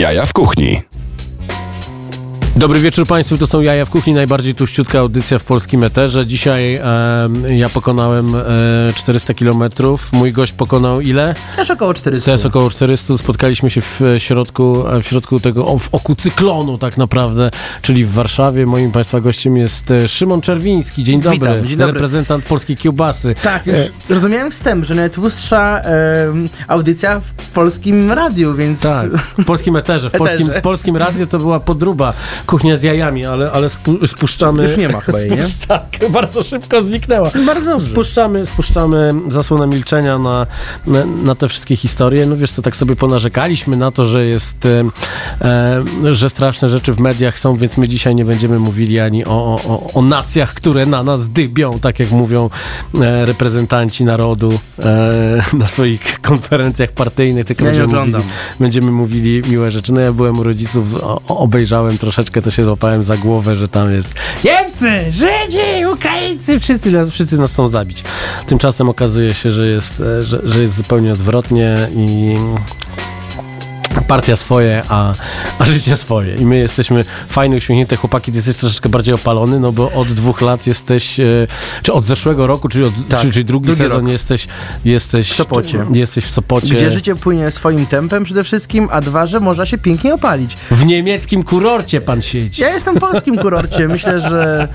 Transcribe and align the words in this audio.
Jaja 0.00 0.26
w 0.26 0.32
kuchni. 0.32 0.82
Dobry 2.60 2.80
wieczór 2.80 3.06
Państwu, 3.06 3.38
to 3.38 3.46
są 3.46 3.60
Jaja 3.60 3.84
w 3.84 3.90
Kuchni, 3.90 4.12
najbardziej 4.12 4.54
tuściutka 4.54 4.98
audycja 4.98 5.38
w 5.38 5.44
polskim 5.44 5.84
eterze. 5.84 6.26
Dzisiaj 6.26 6.74
e, 6.74 7.28
ja 7.56 7.68
pokonałem 7.68 8.34
e, 8.34 8.40
400 8.94 9.34
km, 9.34 9.62
mój 10.12 10.32
gość 10.32 10.52
pokonał 10.52 11.00
ile? 11.00 11.34
Też 11.56 11.70
około 11.70 11.94
400. 11.94 12.32
Też 12.32 12.46
około 12.46 12.70
400. 12.70 13.18
Spotkaliśmy 13.18 13.70
się 13.70 13.80
w 13.80 14.00
środku, 14.18 14.84
w 15.02 15.06
środku 15.06 15.40
tego, 15.40 15.78
w 15.78 15.88
oku 15.92 16.14
cyklonu 16.14 16.78
tak 16.78 16.96
naprawdę, 16.96 17.50
czyli 17.82 18.04
w 18.04 18.12
Warszawie. 18.12 18.66
Moim 18.66 18.92
Państwa 18.92 19.20
gościem 19.20 19.56
jest 19.56 19.90
e, 19.90 20.08
Szymon 20.08 20.40
Czerwiński. 20.40 21.02
Dzień 21.02 21.22
dobry. 21.22 21.38
Witam, 21.38 21.66
dzień 21.66 21.78
dobry. 21.78 21.92
Reprezentant 21.92 22.44
polskiej 22.44 22.76
kiełbasy. 22.76 23.34
Tak, 23.42 23.66
już 23.66 23.76
rozumiałem 24.08 24.50
wstęp, 24.50 24.84
że 24.84 24.94
najtłustsza 24.94 25.80
e, 25.84 26.32
audycja 26.68 27.20
w 27.20 27.34
polskim 27.34 28.12
radiu, 28.12 28.54
więc... 28.54 28.80
Tak, 28.80 29.10
w 29.38 29.44
polskim 29.44 29.76
eterze. 29.76 30.10
W 30.10 30.12
polskim, 30.24 30.50
w 30.50 30.60
polskim 30.60 30.96
radiu 30.96 31.26
to 31.26 31.38
była 31.38 31.60
podruba. 31.60 32.12
Kuchnia 32.50 32.76
z 32.76 32.82
jajami, 32.82 33.26
ale, 33.26 33.52
ale 33.52 33.68
spu, 33.68 34.06
spuszczamy... 34.06 34.62
Już 34.62 34.76
nie 34.76 34.88
ma 34.88 35.00
chyba 35.00 35.20
jej, 35.20 35.30
nie? 35.30 35.46
Tak, 35.68 36.10
bardzo 36.10 36.42
szybko 36.42 36.82
zniknęła. 36.82 37.30
Bardzo 37.46 37.70
dobrze. 37.70 37.90
Spuszczamy, 37.90 38.46
spuszczamy 38.46 39.14
zasłonę 39.28 39.66
milczenia 39.66 40.18
na, 40.18 40.46
na, 40.86 41.04
na, 41.04 41.34
te 41.34 41.48
wszystkie 41.48 41.76
historie. 41.76 42.26
No 42.26 42.36
wiesz 42.36 42.52
co, 42.52 42.62
tak 42.62 42.76
sobie 42.76 42.96
ponarzekaliśmy 42.96 43.76
na 43.76 43.90
to, 43.90 44.04
że 44.04 44.26
jest, 44.26 44.66
e, 44.66 44.84
e, 46.04 46.14
że 46.14 46.30
straszne 46.30 46.68
rzeczy 46.68 46.92
w 46.92 47.00
mediach 47.00 47.38
są, 47.38 47.56
więc 47.56 47.76
my 47.76 47.88
dzisiaj 47.88 48.14
nie 48.14 48.24
będziemy 48.24 48.58
mówili 48.58 49.00
ani 49.00 49.24
o, 49.24 49.60
o, 49.68 49.92
o 49.94 50.02
nacjach, 50.02 50.54
które 50.54 50.86
na 50.86 51.02
nas 51.02 51.28
dybią, 51.28 51.78
tak 51.80 51.98
jak 51.98 52.10
mówią 52.10 52.50
e, 53.00 53.26
reprezentanci 53.26 54.04
narodu 54.04 54.58
e, 54.78 55.42
na 55.52 55.68
swoich 55.68 56.20
konferencjach 56.20 56.92
partyjnych. 56.92 57.46
Tylko 57.46 57.64
ja 57.64 57.70
będziemy. 57.70 58.00
Mówili, 58.06 58.24
będziemy 58.60 58.90
mówili 58.90 59.42
miłe 59.48 59.70
rzeczy. 59.70 59.92
No 59.92 60.00
ja 60.00 60.12
byłem 60.12 60.38
u 60.38 60.42
rodziców, 60.42 60.94
o, 60.94 61.20
obejrzałem 61.26 61.98
troszeczkę, 61.98 62.39
to 62.42 62.50
się 62.50 62.64
złapałem 62.64 63.02
za 63.02 63.16
głowę, 63.16 63.54
że 63.54 63.68
tam 63.68 63.92
jest 63.92 64.14
Niemcy, 64.44 65.12
Żydzi, 65.12 65.86
Ukraińcy, 65.94 66.60
wszyscy 66.60 66.90
nas, 66.90 67.10
wszyscy 67.10 67.38
nas 67.38 67.52
chcą 67.52 67.68
zabić. 67.68 68.04
Tymczasem 68.46 68.88
okazuje 68.88 69.34
się, 69.34 69.52
że 69.52 69.66
jest, 69.66 70.00
e, 70.00 70.22
że, 70.22 70.40
że 70.44 70.60
jest 70.60 70.74
zupełnie 70.74 71.12
odwrotnie 71.12 71.88
i 71.96 72.36
partia 74.10 74.36
swoje, 74.36 74.82
a, 74.88 75.14
a 75.58 75.64
życie 75.64 75.96
swoje. 75.96 76.36
I 76.36 76.46
my 76.46 76.58
jesteśmy 76.58 77.04
fajne, 77.28 77.56
uśmiechnięte 77.56 77.96
chłopaki. 77.96 78.32
Ty 78.32 78.38
jesteś 78.38 78.56
troszeczkę 78.56 78.88
bardziej 78.88 79.14
opalony, 79.14 79.60
no 79.60 79.72
bo 79.72 79.92
od 79.92 80.08
dwóch 80.08 80.40
lat 80.40 80.66
jesteś, 80.66 81.20
e, 81.20 81.24
czy 81.82 81.92
od 81.92 82.04
zeszłego 82.04 82.46
roku, 82.46 82.68
czyli, 82.68 82.84
od, 82.84 82.92
Tak, 83.08 83.20
czyli, 83.20 83.32
czyli 83.32 83.44
drugi, 83.44 83.66
drugi 83.66 83.82
sezon 83.82 84.00
rok. 84.00 84.08
jesteś, 84.12 84.48
jesteś 84.84 85.30
W 85.30 85.34
Sopocie. 85.34 85.84
Jesteś 85.92 86.24
w 86.24 86.30
Sopocie. 86.30 86.74
Gdzie 86.74 86.90
życie 86.90 87.16
płynie 87.16 87.50
swoim 87.50 87.86
tempem 87.86 88.24
przede 88.24 88.44
wszystkim, 88.44 88.88
a 88.92 89.00
dwa, 89.00 89.26
że 89.26 89.40
można 89.40 89.66
się 89.66 89.78
pięknie 89.78 90.14
opalić. 90.14 90.56
W 90.70 90.86
niemieckim 90.86 91.42
kurorcie 91.42 92.00
pan 92.00 92.22
siedzi. 92.22 92.62
Ja 92.62 92.68
jestem 92.74 92.96
w 92.96 92.98
polskim 92.98 93.38
kurorcie. 93.38 93.88
Myślę, 93.88 94.20
że 94.20 94.68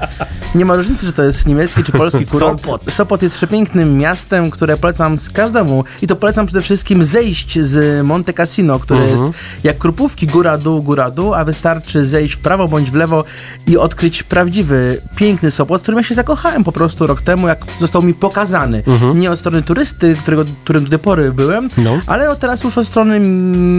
nie 0.55 0.65
ma 0.65 0.75
różnicy, 0.75 1.05
czy 1.05 1.13
to 1.13 1.23
jest 1.23 1.47
niemiecki 1.47 1.83
czy 1.83 1.91
polski 1.91 2.25
kurort. 2.31 2.65
Sopot. 2.65 2.91
Sopot 2.91 3.21
jest 3.21 3.35
przepięknym 3.35 3.97
miastem, 3.97 4.51
które 4.51 4.77
polecam 4.77 5.17
z 5.17 5.29
każdemu. 5.29 5.83
I 6.01 6.07
to 6.07 6.15
polecam 6.15 6.45
przede 6.45 6.61
wszystkim 6.61 7.03
zejść 7.03 7.59
z 7.61 8.05
Monte 8.05 8.33
Cassino, 8.33 8.79
które 8.79 8.99
Mhm. 8.99 9.11
jest 9.11 9.24
jak 9.63 9.77
krupówki 9.77 10.27
góra-dół, 10.27 10.83
góra-dół, 10.83 11.33
a 11.33 11.45
wystarczy 11.45 12.05
zejść 12.05 12.33
w 12.33 12.39
prawo 12.39 12.67
bądź 12.67 12.91
w 12.91 12.95
lewo 12.95 13.23
i 13.67 13.77
odkryć 13.77 14.23
prawdziwy, 14.23 15.01
piękny 15.15 15.51
Sopot, 15.51 15.79
w 15.81 15.83
którym 15.83 15.97
ja 15.97 16.03
się 16.03 16.15
zakochałem 16.15 16.63
po 16.63 16.71
prostu 16.71 17.07
rok 17.07 17.21
temu, 17.21 17.47
jak 17.47 17.65
został 17.79 18.01
mi 18.01 18.13
pokazany. 18.13 18.83
Nie 19.15 19.31
od 19.31 19.39
strony 19.39 19.61
turysty, 19.63 20.15
którego, 20.21 20.45
którym 20.63 20.83
do 20.83 20.89
tej 20.89 20.99
pory 20.99 21.31
byłem, 21.31 21.65
Mhm. 21.65 21.83
No. 21.85 21.99
ale 22.07 22.35
teraz 22.35 22.63
już 22.63 22.77
od 22.77 22.87
strony 22.87 23.19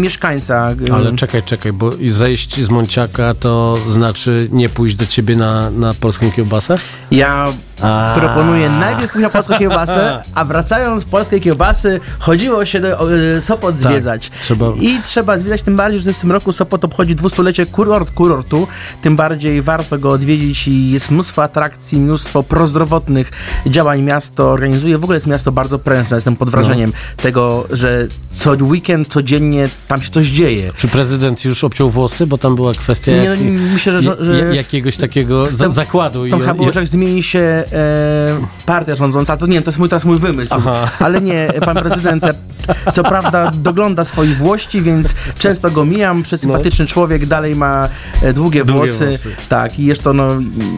mieszkańca. 0.01 0.75
Ale 0.93 1.17
czekaj, 1.17 1.43
czekaj, 1.43 1.73
bo 1.73 1.91
zejść 2.09 2.65
z 2.65 2.69
Monciaka 2.69 3.35
to 3.35 3.79
znaczy 3.89 4.49
nie 4.53 4.69
pójść 4.69 4.97
do 4.97 5.07
ciebie 5.07 5.37
na, 5.37 5.71
na 5.71 5.95
polską 5.95 6.31
kiełbasę? 6.31 6.75
Ja 7.11 7.53
A. 7.83 8.13
proponuję 8.19 8.69
najpierw 8.69 9.15
na 9.15 9.31
polską 9.31 9.59
kiełbasę, 9.59 10.23
a 10.35 10.45
wracając 10.45 11.03
z 11.03 11.05
polskiej 11.05 11.41
kiełbasy 11.41 12.01
chodziło 12.19 12.65
się 12.65 12.81
do 12.81 13.13
e, 13.37 13.41
Sopot 13.41 13.79
zwiedzać. 13.79 14.29
Tak, 14.29 14.39
trzeba- 14.41 14.73
I 14.81 15.01
trzeba 15.03 15.39
zwiedzać, 15.39 15.63
tym 15.63 15.77
bardziej, 15.77 16.01
że 16.01 16.13
w 16.13 16.19
tym 16.21 16.33
roku 16.33 16.53
Sopot 16.53 16.85
obchodzi 16.85 17.15
dwustulecie 17.15 17.67
kurort 17.67 18.11
kurortu, 18.11 18.67
tym 19.03 19.17
bardziej 19.17 19.63
warto 19.63 19.99
go 19.99 20.11
odwiedzić 20.11 20.69
i 20.69 20.91
jest 20.91 21.11
mnóstwo 21.11 21.43
atrakcji, 21.43 21.99
mnóstwo 21.99 22.43
prozdrowotnych 22.43 23.31
działań 23.67 24.03
miasto 24.03 24.51
organizuje. 24.51 24.99
W 24.99 25.05
ogóle 25.05 25.17
jest 25.17 25.27
miasto 25.27 25.53
bardzo 25.53 25.79
prężne, 25.79 26.17
jestem 26.17 26.37
pod 26.37 26.51
wrażeniem 26.51 26.93
No. 27.17 27.23
tego, 27.23 27.67
że 27.71 28.07
co 28.35 28.51
weekend, 28.51 29.09
codziennie 29.09 29.69
tam 29.89 30.03
się 30.03 30.11
coś 30.11 30.27
dzieje. 30.27 30.73
Czy 30.77 30.89
prezydent 30.89 31.45
już 31.45 31.65
obciął 31.65 31.91
włosy? 31.91 32.27
Bo 32.27 32.39
tam 32.39 32.55
była 32.57 32.73
kwestia 32.73 33.13
Nie, 33.13 33.19
no, 33.19 33.25
jak, 33.25 33.39
myślę, 33.73 34.03
że- 34.03 34.17
że- 34.21 34.39
ja- 34.39 34.55
jakiegoś 34.55 34.97
takiego 34.97 35.45
Tam- 35.59 35.73
zakładu. 35.73 36.29
Tam 36.31 36.39
I- 36.39 36.43
chyba 36.43 36.55
było, 36.55 36.73
że 36.73 36.81
jak 36.81 36.89
zmieni 36.89 37.23
się 37.23 37.65
partia 38.67 38.97
rządząca, 38.97 39.37
to 39.37 39.47
nie 39.47 39.63
to 39.63 39.69
jest 39.71 39.79
mój, 39.79 39.89
teraz 39.89 40.05
mój 40.05 40.19
wymysł, 40.19 40.55
Aha. 40.59 40.89
ale 40.99 41.21
nie, 41.21 41.53
pan 41.65 41.77
prezydent 41.77 42.25
e, 42.25 42.35
co 42.95 43.03
prawda 43.05 43.51
dogląda 43.55 44.05
swoich 44.05 44.37
włości, 44.39 44.83
więc 44.83 45.15
często 45.39 45.71
go 45.71 45.85
mijam, 45.85 46.23
przesympatyczny 46.23 46.87
człowiek, 46.87 47.27
dalej 47.27 47.57
ma 47.57 47.89
e, 48.23 48.33
długie, 48.33 48.65
Długie 48.65 48.87
włosy, 48.93 49.07
włosy. 49.09 49.35
tak, 49.49 49.79
i 49.79 49.85
jeszcze 49.85 50.13
no, 50.13 50.29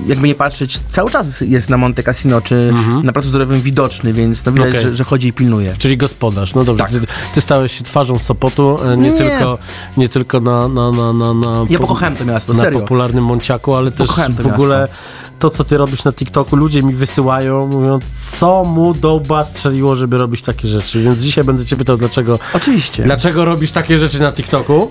jakby 0.06 0.26
nie 0.28 0.34
patrzeć, 0.34 0.80
cały 0.88 1.10
czas 1.10 1.40
jest 1.40 1.70
na 1.70 1.76
Monte 1.76 2.02
Cassino, 2.02 2.40
czy 2.40 2.72
na 3.02 3.12
placu 3.12 3.28
zdrowym 3.28 3.60
widoczny, 3.60 4.12
więc 4.12 4.44
no 4.44 4.52
widać, 4.52 4.66
Mhm. 4.66 4.80
Okej. 4.82 4.90
że, 4.92 4.96
że 4.96 5.04
chodzi 5.04 5.28
i 5.28 5.32
pilnuje. 5.32 5.74
Czyli 5.78 5.96
gospodarz. 5.96 6.54
No 6.54 6.64
dobrze, 6.64 6.84
Tak. 6.84 6.92
ty, 6.92 7.00
ty 7.34 7.40
stałeś 7.40 7.78
się 7.78 7.84
twarzą 7.84 8.18
Sopotu, 8.18 8.78
e, 8.92 8.96
nie, 8.96 9.10
Nie. 9.10 9.16
tylko, 9.18 9.58
nie 9.96 10.08
tylko 10.08 10.40
na, 10.40 10.68
na, 10.68 10.90
na, 10.92 11.12
na, 11.12 11.34
na, 11.34 11.64
Ja 11.70 11.78
po- 11.78 11.84
pokochałem 11.86 12.16
to 12.16 12.24
miasto, 12.24 12.52
na 12.52 12.60
serio. 12.60 12.80
popularnym 12.80 13.24
Monciaku, 13.24 13.74
ale 13.74 13.90
też 13.90 14.08
w 14.30 14.46
ogóle 14.46 14.80
miasto. 14.80 14.94
To, 15.38 15.50
co 15.50 15.64
ty 15.64 15.76
robisz 15.76 16.04
na 16.04 16.12
TikToku, 16.12 16.56
ludzie 16.56 16.82
mi 16.82 16.94
wysyłają, 16.94 17.66
mówią, 17.66 17.98
co 18.38 18.64
mu 18.64 18.94
do 18.94 19.14
łba 19.14 19.44
strzeliło, 19.44 19.94
żeby 19.94 20.18
robić 20.18 20.42
takie 20.42 20.68
rzeczy. 20.68 21.02
Więc 21.02 21.22
dzisiaj 21.22 21.44
będę 21.44 21.64
cię 21.64 21.76
pytał, 21.76 21.96
dlaczego, 21.96 22.38
Oczywiście. 22.54 23.02
dlaczego 23.02 23.44
robisz 23.44 23.72
takie 23.72 23.98
rzeczy 23.98 24.20
na 24.20 24.32
TikToku? 24.32 24.90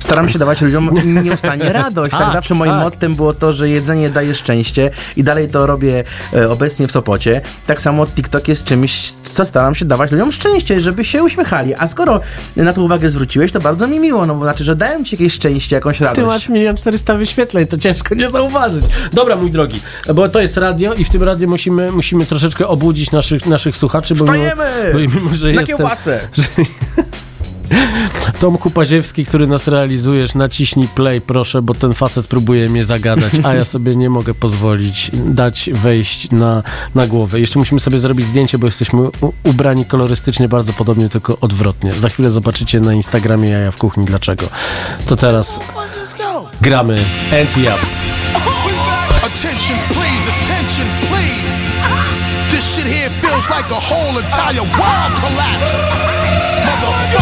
Staram 0.00 0.28
się 0.28 0.38
dawać 0.38 0.60
ludziom 0.60 0.90
nieustannie 1.24 1.72
radość. 1.72 2.10
Tak, 2.10 2.20
Tak, 2.20 2.32
zawsze 2.32 2.54
moim 2.54 2.72
tak. 2.72 2.80
mottem 2.82 3.14
było 3.14 3.34
to, 3.34 3.52
że 3.52 3.68
jedzenie 3.68 4.10
daje 4.10 4.34
szczęście 4.34 4.90
i 5.16 5.24
dalej 5.24 5.48
to 5.48 5.66
robię 5.66 6.04
e, 6.34 6.50
obecnie 6.50 6.88
w 6.88 6.92
Sopocie. 6.92 7.40
Tak 7.66 7.80
samo 7.80 8.06
TikTok 8.06 8.48
jest 8.48 8.64
czymś, 8.64 9.12
co 9.12 9.44
staram 9.44 9.74
się 9.74 9.84
dawać 9.84 10.10
ludziom 10.10 10.32
szczęście, 10.32 10.80
żeby 10.80 11.04
się 11.04 11.22
uśmiechali. 11.22 11.74
A 11.74 11.88
skoro 11.88 12.20
na 12.56 12.72
to 12.72 12.82
uwagę 12.82 13.10
zwróciłeś, 13.10 13.52
to 13.52 13.60
bardzo 13.60 13.86
mi 13.86 14.00
miło, 14.00 14.26
no 14.26 14.34
bo 14.34 14.42
znaczy, 14.44 14.64
że 14.64 14.76
dałem 14.76 15.04
ci 15.04 15.16
jakieś 15.16 15.32
szczęście, 15.32 15.76
jakąś 15.76 15.98
Ty 15.98 16.04
radość. 16.04 16.26
masz 16.26 16.48
milion 16.48 16.76
czterysta 16.76 17.14
wyświetleń, 17.14 17.66
to 17.66 17.76
ciężko 17.78 18.14
nie 18.14 18.28
zauważyć. 18.28 18.84
Dobra, 19.12 19.36
mój 19.36 19.50
drogi, 19.50 19.80
bo 20.14 20.28
to 20.28 20.40
jest 20.40 20.56
radio 20.56 20.94
i 20.94 21.04
w 21.04 21.08
tym 21.10 21.22
radiu 21.22 21.48
musimy, 21.48 21.92
musimy 21.92 22.26
troszeczkę 22.26 22.68
obudzić 22.68 23.10
naszych, 23.10 23.46
naszych 23.46 23.76
słuchaczy, 23.76 24.14
bo 24.14 24.24
Wstajemy! 24.24 24.64
mimo, 24.94 25.08
bo 25.14 25.20
mimo 25.20 25.34
że 25.34 25.46
Na 25.46 25.60
jestem, 25.60 25.76
kiełbasę! 25.78 26.20
Tomku 28.38 28.70
Paziewski, 28.70 29.24
który 29.24 29.46
nas 29.46 29.68
realizujesz, 29.68 30.34
naciśnij 30.34 30.88
play, 30.88 31.20
proszę, 31.20 31.62
bo 31.62 31.74
ten 31.74 31.94
facet 31.94 32.26
próbuje 32.26 32.68
mnie 32.68 32.84
zagadać, 32.84 33.32
a 33.44 33.54
ja 33.54 33.64
sobie 33.64 33.96
nie 33.96 34.10
mogę 34.10 34.34
pozwolić 34.34 35.10
dać 35.14 35.70
wejść 35.72 36.30
na, 36.30 36.62
na 36.94 37.06
głowę. 37.06 37.40
Jeszcze 37.40 37.58
musimy 37.58 37.80
sobie 37.80 37.98
zrobić 37.98 38.26
zdjęcie, 38.26 38.58
bo 38.58 38.66
jesteśmy 38.66 39.08
ubrani 39.44 39.84
kolorystycznie 39.84 40.48
bardzo 40.48 40.72
podobnie, 40.72 41.08
tylko 41.08 41.36
odwrotnie. 41.40 41.92
Za 42.00 42.08
chwilę 42.08 42.30
zobaczycie 42.30 42.80
na 42.80 42.94
Instagramie 42.94 43.50
Jaja 43.50 43.70
w 43.70 43.76
Kuchni 43.76 44.04
dlaczego. 44.04 44.46
To 45.06 45.16
teraz 45.16 45.60
gramy 46.60 46.98
Anti 47.40 47.60
Up. 47.62 47.78
Attention, 49.22 49.78
please, 49.88 50.30
attention, 50.30 50.86
please. 51.08 51.58
This 52.50 52.64
shit 52.74 52.86
here 52.86 53.10
feels 53.20 53.48
like 53.48 53.70
a 53.70 53.80
whole 53.80 54.18
entire 54.18 54.62
world 54.62 55.14
collapse. 55.20 55.84
Motherfucker. 56.66 57.19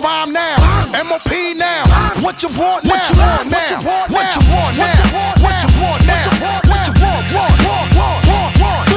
Rhyme 0.00 0.32
now. 0.32 0.56
MOP 1.04 1.30
now. 1.56 1.84
What 2.24 2.42
you 2.42 2.48
want 2.56 2.84
now? 2.84 2.90
What 2.90 3.10
you 3.10 3.16
want 3.20 3.50
now? 3.52 3.84
What 4.08 4.26
you 4.34 4.42
want 4.48 4.76
now? 4.76 4.96
What 5.44 5.56
you 5.60 5.70
want 5.76 6.00
now? 6.08 6.24
What 6.64 6.82
you 6.88 6.94
want? 7.00 7.24
Want? 7.30 7.60
Want? 7.60 7.88
Want? 7.96 8.24
Want? 8.30 8.56
Want? 8.60 8.88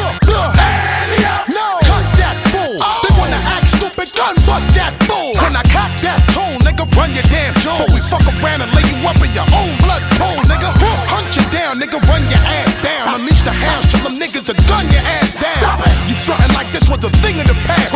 No. 1.52 1.68
Cut 1.84 2.06
that 2.20 2.36
fool. 2.52 2.80
Oh. 2.80 3.04
They 3.04 3.12
wanna 3.20 3.40
act 3.52 3.68
stupid, 3.76 4.10
gun 4.16 4.36
butt 4.48 4.64
that 4.80 4.96
fool. 5.04 5.36
When 5.44 5.56
I 5.56 5.64
cock 5.68 5.92
that 6.08 6.24
tone, 6.32 6.60
nigga, 6.64 6.88
run 6.96 7.12
your 7.12 7.28
damn 7.28 7.54
jaw. 7.60 7.76
Before 7.78 7.92
we 7.94 8.02
fuck 8.02 8.24
around 8.40 8.64
and 8.64 8.72
lay 8.72 8.88
you 8.88 8.98
up 9.04 9.20
in 9.20 9.32
your 9.36 9.48
own 9.52 9.76
blood 9.84 10.04
pool, 10.16 10.40
nigga. 10.48 10.72
Hunt 11.12 11.30
you 11.36 11.44
down, 11.52 11.80
nigga, 11.84 12.00
run 12.08 12.24
your 12.32 12.44
ass 12.48 12.76
down. 12.80 13.20
Unleash 13.20 13.44
the 13.44 13.52
hounds, 13.52 13.92
tell 13.92 14.04
them 14.08 14.16
niggas 14.16 14.48
to 14.48 14.56
gun 14.72 14.88
your 14.90 15.04
ass 15.04 15.36
down. 15.36 15.84
You 16.08 16.16
frontin' 16.24 16.56
like 16.56 16.72
this 16.72 16.88
was 16.90 17.04
a 17.04 17.12
thing 17.22 17.40
of 17.40 17.48
the 17.48 17.58
past. 17.68 17.93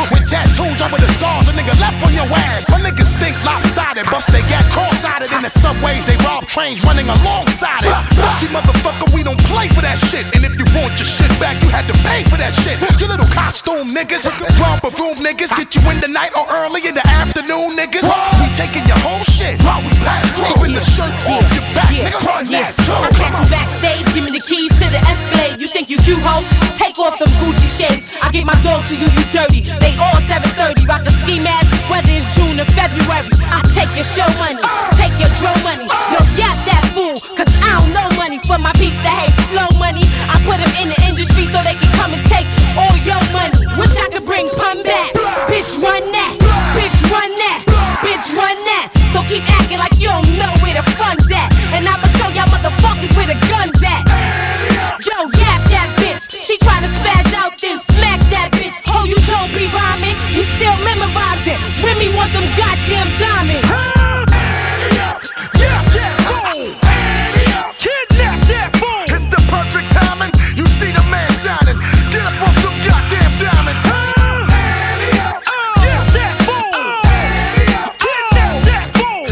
Nigga 1.68 1.80
left 1.80 2.06
on 2.06 2.14
your 2.14 2.28
ass. 2.32 2.70
My 2.72 2.80
niggas 2.80 3.12
think 3.20 3.36
lopsided, 3.44 4.06
bust 4.10 4.32
they 4.32 4.42
got 4.48 4.64
cross-sided 4.72 5.32
in 5.32 5.44
the 5.44 5.50
subways. 5.50 6.06
They 6.06 6.16
rob 6.24 6.48
trains 6.48 6.84
running 6.84 7.08
alongside 7.10 7.84
it. 7.84 7.96
See, 8.40 8.48
motherfucker, 8.48 9.14
we 9.14 9.24
don't 9.24 9.40
play 9.52 9.68
for 9.68 9.82
that 9.82 10.00
shit. 10.00 10.24
And 10.36 10.46
if 10.46 10.56
you 10.56 10.66
want 10.76 10.96
your 10.96 11.08
shit 11.08 11.32
back, 11.40 11.62
you 11.62 11.70
had 11.70 11.88
to 11.92 11.96
pay 12.08 12.24
for 12.24 12.38
that 12.38 12.54
shit. 12.64 12.80
You 13.00 13.08
little 13.08 13.28
costume 13.36 13.92
niggas, 13.92 14.24
romper 14.60 14.92
room 14.96 15.20
niggas, 15.20 15.52
get 15.56 15.76
you 15.76 15.84
in 15.92 16.00
the 16.00 16.08
night 16.08 16.32
or 16.38 16.48
early 16.64 16.88
in 16.88 16.96
the 16.96 17.06
afternoon 17.20 17.76
niggas. 17.76 18.08
We 18.40 18.48
taking 18.56 18.88
your 18.88 19.00
whole 19.04 19.24
shit 19.28 19.60
while 19.62 19.84
we 19.84 19.92
pass 20.08 20.24
through. 20.32 20.64
Even 20.64 20.72
the 20.74 20.84
shirt 20.84 21.12
off 21.28 21.48
your 21.52 21.68
back, 21.76 21.92
nigga, 21.92 22.20
run 22.24 22.48
that 22.56 22.72
too. 22.86 22.96
I 22.96 23.10
catch 23.12 23.36
you 23.44 23.48
backstage, 23.52 24.08
give 24.16 24.24
me 24.24 24.32
the 24.32 24.44
keys 24.44 24.72
to 24.80 24.88
the 24.88 25.02
Escalade. 25.04 25.60
You 25.60 25.68
think 25.68 25.90
you 25.90 25.98
cute, 26.00 26.22
ho? 26.24 26.44
Take 26.78 27.00
off 27.00 27.20
them 27.20 27.30
Gucci 27.42 27.68
shades. 27.68 28.16
I 28.22 28.32
get 28.32 28.46
my 28.46 28.56
dog 28.62 28.86
to 28.88 28.96
you, 28.96 29.10
you 29.12 29.24
dirty. 29.34 29.62
They 29.84 29.87
ski 31.28 31.44
mask, 31.44 31.68
whether 31.92 32.08
it's 32.08 32.26
June 32.32 32.56
or 32.56 32.70
February. 32.72 33.28
I 33.52 33.60
take 33.76 33.92
your 34.00 34.08
show 34.08 34.28
money, 34.40 34.64
take 34.96 35.12
your 35.20 35.28
dro 35.36 35.52
money. 35.60 35.84
Yo, 36.16 36.20
yap 36.40 36.56
that 36.64 36.88
fool, 36.96 37.20
cause 37.36 37.52
I 37.60 37.84
don't 37.84 37.92
know 37.92 38.08
money 38.16 38.40
for 38.48 38.56
my 38.56 38.72
peeps 38.80 38.96
that 39.04 39.12
hate 39.12 39.36
slow 39.52 39.68
money. 39.76 40.08
I 40.32 40.40
put 40.48 40.64
them 40.64 40.72
in 40.80 40.88
the 40.96 41.00
industry 41.04 41.44
so 41.52 41.60
they 41.68 41.76
can 41.76 41.92
come 42.00 42.16
and 42.16 42.24
take 42.32 42.48
all 42.80 42.96
your 43.04 43.20
money. 43.36 43.60
Wish 43.76 44.00
I 44.00 44.08
could 44.08 44.24
bring 44.24 44.48
pun 44.56 44.82
back. 44.88 45.12
Bitch, 45.52 45.76
run 45.84 46.04
that. 46.16 46.34
Bitch, 46.72 47.00
run 47.12 47.32
that. 47.44 47.60
Bitch, 48.00 48.28
run 48.32 48.58
that. 48.72 48.88
So 49.12 49.20
keep 49.28 49.44
acting 49.60 49.80
like 49.84 50.00
you 50.00 50.08
don't 50.08 50.27
memorizing. 62.08 62.16
Want 62.16 62.32
them 62.34 62.44
goddamn 62.58 63.08
diamonds. 63.20 63.70
Yeah, 65.60 65.82
that 65.94 66.16
fool. 66.28 66.74
Kidnap 67.78 68.40
that 68.48 68.70
fool. 68.76 69.04
It's 69.16 69.26
the 69.26 69.38
perfect 69.50 69.90
timing. 69.92 70.32
You 70.56 70.66
see 70.80 70.92
the 70.92 71.04
man 71.12 71.32
shining. 71.32 71.78
Get 72.12 72.26
up 72.26 72.42
off 72.42 72.58
some 72.60 72.78
goddamn 72.86 73.32
diamonds. 73.40 73.84
Yeah, 75.84 76.02
that 76.16 76.36
fool. 76.46 76.72
Kidnap 78.00 78.56
that 78.66 78.88
fool. 78.96 79.28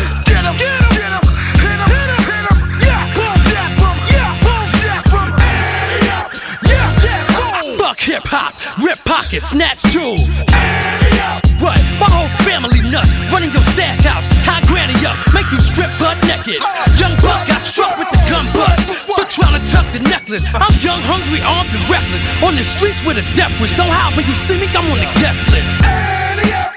On 22.44 22.56
the 22.56 22.63
streets 22.63 23.04
with 23.06 23.18
a 23.18 23.25
death 23.33 23.54
wish. 23.62 23.75
Don't 23.75 23.89
hide 23.89 24.16
when 24.16 24.25
you 24.25 24.33
see 24.33 24.57
me, 24.57 24.68
I'm 24.75 24.92
on 24.92 25.00
the 25.00 25.12
guest 25.19 25.48
list. 25.51 26.75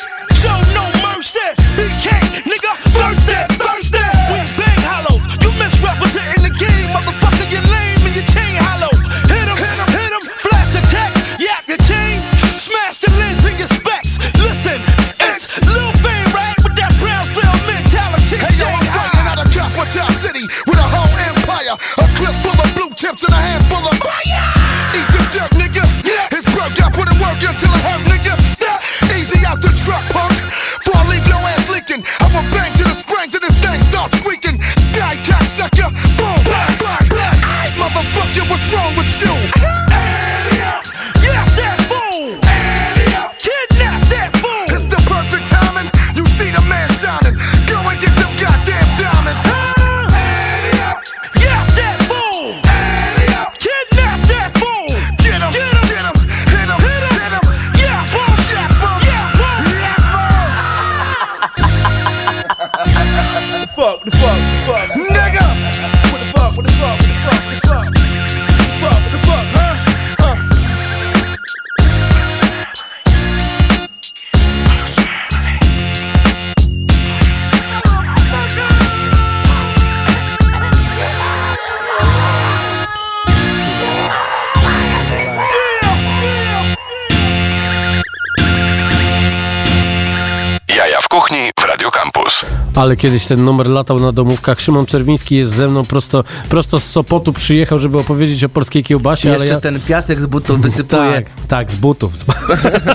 Ale 92.78 92.96
kiedyś 92.96 93.26
ten 93.26 93.44
numer 93.44 93.66
latał 93.66 94.00
na 94.00 94.12
domówkach. 94.12 94.60
Szymon 94.60 94.86
Czerwiński 94.86 95.36
jest 95.36 95.52
ze 95.52 95.68
mną 95.68 95.84
prosto, 95.84 96.24
prosto 96.48 96.80
z 96.80 96.84
Sopotu. 96.84 97.32
Przyjechał, 97.32 97.78
żeby 97.78 97.98
opowiedzieć 97.98 98.44
o 98.44 98.48
polskiej 98.48 98.84
kiełbasie, 98.84 99.28
ale 99.28 99.38
Jeszcze 99.38 99.54
ja... 99.54 99.60
ten 99.60 99.80
piasek 99.80 100.22
z 100.22 100.26
butów 100.26 100.60
wysypuje. 100.60 101.12
Tak, 101.12 101.24
tak, 101.48 101.70
z 101.70 101.76
butów. 101.76 102.12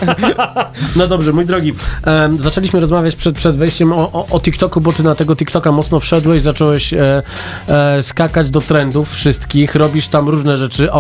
no 0.96 1.08
dobrze, 1.08 1.34
mój 1.34 1.46
drogi, 1.46 1.74
em, 2.04 2.40
zaczęliśmy 2.40 2.80
rozmawiać 2.80 3.16
przed, 3.16 3.36
przed 3.36 3.56
wejściem 3.56 3.94
o, 3.94 4.12
o, 4.12 4.28
o 4.30 4.40
TikToku, 4.40 4.82
bo 4.82 4.94
ty 4.94 5.04
na 5.04 5.16
tego 5.16 5.36
TikToka 5.36 5.72
mocno 5.72 6.00
wszedłeś, 6.00 6.42
zacząłeś 6.42 6.94
e, 6.94 7.24
e, 7.68 8.04
skakać 8.04 8.50
do 8.50 8.62
trendów 8.62 9.14
wszystkich, 9.14 9.76
robisz 9.76 10.08
tam 10.08 10.30
różne 10.30 10.58
rzeczy, 10.58 10.92
e, 10.92 10.96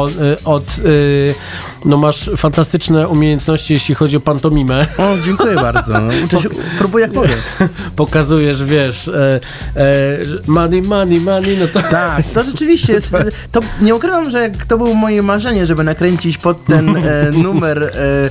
od, 0.46 0.64
e, 0.64 1.86
no 1.86 1.98
masz 1.98 2.30
fantastyczne 2.38 3.08
umiejętności, 3.08 3.74
jeśli 3.74 3.96
chodzi 3.96 4.18
o 4.18 4.20
pantomimę. 4.20 4.88
O, 4.98 5.18
dziękuję 5.26 5.56
bardzo. 5.56 5.94
No, 6.00 6.14
uczę 6.26 6.40
się, 6.40 6.50
próbuję 6.78 7.06
jak 7.06 7.14
mogę. 7.14 7.34
Pokazujesz, 7.96 8.64
wiesz, 8.74 9.08
e, 9.08 9.40
e, 9.76 10.18
money, 10.48 10.82
money, 10.82 11.20
money, 11.22 11.58
no 11.58 11.68
to... 11.68 11.82
Tak, 11.82 12.24
to 12.34 12.44
rzeczywiście 12.44 12.94
jest, 12.94 13.16
to 13.52 13.60
nie 13.82 13.96
ukrywam, 13.96 14.32
że 14.32 14.42
jak 14.42 14.66
to 14.66 14.78
było 14.78 14.94
moje 14.94 15.24
marzenie, 15.24 15.66
żeby 15.68 15.84
nakręcić 15.84 16.38
pod 16.38 16.66
ten 16.66 16.90
e, 16.98 17.32
numer 17.44 17.84
e, 17.84 17.90
e, 17.90 18.30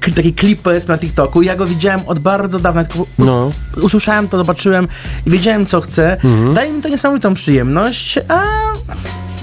k- 0.00 0.10
taki 0.16 0.34
klip 0.34 0.62
powiedzmy 0.62 0.94
na 0.94 0.98
TikToku. 0.98 1.42
Ja 1.42 1.56
go 1.56 1.66
widziałem 1.66 2.00
od 2.06 2.18
bardzo 2.18 2.58
dawna, 2.58 2.84
tylko 2.84 3.06
No. 3.18 3.50
usłyszałem 3.82 4.28
to, 4.28 4.36
zobaczyłem 4.36 4.88
i 5.26 5.30
wiedziałem 5.30 5.66
co 5.66 5.80
chcę. 5.80 6.12
Mhm. 6.12 6.54
Daje 6.54 6.72
mi 6.72 6.82
to 6.82 6.88
niesamowitą 6.88 7.34
przyjemność, 7.34 8.18
a 8.28 8.42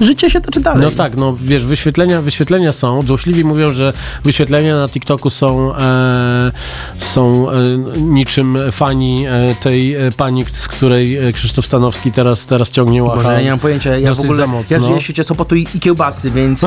życie 0.01 0.29
się 0.29 0.41
toczy 0.41 0.59
dalej. 0.59 0.81
No 0.81 0.91
tak, 0.91 1.15
no 1.15 1.37
wiesz, 1.41 1.65
wyświetlenia, 1.65 2.21
wyświetlenia 2.21 2.71
są. 2.71 3.03
Złośliwi 3.07 3.43
mówią, 3.43 3.71
że 3.71 3.93
wyświetlenia 4.23 4.77
na 4.77 4.89
TikToku 4.89 5.29
są, 5.29 5.75
e, 5.75 6.51
są 6.97 7.51
e, 7.51 7.55
niczym 7.97 8.57
fani 8.71 9.25
e, 9.27 9.55
tej 9.61 9.95
e, 9.95 10.11
pani, 10.11 10.45
z 10.53 10.67
której 10.67 11.17
e, 11.17 11.33
Krzysztof 11.33 11.65
Stanowski 11.65 12.11
teraz, 12.11 12.45
teraz 12.45 12.71
ciągnie 12.71 13.03
łacha. 13.03 13.15
Może 13.15 13.33
ja 13.33 13.41
nie 13.41 13.49
mam 13.49 13.59
pojęcia, 13.59 13.97
ja 13.97 14.13
w 14.13 14.19
ogóle, 14.19 14.47
ja 14.69 14.79
żyję 14.79 14.99
w 14.99 15.03
świecie 15.03 15.23
Sopotu 15.23 15.55
i, 15.55 15.67
i 15.73 15.79
kiełbasy, 15.79 16.31
więc 16.31 16.65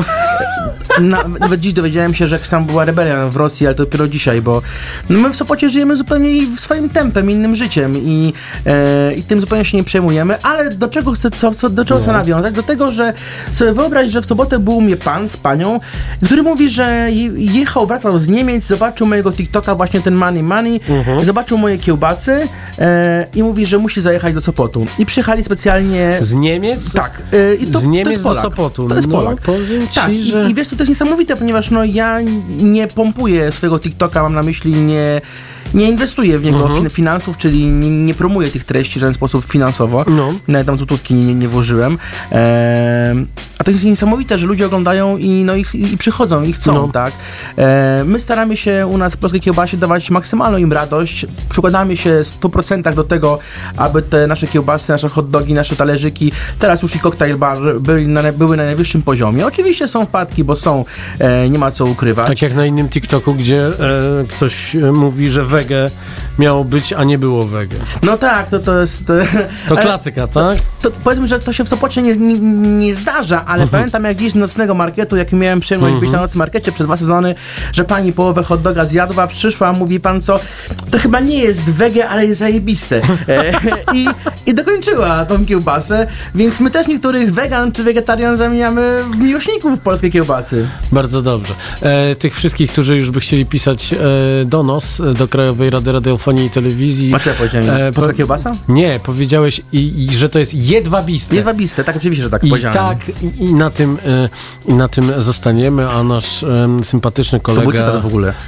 na, 1.01 1.23
nawet 1.39 1.59
dziś 1.59 1.73
dowiedziałem 1.73 2.13
się, 2.13 2.27
że 2.27 2.39
tam 2.39 2.65
była 2.65 2.85
rebelia 2.85 3.27
w 3.27 3.35
Rosji, 3.35 3.67
ale 3.67 3.75
to 3.75 3.83
dopiero 3.85 4.07
dzisiaj, 4.07 4.41
bo 4.41 4.61
no 5.09 5.19
my 5.19 5.29
w 5.29 5.35
Sopocie 5.35 5.69
żyjemy 5.69 5.97
zupełnie 5.97 6.47
w 6.55 6.59
swoim 6.59 6.89
tempem, 6.89 7.31
innym 7.31 7.55
życiem 7.55 7.97
i, 7.97 8.33
e, 8.65 9.13
i 9.13 9.23
tym 9.23 9.41
zupełnie 9.41 9.65
się 9.65 9.77
nie 9.77 9.83
przejmujemy, 9.83 10.41
ale 10.41 10.69
do 10.69 10.87
czego 10.87 11.11
chcę, 11.11 11.31
co, 11.31 11.51
co, 11.51 11.69
do 11.69 11.85
czego 11.85 11.99
chcę 11.99 12.11
nawiązać? 12.11 12.55
Do 12.55 12.63
tego, 12.63 12.91
że 12.91 13.13
sobie 13.51 13.73
wyobraź, 13.73 14.11
że 14.11 14.21
w 14.21 14.25
sobotę 14.25 14.59
był 14.59 14.81
mnie 14.81 14.97
pan 14.97 15.29
z 15.29 15.37
panią, 15.37 15.79
który 16.25 16.43
mówi, 16.43 16.69
że 16.69 17.07
je- 17.11 17.31
jechał, 17.59 17.87
wracał 17.87 18.19
z 18.19 18.27
Niemiec, 18.29 18.63
zobaczył 18.67 19.07
mojego 19.07 19.31
TikToka, 19.31 19.75
właśnie 19.75 20.01
ten 20.01 20.15
Money 20.15 20.43
Money, 20.43 20.79
zobaczył 21.23 21.57
moje 21.57 21.77
kiełbasy 21.77 22.47
e, 22.79 23.25
i 23.35 23.43
mówi, 23.43 23.65
że 23.65 23.77
musi 23.77 24.01
zajechać 24.01 24.33
do 24.33 24.41
Sopotu. 24.41 24.85
I 24.99 25.05
przyjechali 25.05 25.43
specjalnie 25.43 26.17
Z 26.21 26.33
Niemiec? 26.33 26.93
tak. 26.93 27.21
y, 27.33 27.55
I 27.61 27.65
to, 27.67 27.79
Z 27.79 27.83
to 27.83 27.89
Niemiec 27.89 28.07
jest 28.11 28.23
do 28.23 28.29
Polak. 28.29 28.41
Sopotu. 28.43 28.87
To 28.87 28.95
jest 28.95 29.07
No, 29.07 29.17
Polak. 29.17 29.41
powiem 29.41 29.87
ci, 29.87 29.95
tak, 29.95 30.13
i- 30.13 30.23
że- 30.23 30.49
I 30.49 30.53
wiesz 30.53 30.67
co 30.67 30.75
to 30.75 30.81
jest 30.81 30.89
niesamowite, 30.89 31.35
ponieważ 31.35 31.71
no 31.71 31.83
ja 31.85 32.17
nie 32.57 32.87
pompuję 32.87 33.51
swojego 33.51 33.79
TikToka, 33.79 34.23
mam 34.23 34.33
na 34.33 34.43
myśli 34.43 34.71
nie, 34.73 35.21
nie 35.73 35.89
inwestuję 35.89 36.39
w 36.39 36.43
niego 36.43 36.57
Mhm. 36.61 36.75
fin- 36.81 36.89
finansów, 36.89 37.37
czyli 37.37 37.65
nie, 37.65 37.89
nie 38.05 38.13
promuję 38.13 38.49
tych 38.51 38.63
treści 38.63 38.99
w 38.99 39.01
żaden 39.01 39.13
sposób 39.13 39.45
finansowo. 39.45 40.05
No. 40.07 40.33
Nawet 40.47 40.67
tam 40.67 40.77
złotówki 40.77 41.13
nie, 41.13 41.35
nie 41.35 41.47
włożyłem. 41.47 41.97
A 43.59 43.63
to 43.63 43.71
jest 43.71 43.83
niesamowite, 43.83 44.39
że 44.39 44.47
ludzie 44.47 44.65
oglądają 44.65 45.17
i, 45.17 45.43
no, 45.45 45.55
i, 45.55 45.65
i 45.73 45.97
przychodzą 45.97 46.43
i 46.43 46.53
chcą, 46.53 46.73
No. 46.73 46.89
tak? 46.93 47.13
My 48.05 48.19
staramy 48.19 48.57
się 48.57 48.87
u 48.87 48.97
nas 48.97 49.13
w 49.15 49.17
Polskiej 49.17 49.41
Kiełbasie 49.41 49.77
dawać 49.77 50.09
maksymalną 50.11 50.57
im 50.57 50.73
radość. 50.73 51.25
Przykładamy 51.49 51.97
się 51.97 52.09
w 52.23 52.39
100% 52.41 52.93
do 52.95 53.03
tego, 53.03 53.39
aby 53.77 54.01
te 54.01 54.27
nasze 54.27 54.47
kiełbasy, 54.47 54.91
nasze 54.91 55.09
hot 55.09 55.29
dogi, 55.29 55.53
nasze 55.53 55.75
talerzyki, 55.75 56.31
teraz 56.59 56.81
już 56.81 56.95
i 56.95 56.99
cocktail 56.99 57.37
bar 57.37 57.57
byli 57.79 58.07
na, 58.07 58.31
były 58.33 58.57
na 58.57 58.63
najwyższym 58.65 59.01
poziomie. 59.01 59.45
Oczywiście 59.47 59.87
są 59.87 60.05
wpadki, 60.05 60.43
bo 60.43 60.55
są, 60.55 60.85
e, 61.19 61.49
nie 61.49 61.59
ma 61.59 61.71
co 61.71 61.85
ukrywać. 61.85 62.27
Tak 62.27 62.41
jak 62.41 62.55
na 62.55 62.65
innym 62.65 62.89
TikToku, 62.89 63.35
gdzie 63.35 63.67
e, 63.67 63.71
ktoś 64.29 64.75
e, 64.75 64.91
mówi, 64.91 65.29
że 65.29 65.45
wege 65.59 65.91
miało 66.39 66.63
być, 66.65 66.93
a 66.93 67.03
nie 67.03 67.17
było 67.17 67.45
wege. 67.45 67.77
No 68.03 68.17
tak, 68.17 68.49
to, 68.49 68.59
to 68.59 68.79
jest... 68.79 69.11
To 69.67 69.77
klasyka, 69.77 70.27
tak? 70.27 70.57
To, 70.81 70.91
powiedzmy, 71.03 71.27
że 71.27 71.39
to 71.39 71.53
się 71.53 71.63
w 71.63 71.69
Sopocie 71.69 72.01
nie, 72.01 72.15
nie, 72.15 72.39
nie 72.79 72.95
zdarza, 72.95 73.45
ale 73.45 73.63
Mhm. 73.63 73.69
pamiętam 73.69 74.03
jak 74.03 74.17
gdzieś 74.17 74.31
z 74.31 74.35
nocnego 74.35 74.73
marketu, 74.73 75.17
jak 75.17 75.31
miałem 75.31 75.59
przyjemność 75.59 75.95
być 75.95 76.11
na 76.11 76.21
nocnym 76.21 76.39
markecie 76.39 76.71
przez 76.71 76.87
dwa 76.87 76.97
sezony, 76.97 77.35
że 77.73 77.83
pani 77.83 78.13
połowę 78.13 78.43
hot 78.43 78.61
doga 78.61 78.85
zjadła, 78.85 79.27
przyszła, 79.27 79.73
mówi 79.73 79.99
pan 79.99 80.21
co, 80.21 80.39
to 80.91 80.99
chyba 80.99 81.19
nie 81.19 81.37
jest 81.37 81.69
wege, 81.69 82.09
ale 82.09 82.25
jest 82.25 82.39
zajebiste. 82.39 83.01
E, 83.27 83.51
I, 83.97 84.07
I 84.45 84.53
dokończyła 84.53 85.25
tą 85.25 85.45
kiełbasę, 85.45 86.07
więc 86.35 86.59
my 86.59 86.69
też 86.71 86.87
niektórych 86.87 87.33
wegan 87.33 87.71
czy 87.71 87.83
wegetarian 87.83 88.37
zamieniamy 88.37 89.03
w 89.11 89.19
miłośników 89.19 89.79
polskiej 89.79 90.11
kiełbasy. 90.11 90.67
Bardzo 90.91 91.21
dobrze. 91.21 91.53
E, 91.81 92.15
tych 92.15 92.35
wszystkich, 92.35 92.71
którzy 92.71 92.95
już 92.95 93.11
by 93.11 93.19
chcieli 93.19 93.45
pisać 93.45 93.93
e, 93.93 93.97
donos 94.45 94.99
e, 94.99 95.13
do 95.13 95.27
Krajowej 95.49 95.69
Rady 95.69 95.91
Radiofonii 95.91 96.45
i 96.45 96.49
Telewizji. 96.49 97.15
A 97.15 97.19
co 97.19 97.29
ja 97.29 97.35
powiedziałem? 97.35 97.69
E, 97.69 97.91
Polska 97.91 98.11
po- 98.13 98.17
kiełbasa? 98.17 98.55
Nie, 98.67 98.99
powiedziałeś, 99.03 99.61
i, 99.71 100.05
i, 100.05 100.15
że 100.15 100.29
to 100.29 100.39
jest 100.39 100.53
jedwabiste. 100.53 101.35
Jedwabiste, 101.35 101.83
tak 101.83 101.95
oczywiście, 101.97 102.23
że 102.23 102.29
tak 102.29 102.43
I 102.43 102.49
powiedziałem. 102.49 102.73
tak, 102.75 103.11
i, 103.21 103.45
i, 103.45 103.53
na 103.53 103.69
tym, 103.69 103.97
e, 104.05 104.29
i 104.71 104.73
na 104.73 104.87
tym 104.87 105.11
zostaniemy, 105.17 105.89
a 105.89 106.03
nasz 106.03 106.43
em, 106.43 106.83
sympatyczny 106.83 107.39
To 107.39 107.43
kolega... 107.45 107.63
był 107.63 107.71
cytat 107.71 108.01
w 108.01 108.05
ogóle. 108.05 108.33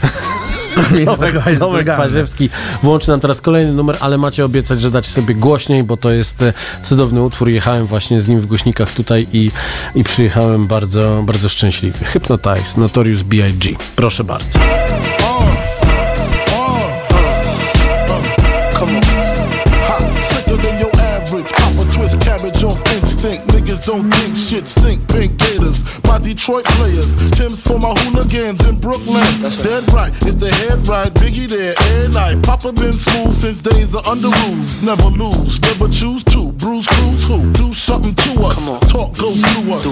Tomek, 1.05 1.59
Tomek. 1.59 1.87
Paziewski 1.87 2.49
włączy 2.83 3.09
nam 3.09 3.19
teraz 3.19 3.41
kolejny 3.41 3.73
numer, 3.73 3.97
ale 3.99 4.17
macie 4.17 4.45
obiecać, 4.45 4.81
że 4.81 4.91
dacie 4.91 5.09
sobie 5.11 5.35
głośniej, 5.35 5.83
bo 5.83 5.97
to 5.97 6.11
jest 6.11 6.41
e, 6.41 6.53
cudowny 6.83 7.23
utwór. 7.23 7.49
Jechałem 7.49 7.85
właśnie 7.85 8.21
z 8.21 8.27
nim 8.27 8.41
w 8.41 8.45
głośnikach 8.45 8.91
tutaj 8.91 9.27
i, 9.33 9.51
i 9.95 10.03
przyjechałem 10.03 10.67
bardzo, 10.67 11.23
bardzo 11.25 11.49
szczęśliwy. 11.49 12.05
Hypnotize, 12.05 12.77
Notorious 12.77 13.23
B.I.G. 13.23 13.75
Proszę 13.95 14.23
bardzo. 14.23 14.59
Niggas 23.71 23.85
don't 23.85 24.11
think 24.11 24.35
shit 24.35 24.65
stink. 24.65 25.07
Pink 25.07 25.37
Gators, 25.37 25.85
my 26.03 26.17
Detroit 26.17 26.65
players. 26.65 27.15
Tim's 27.31 27.61
for 27.61 27.79
my 27.79 27.93
hooligans 27.99 28.67
in 28.67 28.77
Brooklyn. 28.77 29.23
Dead 29.63 29.89
right. 29.93 30.11
If 30.27 30.39
the 30.39 30.49
head 30.49 30.85
right, 30.89 31.13
Biggie 31.13 31.47
there 31.47 31.73
every 31.77 32.13
night. 32.13 32.43
Papa 32.43 32.73
been 32.73 32.91
smooth 32.91 33.33
since 33.33 33.59
days 33.59 33.95
of 33.95 34.05
under 34.05 34.27
rules. 34.27 34.83
Never 34.83 35.07
lose, 35.07 35.61
never 35.61 35.87
choose 35.87 36.21
to. 36.25 36.51
Bruise, 36.53 36.85
cruise, 36.87 37.27
who? 37.27 37.53
Do 37.53 37.71
something 37.71 38.13
to 38.13 38.43
us. 38.43 38.67
Talk, 38.91 39.17
go 39.17 39.31
through 39.31 39.73
us. 39.73 39.85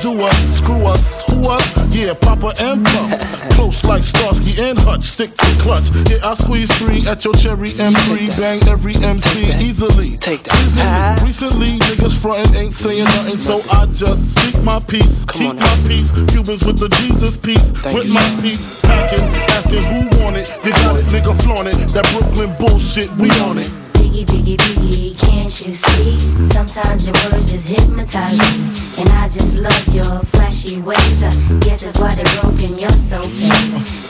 Do 0.00 0.22
us. 0.22 0.56
Screw 0.58 0.86
us, 0.86 1.22
who 1.30 1.48
us? 1.50 1.94
Yeah, 1.94 2.14
Papa 2.14 2.54
and 2.60 2.84
Pump. 2.84 3.18
Close 3.52 3.84
like 3.84 4.02
Starsky 4.02 4.60
and 4.62 4.78
Hutch. 4.78 5.04
Stick 5.04 5.34
to 5.34 5.46
clutch. 5.60 5.90
Yeah, 6.10 6.24
I 6.24 6.34
squeeze 6.34 6.70
three 6.78 7.06
at 7.06 7.24
your 7.24 7.34
cherry 7.34 7.70
M3. 7.70 8.38
Bang 8.38 8.66
every 8.68 8.94
MC 8.96 9.52
easily. 9.62 10.16
Take 10.16 10.44
that. 10.44 10.56
Easily. 10.64 11.26
Recently, 11.26 11.78
niggas 11.86 12.20
frontin' 12.20 12.56
ain't 12.56 12.74
saying 12.74 13.04
nothing, 13.04 13.36
so 13.36 13.62
I 13.70 13.86
just 13.86 14.38
speak 14.38 14.62
my 14.62 14.80
peace. 14.80 15.26
Keep 15.26 15.56
my 15.56 15.84
peace. 15.86 16.12
Cubans 16.12 16.64
with 16.64 16.78
the 16.78 16.88
Jesus 17.00 17.36
peace. 17.36 17.72
with 17.92 18.06
you. 18.06 18.14
my 18.14 18.38
peace. 18.40 18.80
Packing, 18.80 19.24
asking 19.52 19.82
who 19.82 20.22
want 20.22 20.36
it. 20.36 20.48
You 20.64 20.72
got 20.72 20.96
it, 20.96 21.06
nigga, 21.06 21.42
flaunt 21.42 21.68
it. 21.68 21.76
That 21.92 22.08
Brooklyn 22.12 22.54
bullshit, 22.58 23.10
we 23.18 23.30
on 23.40 23.58
it. 23.58 23.89
Biggie, 24.00 24.24
biggie, 24.24 24.56
biggie, 24.56 25.18
can't 25.18 25.66
you 25.66 25.74
see? 25.74 26.18
Sometimes 26.46 27.06
your 27.06 27.14
words 27.30 27.52
just 27.52 27.68
hypnotize 27.68 28.38
me. 28.38 28.72
And 28.96 29.08
I 29.10 29.28
just 29.28 29.58
love 29.58 29.88
your 29.94 30.20
flashy 30.32 30.80
ways. 30.80 31.22
I 31.22 31.30
guess 31.60 31.84
that's 31.84 31.98
why 31.98 32.14
they're 32.14 32.40
broken, 32.40 32.78
you're 32.78 32.90
so 32.90 33.20
fake. 33.20 33.50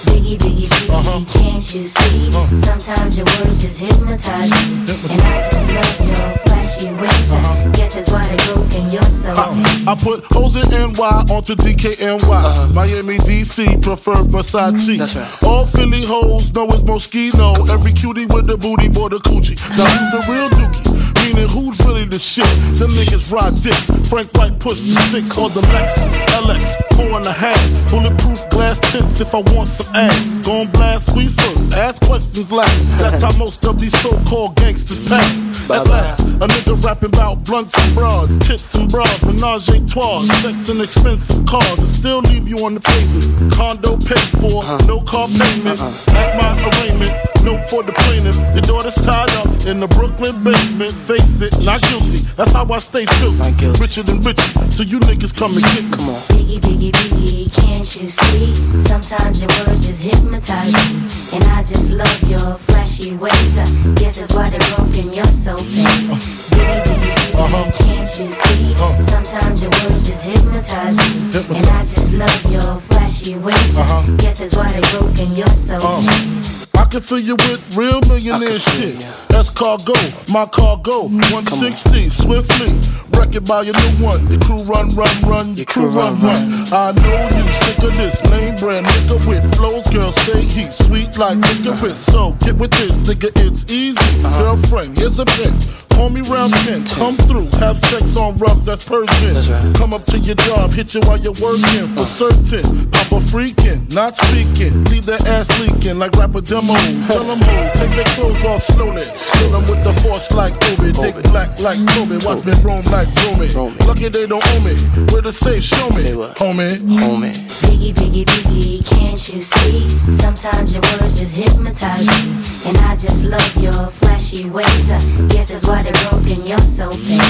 Biggie, 0.06 0.38
biggie, 0.38 0.68
biggie, 0.68 0.90
uh-huh. 0.90 1.24
can't 1.32 1.74
you 1.74 1.82
see? 1.82 2.28
Uh-huh. 2.28 2.56
Sometimes 2.56 3.18
your 3.18 3.26
words 3.42 3.62
just 3.62 3.80
hypnotize 3.80 4.50
me. 4.50 4.86
And 5.10 5.22
I 5.22 5.42
just 5.42 5.68
love 5.68 6.06
your 6.06 6.38
flashy 6.46 6.92
ways. 6.94 7.32
I 7.32 7.38
uh-huh. 7.38 7.70
guess 7.72 7.94
that's 7.96 8.10
why 8.10 8.24
they're 8.28 8.54
broken, 8.54 8.92
you're 8.92 9.02
so 9.02 9.34
fake. 9.34 9.86
Uh, 9.86 9.90
I 9.90 9.96
put 10.00 10.24
hoes 10.26 10.56
in 10.56 10.70
NY 10.70 11.24
onto 11.34 11.54
DKNY. 11.56 12.72
Miami, 12.72 13.18
DC, 13.18 13.82
prefer 13.82 14.14
Versace. 14.14 14.98
That's 14.98 15.16
right. 15.16 15.42
All 15.42 15.64
Philly 15.64 16.04
hoes 16.04 16.52
know 16.52 16.66
it's 16.66 16.80
Moschino. 16.80 17.68
Every 17.68 17.92
cutie 17.92 18.26
with 18.26 18.46
the 18.46 18.56
booty, 18.56 18.88
boy, 18.88 19.08
the 19.08 19.18
coochie. 19.18 19.56
Now 19.80 19.86
who's 19.86 20.26
the 20.26 20.32
real 20.32 20.48
dookie? 20.50 21.24
Meaning 21.24 21.48
who's 21.48 21.78
really 21.86 22.04
the 22.04 22.18
shit? 22.18 22.44
Them 22.76 22.90
niggas 22.90 23.32
ride 23.32 23.54
dicks. 23.64 23.88
Frank 24.10 24.28
White 24.34 24.58
pushed 24.58 24.84
the 24.84 25.00
six 25.08 25.38
on 25.38 25.54
the 25.54 25.62
Lexus 25.72 26.20
LX, 26.36 26.76
four 26.96 27.16
and 27.16 27.24
a 27.24 27.32
half. 27.32 27.56
Bulletproof 27.90 28.46
glass 28.50 28.78
tints 28.92 29.22
if 29.22 29.34
I 29.34 29.40
want 29.40 29.70
some 29.70 29.96
ass. 29.96 30.36
Gon' 30.44 30.66
blast 30.72 31.06
squeeze 31.08 31.34
first, 31.34 31.72
ask 31.72 32.02
questions 32.02 32.52
last. 32.52 32.76
That's 32.98 33.22
how 33.22 33.34
most 33.38 33.64
of 33.64 33.80
these 33.80 33.98
so-called 34.02 34.56
gangsters 34.56 35.08
pass. 35.08 35.70
At 35.70 35.86
last, 35.86 36.26
a 36.26 36.46
nigga 36.46 36.84
rapping 36.84 37.14
about 37.14 37.44
blunts 37.44 37.72
and 37.78 37.94
broads, 37.94 38.36
tits 38.46 38.74
and 38.74 38.90
bras, 38.90 39.22
menage 39.22 39.68
a 39.70 39.80
trois, 39.86 40.26
sex 40.42 40.68
and 40.68 40.82
expensive 40.82 41.46
cars, 41.46 41.78
and 41.78 41.88
still 41.88 42.20
leave 42.20 42.46
you 42.46 42.66
on 42.66 42.74
the 42.74 42.80
pavement. 42.80 43.54
Condo 43.54 43.96
paid 43.96 44.28
for, 44.40 44.62
uh-huh. 44.62 44.78
no 44.86 45.00
car 45.00 45.28
payment. 45.28 45.80
Uh-uh. 45.80 46.18
At 46.20 46.36
my 46.36 46.50
arraignment, 46.68 47.16
no 47.44 47.62
for 47.64 47.82
the 47.82 47.92
plaintiff. 47.92 48.36
Your 48.52 48.62
daughter's 48.62 48.96
tied 48.96 49.30
up 49.36 49.49
in 49.66 49.80
the 49.80 49.88
Brooklyn 49.88 50.32
basement. 50.44 50.90
Face 50.90 51.40
it, 51.42 51.62
not 51.64 51.82
guilty. 51.82 52.18
That's 52.36 52.52
how 52.52 52.64
I 52.70 52.78
stay 52.78 53.04
guilty. 53.04 53.66
Richer 53.80 54.02
than 54.02 54.22
richer, 54.22 54.70
so 54.70 54.82
you 54.82 55.00
niggas 55.00 55.36
come 55.36 55.54
and 55.54 55.64
get 55.64 55.84
me. 55.84 55.96
Come 55.96 56.08
on. 56.10 56.20
Biggie, 56.32 56.60
biggie, 56.60 56.92
biggie, 56.92 57.52
can't 57.52 57.88
you 57.96 58.08
see? 58.08 58.54
Sometimes 58.86 59.40
your 59.40 59.50
words 59.66 59.86
just 59.86 60.02
hypnotize 60.02 60.72
me. 60.72 61.08
And 61.32 61.44
I 61.44 61.62
just 61.64 61.90
love 61.90 62.22
your 62.24 62.54
flashy 62.54 63.16
ways. 63.16 63.58
I 63.58 63.64
guess 63.96 64.18
that's 64.18 64.34
why 64.34 64.48
they're 64.48 64.76
broken, 64.76 65.12
you're 65.12 65.26
so 65.26 65.56
fake. 65.56 65.86
Uh, 65.86 66.16
biggie, 66.50 66.82
biggie, 66.82 67.14
biggie, 67.14 67.34
uh-huh. 67.34 67.70
can't 67.84 68.18
you 68.18 68.26
see? 68.26 68.72
Uh-huh. 68.74 69.02
Sometimes 69.02 69.62
your 69.62 69.70
words 69.82 70.06
just 70.06 70.24
hypnotize 70.24 70.96
me. 70.96 71.58
And 71.58 71.66
I 71.66 71.82
just 71.86 72.12
love 72.14 72.44
your 72.50 72.76
flashy 72.88 73.36
ways. 73.36 73.76
I 73.76 73.82
uh-huh. 73.82 74.16
guess 74.16 74.40
that's 74.40 74.56
why 74.56 74.70
they're 74.72 74.98
broken, 74.98 75.34
you're 75.34 75.48
so 75.48 75.76
uh, 75.76 76.00
fake. 76.00 76.76
I 76.80 76.84
can 76.84 77.00
fill 77.00 77.18
you 77.18 77.36
with 77.36 77.76
real 77.76 78.00
millionaire 78.08 78.58
shit. 78.58 79.06
That's 79.40 79.48
cargo, 79.48 79.94
my 80.30 80.44
cargo. 80.44 81.08
Mm. 81.08 81.32
160, 81.32 82.10
swiftly. 82.10 82.76
Wreck 83.18 83.34
it 83.34 83.48
by 83.48 83.62
your 83.62 83.72
new 83.72 84.04
one. 84.04 84.30
Your 84.30 84.38
crew 84.38 84.62
run, 84.64 84.88
run, 84.88 85.22
run. 85.22 85.56
Your 85.56 85.64
crew 85.64 85.88
run, 85.88 86.20
run. 86.20 86.66
I 86.70 86.92
know 86.92 87.22
you 87.22 87.50
sick 87.54 87.78
of 87.78 87.96
this 87.96 88.22
lame 88.30 88.54
brand 88.56 88.84
nigga 88.84 89.26
with 89.26 89.56
flows. 89.56 89.88
Girl, 89.88 90.12
say 90.12 90.42
he's 90.42 90.76
sweet 90.84 91.16
like 91.16 91.38
mm. 91.38 91.64
licorice. 91.64 91.96
So 91.96 92.32
get 92.32 92.56
with 92.58 92.70
this, 92.72 92.98
nigga, 92.98 93.32
it's 93.46 93.72
easy. 93.72 93.98
Uh-huh. 93.98 94.42
Girlfriend, 94.42 94.98
here's 94.98 95.18
a 95.18 95.24
pin. 95.24 95.56
Call 95.90 96.08
me 96.10 96.22
round 96.22 96.52
10, 96.54 96.86
come 96.86 97.16
through, 97.16 97.48
have 97.58 97.78
sex 97.78 98.16
on 98.16 98.38
rubs, 98.38 98.64
that's 98.64 98.84
Persian. 98.84 99.34
That's 99.34 99.48
right. 99.48 99.74
Come 99.76 99.92
up 99.92 100.04
to 100.06 100.18
your 100.18 100.36
job, 100.36 100.72
hit 100.72 100.94
you 100.94 101.00
while 101.02 101.18
you're 101.18 101.36
working 101.40 101.86
for 101.88 102.04
certain. 102.04 102.90
Papa 102.90 103.20
freaking, 103.20 103.92
not 103.94 104.16
speaking. 104.16 104.84
Leave 104.84 105.06
that 105.06 105.26
ass 105.28 105.48
leaking 105.60 105.98
like 105.98 106.12
rapper 106.12 106.40
demo. 106.40 106.74
Tell 107.08 107.24
them 107.24 107.38
who, 107.38 107.56
take 107.78 107.94
their 107.94 108.08
clothes 108.16 108.44
off 108.44 108.62
slowly. 108.62 109.02
Kill 109.32 109.50
them 109.50 109.62
with 109.62 109.84
the 109.84 109.92
force 110.02 110.30
like 110.32 110.54
Obi. 110.70 110.92
Dick 110.92 111.22
black 111.30 111.58
like 111.60 111.78
Toby. 111.94 112.18
Watch 112.24 112.44
me 112.44 112.52
roam 112.62 112.84
like 112.90 113.08
Romy. 113.26 113.48
Romy. 113.54 113.76
Lucky 113.86 114.08
they 114.08 114.26
don't 114.26 114.44
owe 114.44 114.60
me. 114.60 114.74
Where 115.12 115.22
to 115.22 115.32
say, 115.32 115.60
show 115.60 115.88
me. 115.90 116.02
Say 116.02 116.16
what? 116.16 116.36
Homie. 116.36 116.76
Homie. 117.02 117.32
Biggie, 117.66 117.92
biggie, 117.94 118.24
biggie, 118.24 118.84
can't 118.86 119.20
you 119.28 119.42
see? 119.42 119.88
Sometimes 120.10 120.74
your 120.74 120.82
words 121.00 121.20
just 121.20 121.36
hypnotize 121.36 122.06
me. 122.06 122.42
And 122.66 122.76
I 122.78 122.96
just 122.96 123.24
love 123.24 123.56
your 123.56 123.72
flashy 123.88 124.48
ways. 124.50 124.90
I 124.90 124.98
guess 125.28 125.50
that's 125.50 125.66
why 125.66 125.79
they're 125.82 126.10
broken, 126.10 126.46
you're 126.46 126.58
so 126.58 126.90
fake. 126.90 127.20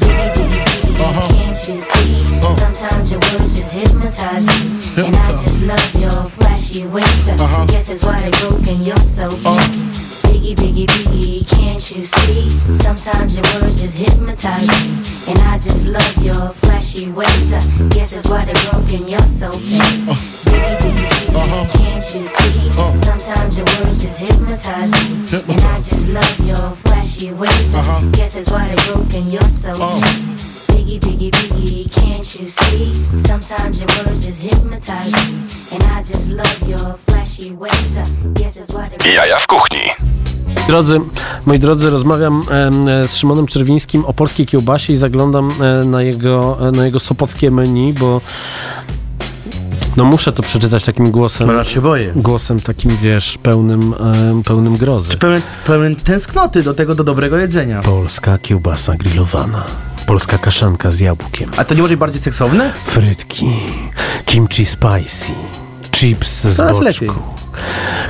Biggie, 0.00 0.32
biggie, 0.32 0.64
biggie, 0.64 1.28
can't 1.28 1.68
you 1.68 1.76
see? 1.76 2.24
Uh. 2.42 2.50
Sometimes 2.52 3.10
your 3.10 3.20
words 3.20 3.56
just 3.56 3.74
hypnotize 3.74 4.46
me. 4.46 5.06
And 5.06 5.16
I 5.16 5.30
just 5.32 5.62
love 5.62 5.94
your 5.94 6.24
flashy 6.30 6.86
ways. 6.86 7.28
I 7.28 7.66
guess 7.66 7.88
that's 7.88 8.04
why 8.04 8.18
they're 8.20 8.48
broken, 8.48 8.84
you're 8.84 8.96
so 8.98 9.28
fake. 9.28 9.46
Uh. 9.46 9.68
Biggie, 10.26 10.54
biggie, 10.54 10.86
biggie, 10.86 11.55
can't 11.86 11.98
you 11.98 12.04
see? 12.04 12.48
Sometimes 12.74 13.36
your 13.36 13.44
words 13.60 13.80
just 13.80 13.98
hypnotize 13.98 14.66
me. 14.66 14.96
And 15.28 15.38
I 15.42 15.56
just 15.58 15.86
love 15.86 16.16
your 16.18 16.50
flashy 16.50 17.12
ways. 17.12 17.52
I 17.52 17.60
guess 17.90 18.10
that's 18.10 18.28
why 18.28 18.44
they're 18.44 18.70
broken, 18.72 19.06
you're 19.06 19.20
so 19.20 19.50
fake. 19.52 19.80
Biggie, 20.46 20.78
biggie, 20.78 21.06
biggie, 21.30 21.78
can't 21.78 22.14
you 22.14 22.22
see? 22.22 22.80
Uh. 22.80 22.96
Sometimes 22.96 23.56
your 23.56 23.66
words 23.66 24.02
just 24.02 24.18
hypnotize 24.18 24.90
me. 24.92 25.54
And 25.54 25.60
I 25.62 25.80
just 25.80 26.08
love 26.08 26.40
your 26.40 26.70
flashy 26.72 27.32
ways. 27.32 27.74
I 27.74 27.78
uh-huh. 27.78 28.10
guess 28.10 28.34
that's 28.34 28.50
why 28.50 28.66
they're 28.66 28.94
broken, 28.94 29.30
you're 29.30 29.42
so 29.42 29.70
uh. 29.70 30.00
fake. 30.00 30.98
Biggie, 30.98 30.98
biggie, 30.98 31.30
biggie, 31.30 31.92
can't 31.92 32.40
you 32.40 32.48
see? 32.48 32.94
Sometimes 33.16 33.80
your 33.80 33.90
words 34.04 34.26
just 34.26 34.42
hypnotize 34.42 35.12
me. 35.12 35.46
And 35.70 35.82
I 35.84 36.02
just 36.02 36.30
love 36.30 36.68
your 36.68 36.94
flashy 36.94 37.52
ways. 37.52 37.96
I 37.96 38.04
guess 38.34 38.56
that's 38.56 38.74
why 38.74 38.88
they're 38.88 38.98
Jaja 38.98 39.38
w 39.38 39.46
kuchni. 39.46 40.15
Drodzy, 40.68 41.00
moi 41.46 41.58
drodzy, 41.58 41.90
rozmawiam 41.90 42.42
e, 42.50 43.06
z 43.06 43.16
Szymonem 43.16 43.46
Czerwińskim 43.46 44.04
o 44.04 44.12
polskiej 44.12 44.46
kiełbasie 44.46 44.92
i 44.92 44.96
zaglądam 44.96 45.52
e, 45.60 45.84
na 45.84 46.02
jego, 46.02 46.68
e, 46.68 46.72
na 46.72 46.84
jego 46.84 47.00
sopockie 47.00 47.50
menu, 47.50 47.92
bo 47.92 48.20
no 49.96 50.04
muszę 50.04 50.32
to 50.32 50.42
przeczytać 50.42 50.84
takim 50.84 51.10
głosem, 51.10 51.46
Bo 51.46 51.64
się 51.64 51.80
boję. 51.80 52.12
głosem 52.16 52.60
takim, 52.60 52.96
wiesz, 52.96 53.38
pełnym, 53.42 53.94
pełnym 54.44 54.76
grozy. 54.76 55.16
Pełen, 55.18 55.42
pełen 55.66 55.96
tęsknoty 55.96 56.62
do 56.62 56.74
tego, 56.74 56.94
do 56.94 57.04
dobrego 57.04 57.36
jedzenia. 57.38 57.82
Polska 57.82 58.38
kiełbasa 58.38 58.94
grillowana, 58.96 59.64
polska 60.06 60.38
kaszanka 60.38 60.90
z 60.90 61.00
jabłkiem, 61.00 61.50
A 61.56 61.64
to 61.64 61.74
nie 61.74 61.80
może 61.82 61.92
być 61.92 62.00
bardziej 62.00 62.22
seksowne? 62.22 62.72
frytki, 62.84 63.46
kimchi 64.24 64.64
spicy, 64.66 65.32
chips 66.00 66.28
z 66.44 66.56
Coraz 66.56 66.80
boczku, 66.80 66.84
lepiej. 67.04 67.10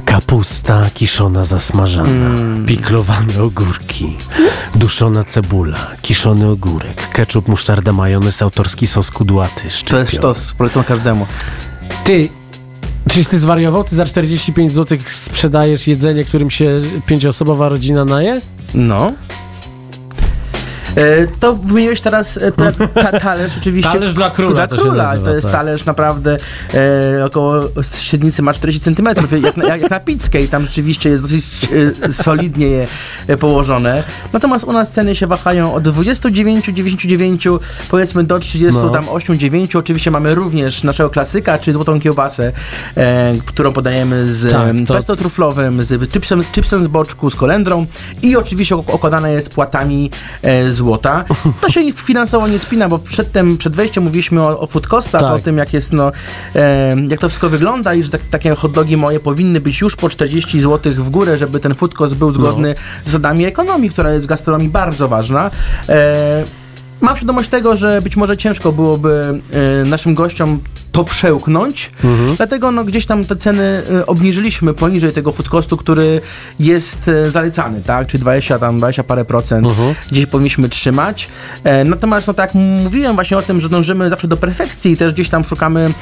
kapusta 0.05 0.91
kiszona 0.95 1.45
zasmażana, 1.45 2.09
Mm. 2.11 2.67
piklowane 2.67 3.43
ogórki, 3.43 4.17
duszona 4.75 5.25
cebula, 5.25 5.79
kiszony 6.03 6.49
ogórek, 6.49 7.09
ketchup, 7.09 7.49
musztarda, 7.49 7.93
majonez, 7.93 8.43
autorski 8.43 8.87
sos 8.87 9.11
kudłaty, 9.11 9.63
To 9.89 9.99
jest 9.99 10.13
sztos, 10.13 10.53
polecam 10.59 10.85
każdemu. 10.85 11.27
Ty, 12.05 12.29
czyś 13.11 13.27
ty 13.27 13.39
zwariował? 13.39 13.85
Ty 13.85 13.97
za 13.97 14.05
45 14.05 14.73
zł 14.73 14.99
sprzedajesz 15.11 15.87
jedzenie, 15.87 16.25
którym 16.25 16.51
się 16.51 16.81
pięcioosobowa 17.07 17.69
rodzina 17.69 18.05
naje? 18.05 18.41
No. 18.75 19.13
E, 20.97 21.27
to 21.41 21.55
wymieniłeś 21.57 22.01
teraz 22.01 22.37
e, 22.37 22.53
ta, 22.53 22.73
ta, 23.03 23.21
talerz 23.21 23.53
oczywiście. 23.59 23.93
Talerz 23.93 24.15
dla 24.15 24.31
króla 24.31 24.53
Dla 24.55 24.67
to 24.67 24.77
króla. 24.77 25.05
nazywa, 25.05 25.25
to 25.25 25.35
jest 25.35 25.47
tak. 25.47 25.53
talerz 25.57 25.85
naprawdę 25.85 26.37
e, 27.21 27.25
około 27.25 27.55
średnicy 27.99 28.43
ma 28.43 28.55
40 28.55 28.95
cm, 28.95 29.07
jak, 29.43 29.57
na- 29.57 29.65
jak, 29.69 29.81
jak 29.81 29.91
na 29.91 30.01
pizzkę 30.01 30.43
i 30.43 30.49
tam 30.49 30.65
rzeczywiście 30.65 31.11
jest 31.11 31.23
dosyć 31.23 31.45
e, 32.03 32.13
solidnie 32.13 32.67
je 32.67 32.87
e, 33.27 33.37
położone. 33.37 34.03
Natomiast 34.33 34.65
u 34.65 34.73
nas 34.73 34.93
ceny 34.93 35.17
się 35.17 35.27
wahają 35.27 35.75
od 35.75 35.83
29, 35.83 36.65
99 36.67 37.49
powiedzmy 37.91 38.25
do 38.25 38.39
30, 38.39 38.81
No. 38.83 38.91
tam 38.91 39.09
8, 39.09 39.39
9. 39.39 39.77
Oczywiście 39.77 40.11
mamy 40.11 40.35
również 40.35 40.83
naszego 40.85 41.11
klasyka, 41.11 41.59
czyli 41.59 41.73
złotą 41.75 42.01
kiełbasę, 42.01 42.53
e, 42.97 43.35
którą 43.47 43.73
podajemy 43.73 44.33
z 44.33 44.53
Tak, 44.53 44.77
to- 44.87 44.95
pesto 44.95 45.17
truflowym, 45.17 45.85
z 45.85 46.13
chipsem, 46.13 46.45
z 46.45 46.47
chipsem 46.47 46.85
z 46.85 46.89
boczku, 46.89 47.31
z 47.31 47.37
kolendrą 47.37 47.87
i 48.23 48.37
oczywiście 48.37 48.75
ok- 48.77 48.91
okładane 48.95 49.33
jest 49.33 49.51
płatami 49.51 50.11
e, 50.43 50.73
złota. 50.87 51.25
To 51.61 51.69
się 51.69 51.93
finansowo 51.93 52.49
nie 52.49 52.59
spina, 52.59 52.89
bo 52.89 52.99
przedtem, 52.99 53.57
przed 53.57 53.77
wejściem 53.77 54.05
mówiliśmy 54.05 54.43
o, 54.43 54.61
o 54.61 54.67
food 54.67 54.87
costach, 54.87 55.21
Tak. 55.21 55.33
o 55.33 55.39
tym 55.39 55.59
jak 55.59 55.73
jest, 55.73 55.93
no, 55.93 56.13
e, 56.55 56.97
jak 57.09 57.21
to 57.21 57.29
wszystko 57.29 57.49
wygląda 57.49 57.95
i 57.95 58.03
że 58.03 58.11
tak, 58.11 58.21
takie 58.27 58.55
hot 58.55 58.73
dogi 58.73 58.97
moje 58.97 59.21
powinny 59.21 59.61
być 59.61 59.81
już 59.81 59.97
po 59.97 60.09
40 60.09 60.61
zł 60.61 60.93
w 60.93 61.11
górę, 61.11 61.39
żeby 61.39 61.61
ten 61.61 61.75
food 61.75 61.95
cost 61.95 62.15
był 62.15 62.31
zgodny 62.33 62.75
z 63.05 63.07
zasadami 63.07 63.45
ekonomii, 63.45 63.91
która 63.91 64.13
jest 64.13 64.27
w 64.27 64.29
gastronomii 64.29 64.69
bardzo 64.69 65.09
ważna. 65.09 65.51
E, 65.89 66.45
Mam 67.01 67.17
świadomość 67.17 67.49
tego, 67.49 67.77
że 67.77 68.03
być 68.03 68.17
może 68.17 68.37
ciężko 68.37 68.73
byłoby 68.73 69.41
e, 69.83 69.85
naszym 69.85 70.15
gościom 70.15 70.61
to 70.93 71.05
przełknąć, 71.05 71.93
dlatego 72.37 72.71
no, 72.73 72.85
gdzieś 72.85 73.07
tam 73.07 73.25
te 73.25 73.37
ceny 73.37 73.83
e, 73.91 74.07
obniżyliśmy 74.07 74.75
poniżej 74.75 75.13
tego 75.13 75.33
food 75.33 75.49
costu, 75.49 75.77
który 75.77 76.21
jest 76.61 77.09
e, 77.09 77.31
zalecany, 77.31 77.83
tak, 77.83 78.07
czyli 78.07 78.21
20 78.21 78.59
tam 78.59 78.79
20 78.79 79.05
parę 79.05 79.25
procent 79.25 79.69
gdzieś 80.11 80.27
powinniśmy 80.27 80.69
trzymać. 80.69 81.29
E, 81.65 81.85
natomiast 81.85 82.27
no 82.27 82.35
tak 82.35 82.55
jak 82.55 82.65
mówiłem 82.83 83.15
właśnie 83.15 83.39
o 83.39 83.43
tym, 83.43 83.61
że 83.61 83.69
dążymy 83.69 84.11
zawsze 84.11 84.29
do 84.29 84.37
perfekcji 84.37 84.93
i 84.93 84.97
też 84.97 85.13
gdzieś 85.13 85.29
tam 85.29 85.45
szukamy 85.45 85.93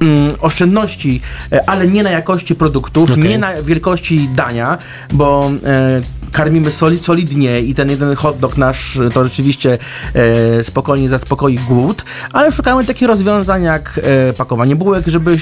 mm, 0.00 0.30
oszczędności, 0.40 1.20
ale 1.66 1.88
nie 1.88 2.02
na 2.02 2.10
jakości 2.10 2.54
produktów, 2.54 3.10
Okej. 3.10 3.24
nie 3.24 3.38
na 3.38 3.62
wielkości 3.62 4.28
dania, 4.34 4.78
bo 5.12 5.50
karmimy 6.34 6.72
soli, 6.72 6.98
solidnie 6.98 7.60
i 7.60 7.74
ten 7.74 7.90
jeden 7.90 8.16
hot 8.16 8.38
dog 8.38 8.56
nasz 8.56 8.98
to 9.12 9.24
rzeczywiście 9.24 9.78
e, 10.14 10.64
spokojnie 10.64 11.08
zaspokoi 11.08 11.58
głód, 11.58 12.04
ale 12.32 12.52
szukamy 12.52 12.84
takich 12.84 13.08
rozwiązań 13.08 13.62
jak 13.62 14.00
e, 14.02 14.32
pakowanie 14.32 14.76
bułek, 14.76 15.06
żeby, 15.06 15.36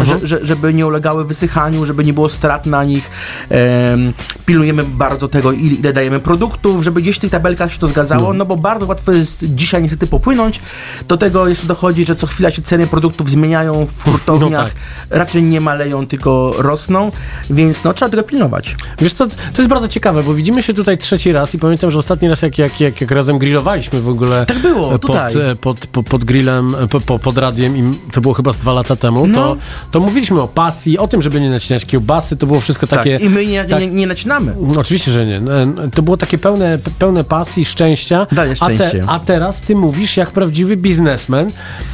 e, 0.00 0.04
że, 0.04 0.26
że, 0.26 0.46
żeby 0.46 0.74
nie 0.74 0.86
ulegały 0.86 1.24
wysychaniu, 1.24 1.86
żeby 1.86 2.04
nie 2.04 2.12
było 2.12 2.28
strat 2.28 2.66
na 2.66 2.84
nich. 2.84 3.10
E, 3.50 3.96
pilnujemy 4.46 4.84
bardzo 4.84 5.28
tego, 5.28 5.52
ile, 5.52 5.74
ile 5.74 5.92
dajemy 5.92 6.20
produktów, 6.20 6.84
żeby 6.84 7.02
gdzieś 7.02 7.16
w 7.16 7.18
tych 7.18 7.30
tabelkach 7.30 7.72
się 7.72 7.78
to 7.78 7.88
zgadzało, 7.88 8.32
no 8.32 8.44
bo 8.44 8.56
bardzo 8.56 8.86
łatwo 8.86 9.12
jest 9.12 9.38
dzisiaj 9.42 9.82
niestety 9.82 10.06
popłynąć. 10.06 10.60
Do 11.08 11.16
tego 11.16 11.48
jeszcze 11.48 11.66
dochodzi, 11.66 12.06
że 12.06 12.16
co 12.16 12.26
chwila 12.26 12.50
się 12.50 12.62
ceny 12.62 12.86
produktów 12.86 13.28
zmieniają 13.30 13.86
w 13.86 14.04
hurtowniach, 14.04 14.50
No 14.50 14.64
tak. 14.64 14.74
raczej 15.10 15.42
nie 15.42 15.60
maleją, 15.60 16.06
tylko 16.06 16.54
rosną, 16.58 17.12
więc 17.50 17.84
no 17.84 17.94
trzeba 17.94 18.10
tego 18.10 18.22
pilnować. 18.22 18.76
Wiesz 18.98 19.12
co, 19.12 19.26
to 19.26 19.34
jest 19.58 19.68
bardzo 19.68 19.88
ciekawe, 19.88 20.21
bo 20.22 20.34
widzimy 20.34 20.62
się 20.62 20.74
tutaj 20.74 20.98
trzeci 20.98 21.32
raz 21.32 21.54
i 21.54 21.58
pamiętam, 21.58 21.90
że 21.90 21.98
ostatni 21.98 22.28
raz 22.28 22.42
jak, 22.42 22.58
jak, 22.58 22.80
jak, 22.80 23.00
jak 23.00 23.10
razem 23.10 23.38
grillowaliśmy 23.38 24.00
w 24.00 24.08
ogóle 24.08 24.46
Tak 24.46 24.58
było, 24.58 24.90
pod, 24.90 25.02
tutaj. 25.02 25.32
e, 25.50 25.56
pod, 25.56 25.86
pod, 25.86 26.06
pod 26.06 26.24
grillem, 26.24 26.74
e, 26.74 26.88
po, 26.88 27.00
po, 27.00 27.18
pod 27.18 27.38
radiem 27.38 27.76
i 27.76 27.98
to 28.12 28.20
było 28.20 28.34
chyba 28.34 28.52
z 28.52 28.56
dwa 28.56 28.72
lata 28.72 28.96
temu, 28.96 29.26
No. 29.26 29.34
to, 29.34 29.56
to 29.90 30.00
mówiliśmy 30.00 30.40
o 30.40 30.48
pasji, 30.48 30.98
o 30.98 31.08
tym, 31.08 31.22
żeby 31.22 31.40
nie 31.40 31.50
nacinać 31.50 31.86
kiełbasy, 31.86 32.36
to 32.36 32.46
było 32.46 32.60
wszystko 32.60 32.86
takie... 32.86 33.12
tak. 33.18 33.22
I 33.26 33.30
my 33.30 33.46
nie, 33.46 33.64
tak- 33.64 33.80
nie, 33.80 33.88
nie 33.88 34.06
nacinamy. 34.06 34.54
No, 34.60 34.80
Oczywiście, 34.80 35.10
że 35.10 35.26
nie. 35.26 35.36
E, 35.36 35.90
To 35.94 36.02
było 36.02 36.16
takie 36.16 36.38
pełne, 36.38 36.78
pełne 36.98 37.24
pasji, 37.24 37.64
szczęścia. 37.64 38.26
Daje 38.32 38.52
A, 38.52 38.54
szczęście. 38.54 39.04
a 39.06 39.18
teraz 39.20 39.62
ty 39.62 39.74
mówisz 39.74 40.16
jak 40.16 40.30
prawdziwy 40.30 40.76
biznesmen. 40.76 41.50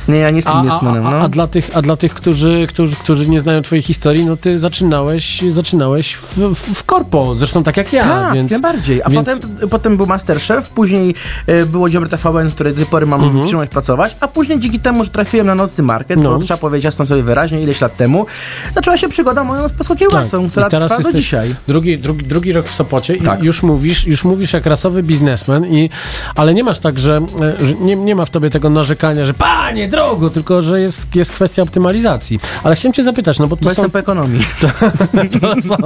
Nie, 0.08 0.16
ja 0.16 0.30
nie 0.30 0.36
jestem 0.36 0.56
a, 0.56 0.62
biznesmenem, 0.62 1.06
a, 1.06 1.10
no. 1.10 1.16
a, 1.20 1.28
dla 1.28 1.46
tych, 1.46 1.70
a 1.74 1.82
dla 1.82 1.96
tych 1.96 2.14
którzy, 2.14 2.66
którzy, 2.68 2.96
którzy 2.96 3.28
nie 3.28 3.40
znają 3.40 3.62
twojej 3.62 3.82
historii, 3.82 4.24
no 4.24 4.36
ty 4.36 4.58
zaczynałeś, 4.58 5.42
zaczynałeś 5.48 6.14
w, 6.14 6.38
w, 6.38 6.74
w 6.74 6.84
korpo, 6.84 7.34
zresztą 7.36 7.62
tak 7.62 7.76
jak 7.76 7.92
ja. 7.92 8.02
Tak, 8.02 8.17
więc, 8.34 8.52
jak 8.52 8.62
najbardziej. 8.62 9.02
A 9.04 9.10
więc- 9.10 9.28
potem, 9.28 9.68
potem 9.68 9.96
był 9.96 10.06
Masterchef, 10.06 10.70
później 10.70 11.14
e, 11.46 11.66
było 11.66 11.90
Dziobry 11.90 12.08
TVN, 12.08 12.48
w 12.50 12.54
której 12.54 12.72
do 12.72 12.76
tej 12.76 12.86
pory 12.86 13.06
mam 13.06 13.20
Mhm. 13.24 13.40
przyjemność 13.42 13.70
pracować, 13.70 14.16
a 14.20 14.28
później 14.28 14.60
dzięki 14.60 14.80
temu, 14.80 15.04
że 15.04 15.10
trafiłem 15.10 15.46
na 15.46 15.54
nocny 15.54 15.84
market, 15.84 16.22
No. 16.22 16.38
to 16.38 16.38
trzeba 16.38 16.58
powiedzieć 16.58 16.84
jasno 16.84 17.06
sobie 17.06 17.22
wyraźnie, 17.22 17.62
ileś 17.62 17.80
lat 17.80 17.96
temu, 17.96 18.26
zaczęła 18.74 18.96
się 18.96 19.08
przygoda 19.08 19.44
moją 19.44 19.68
z 19.68 19.72
polską 19.72 19.96
kiełbasą, 19.96 20.42
Tak. 20.42 20.50
która 20.50 20.68
teraz 20.68 20.92
trwa 20.96 21.02
do 21.12 21.18
dzisiaj. 21.18 21.54
Drugi, 21.68 21.98
drugi, 21.98 22.26
drugi 22.26 22.52
rok 22.52 22.66
w 22.66 22.74
Sopocie 22.74 23.16
Tak. 23.16 23.42
i 23.42 23.46
już 23.46 23.62
mówisz, 23.62 24.06
już 24.06 24.24
mówisz 24.24 24.52
jak 24.52 24.66
rasowy 24.66 25.02
biznesmen, 25.02 25.66
i, 25.66 25.90
ale 26.34 26.54
nie 26.54 26.64
masz 26.64 26.78
tak, 26.78 26.98
że, 26.98 27.20
e, 27.60 27.66
że 27.66 27.74
nie, 27.74 27.96
nie 27.96 28.14
ma 28.16 28.24
w 28.24 28.30
tobie 28.30 28.50
tego 28.50 28.70
narzekania, 28.70 29.26
że 29.26 29.34
panie, 29.34 29.88
drogo, 29.88 30.30
tylko 30.30 30.62
że 30.62 30.80
jest, 30.80 31.06
jest 31.14 31.32
kwestia 31.32 31.62
optymalizacji. 31.62 32.40
Ale 32.64 32.76
chciałem 32.76 32.92
cię 32.92 33.02
zapytać, 33.02 33.38
no 33.38 33.46
bo 33.46 33.56
Bo 33.56 33.62
to 33.62 33.62
są, 33.64 33.68
jestem 33.68 33.90
po 33.90 33.98
ekonomii. 33.98 34.40
to 35.40 35.62
są, 35.62 35.76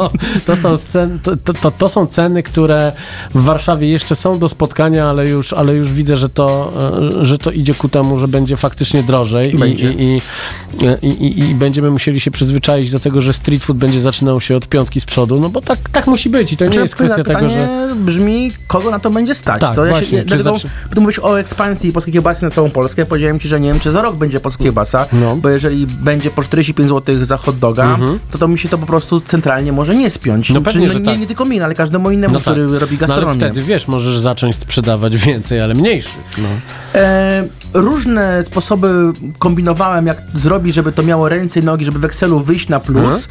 to, 0.47 0.57
są 0.57 0.77
scen, 0.77 1.19
to, 1.23 1.37
to, 1.37 1.55
to, 1.55 1.71
to 1.71 1.89
są 1.89 2.07
ceny, 2.13 2.43
które 2.43 2.93
w 3.35 3.45
Warszawie 3.45 3.89
jeszcze 3.89 4.15
są 4.15 4.39
do 4.39 4.49
spotkania, 4.49 5.11
ale 5.11 5.29
już, 5.29 5.53
ale 5.53 5.75
już 5.75 5.93
widzę, 5.93 6.17
że 6.17 6.29
to, 6.29 6.73
e, 7.21 7.25
że 7.25 7.39
to 7.39 7.51
idzie 7.51 7.75
ku 7.75 7.89
temu, 7.89 8.19
że 8.19 8.29
będzie 8.29 8.57
faktycznie 8.57 9.03
drożej 9.03 9.55
i, 9.55 9.59
Będzie. 9.59 9.93
i, 9.93 10.03
i, 10.03 11.07
i, 11.07 11.09
i, 11.09 11.51
i 11.51 11.55
będziemy 11.55 11.91
musieli 11.91 12.21
się 12.21 12.31
przyzwyczaić 12.31 12.91
do 12.91 13.01
tego, 13.01 13.21
że 13.21 13.33
street 13.33 13.65
food 13.65 13.79
będzie 13.79 14.01
zaczynał 14.01 14.41
się 14.41 14.57
od 14.57 14.69
piątki 14.69 15.01
z 15.01 15.05
przodu, 15.05 15.41
no 15.41 15.49
bo 15.49 15.61
tak, 15.61 15.79
tak 15.93 16.07
musi 16.07 16.31
być 16.31 16.53
i 16.53 16.57
to 16.57 16.65
nie 16.65 16.69
Znaczy, 16.69 16.81
jest 16.81 16.95
kwestia 16.95 17.25
tego, 17.25 17.49
że... 17.49 17.89
brzmi, 17.97 18.53
kogo 18.67 18.91
na 18.91 18.99
to 18.99 19.11
będzie 19.11 19.35
stać. 19.35 19.61
Tak, 19.61 19.75
to 19.75 19.85
ja 19.85 19.91
właśnie, 19.91 20.19
się, 20.19 20.25
dlatego, 20.25 20.57
mówisz 20.97 21.19
o 21.19 21.41
ekspansji 21.41 21.93
polskiej 21.93 22.13
kiełbasy 22.13 22.45
na 22.45 22.51
całą 22.51 22.71
Polskę, 22.71 23.07
powiedziałem 23.07 23.41
ci, 23.41 23.49
że 23.49 23.61
nie 23.61 23.69
wiem, 23.69 23.81
czy 23.81 23.91
za 23.91 24.03
rok 24.03 24.17
będzie 24.17 24.41
polska 24.41 24.65
kiełbasa, 24.65 25.07
No. 25.13 25.37
bo 25.37 25.49
jeżeli 25.49 25.87
będzie 25.87 26.31
po 26.31 26.43
45 26.43 26.89
zł 26.89 27.25
za 27.25 27.37
hot 27.37 27.59
doga, 27.59 27.99
to 28.31 28.39
to 28.39 28.49
mi 28.49 28.59
się 28.59 28.69
to 28.69 28.79
po 28.79 28.87
prostu 28.87 29.21
centralnie 29.21 29.73
może 29.73 29.95
nie 29.95 30.11
spiąć. 30.11 30.51
Mhm. 30.51 30.65
No 30.65 30.71
pewnie, 30.73 30.89
że 30.89 31.01
nie, 31.01 31.07
tak. 31.07 31.21
nie 31.21 31.27
tylko 31.27 31.45
mi, 31.45 31.61
ale 31.61 31.75
każdemu 31.75 32.02
innemu, 32.11 32.35
tak. 32.35 32.43
który 32.43 32.63
robi 32.63 32.79
No 32.79 32.87
ale 32.89 32.97
gastronomię. 32.99 33.39
wtedy, 33.39 33.63
wiesz, 33.63 33.89
możesz 33.89 34.19
zacząć 34.19 34.57
sprzedawać 34.57 35.17
więcej, 35.17 35.61
ale 35.61 35.75
mniejszych. 35.75 36.19
No. 36.39 36.49
E, 36.95 37.45
różne 37.75 38.45
sposoby 38.45 39.13
kombinowałem, 39.39 40.07
jak 40.07 40.23
zrobić, 40.35 40.75
żeby 40.75 40.93
to 40.93 41.03
miało 41.03 41.29
ręce 41.29 41.61
i 41.61 41.63
nogi, 41.63 41.85
żeby 41.85 41.99
w 41.99 42.05
Excelu 42.05 42.41
wyjść 42.41 42.69
na 42.69 42.81
plus. 42.81 43.13
Mhm. 43.15 43.23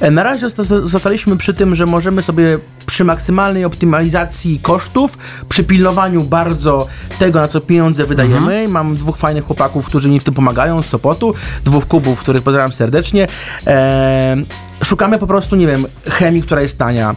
E, 0.00 0.10
na 0.10 0.22
razie 0.22 0.46
zosta- 0.48 0.86
zostaliśmy 0.86 1.36
przy 1.36 1.54
tym, 1.54 1.74
że 1.74 1.86
możemy 1.86 2.22
sobie 2.22 2.58
przy 2.86 3.04
maksymalnej 3.04 3.64
optymalizacji 3.64 4.58
kosztów, 4.62 5.18
przy 5.48 5.64
pilnowaniu 5.64 6.22
bardzo 6.22 6.86
tego, 7.18 7.40
na 7.40 7.48
co 7.48 7.60
pieniądze 7.60 8.06
wydajemy. 8.06 8.68
Mam 8.68 8.96
dwóch 8.96 9.16
fajnych 9.16 9.44
chłopaków, 9.44 9.86
którzy 9.86 10.08
mi 10.08 10.20
w 10.20 10.24
tym 10.24 10.34
pomagają 10.34 10.82
z 10.82 10.86
Sopotu, 10.86 11.34
dwóch 11.64 11.86
kubów, 11.86 12.20
których 12.20 12.42
pozdrawiam 12.42 12.72
serdecznie. 12.72 13.28
E, 13.66 14.36
Szukamy 14.84 15.18
po 15.18 15.26
prostu, 15.26 15.56
nie 15.56 15.66
wiem, 15.66 15.86
chemii, 16.10 16.42
która 16.42 16.60
jest 16.60 16.78
tania, 16.78 17.16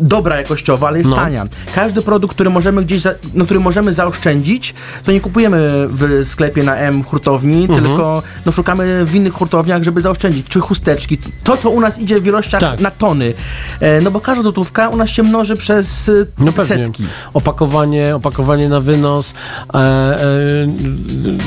dobra 0.00 0.36
jakościowa, 0.36 0.88
ale 0.88 0.98
jest 0.98 1.10
No. 1.10 1.16
tania. 1.16 1.46
Każdy 1.74 2.02
produkt, 2.02 2.34
który 2.34 2.50
możemy 2.50 2.84
gdzieś, 2.84 3.00
za, 3.02 3.14
no, 3.34 3.44
który 3.44 3.60
możemy 3.60 3.92
zaoszczędzić, 3.92 4.74
to 5.04 5.12
nie 5.12 5.20
kupujemy 5.20 5.58
w 5.90 6.20
sklepie 6.24 6.62
na 6.62 6.76
M 6.76 7.02
hurtowni, 7.04 7.62
Mhm. 7.64 7.84
tylko 7.84 8.22
no, 8.46 8.52
szukamy 8.52 9.04
w 9.04 9.14
innych 9.14 9.32
hurtowniach, 9.32 9.82
żeby 9.82 10.00
zaoszczędzić. 10.02 10.46
Czy 10.48 10.60
chusteczki, 10.60 11.18
to 11.44 11.56
co 11.56 11.70
u 11.70 11.80
nas 11.80 11.98
idzie 11.98 12.20
w 12.20 12.26
ilościach 12.26 12.60
Tak. 12.60 12.80
na 12.80 12.90
tony. 12.90 13.34
E, 13.80 14.00
no 14.00 14.10
bo 14.10 14.20
każda 14.20 14.42
złotówka 14.42 14.88
u 14.88 14.96
nas 14.96 15.10
się 15.10 15.22
mnoży 15.22 15.56
przez 15.56 16.08
e, 16.08 16.12
No 16.38 16.52
pewnie. 16.52 16.86
setki. 16.86 17.04
Opakowanie, 17.34 18.16
opakowanie 18.16 18.68
na 18.68 18.80
wynos, 18.80 19.34
e, 19.74 19.78
e, 19.78 20.24